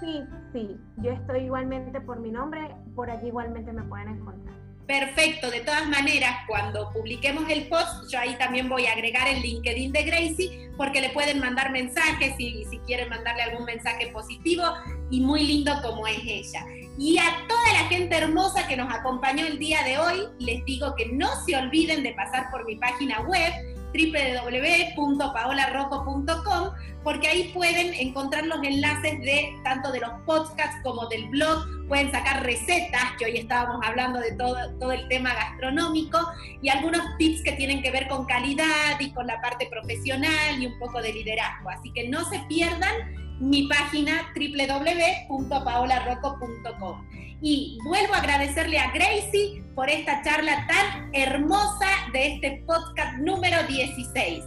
Sí, 0.00 0.22
sí, 0.54 0.76
yo 1.02 1.12
estoy 1.12 1.44
igualmente 1.44 2.00
por 2.00 2.20
mi 2.20 2.30
nombre, 2.30 2.74
por 2.94 3.10
allí 3.10 3.28
igualmente 3.28 3.70
me 3.70 3.82
pueden 3.82 4.08
encontrar. 4.08 4.56
Perfecto, 4.86 5.50
de 5.50 5.60
todas 5.60 5.86
maneras, 5.88 6.36
cuando 6.46 6.90
publiquemos 6.92 7.44
el 7.50 7.68
post, 7.68 8.10
yo 8.10 8.18
ahí 8.18 8.34
también 8.38 8.70
voy 8.70 8.86
a 8.86 8.92
agregar 8.92 9.28
el 9.28 9.42
LinkedIn 9.42 9.92
de 9.92 10.02
Gracie, 10.04 10.70
porque 10.78 11.02
le 11.02 11.10
pueden 11.10 11.38
mandar 11.38 11.70
mensajes 11.70 12.34
y 12.38 12.64
si 12.70 12.78
quieren 12.86 13.10
mandarle 13.10 13.42
algún 13.42 13.66
mensaje 13.66 14.06
positivo 14.08 14.62
y 15.10 15.20
muy 15.20 15.46
lindo 15.46 15.72
como 15.82 16.06
es 16.06 16.20
ella. 16.24 16.64
Y 16.98 17.18
a 17.18 17.46
toda 17.46 17.72
la 17.72 17.88
gente 17.88 18.16
hermosa 18.16 18.66
que 18.66 18.76
nos 18.76 18.90
acompañó 18.92 19.46
el 19.46 19.58
día 19.58 19.82
de 19.82 19.98
hoy, 19.98 20.22
les 20.38 20.64
digo 20.64 20.94
que 20.96 21.12
no 21.12 21.28
se 21.44 21.54
olviden 21.56 22.02
de 22.02 22.12
pasar 22.12 22.50
por 22.50 22.64
mi 22.64 22.76
página 22.76 23.20
web 23.20 23.52
www.paolarroco.com 23.92 26.70
porque 27.06 27.28
ahí 27.28 27.52
pueden 27.54 27.94
encontrar 27.94 28.44
los 28.46 28.60
enlaces 28.64 29.20
de 29.20 29.54
tanto 29.62 29.92
de 29.92 30.00
los 30.00 30.10
podcasts 30.26 30.76
como 30.82 31.06
del 31.06 31.28
blog, 31.28 31.64
pueden 31.86 32.10
sacar 32.10 32.44
recetas, 32.44 33.12
que 33.16 33.26
hoy 33.26 33.36
estábamos 33.36 33.80
hablando 33.86 34.18
de 34.18 34.32
todo, 34.32 34.56
todo 34.80 34.90
el 34.90 35.06
tema 35.06 35.32
gastronómico, 35.32 36.18
y 36.60 36.68
algunos 36.68 37.02
tips 37.16 37.44
que 37.44 37.52
tienen 37.52 37.80
que 37.80 37.92
ver 37.92 38.08
con 38.08 38.26
calidad 38.26 38.98
y 38.98 39.12
con 39.12 39.28
la 39.28 39.40
parte 39.40 39.68
profesional 39.70 40.60
y 40.60 40.66
un 40.66 40.76
poco 40.80 41.00
de 41.00 41.12
liderazgo. 41.12 41.70
Así 41.70 41.92
que 41.92 42.08
no 42.08 42.28
se 42.28 42.40
pierdan 42.48 43.25
mi 43.40 43.66
página 43.68 44.32
www.paolarroco.com. 44.34 47.06
Y 47.42 47.76
vuelvo 47.84 48.14
a 48.14 48.18
agradecerle 48.18 48.78
a 48.78 48.92
Gracie 48.92 49.62
por 49.74 49.90
esta 49.90 50.22
charla 50.22 50.66
tan 50.66 51.10
hermosa 51.14 51.88
de 52.12 52.34
este 52.34 52.62
podcast 52.66 53.18
número 53.18 53.62
16. 53.66 54.44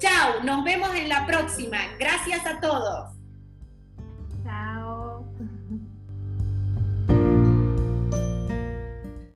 Chao, 0.00 0.42
nos 0.42 0.64
vemos 0.64 0.92
en 0.96 1.08
la 1.08 1.24
próxima. 1.26 1.78
Gracias 1.98 2.44
a 2.44 2.60
todos. 2.60 3.21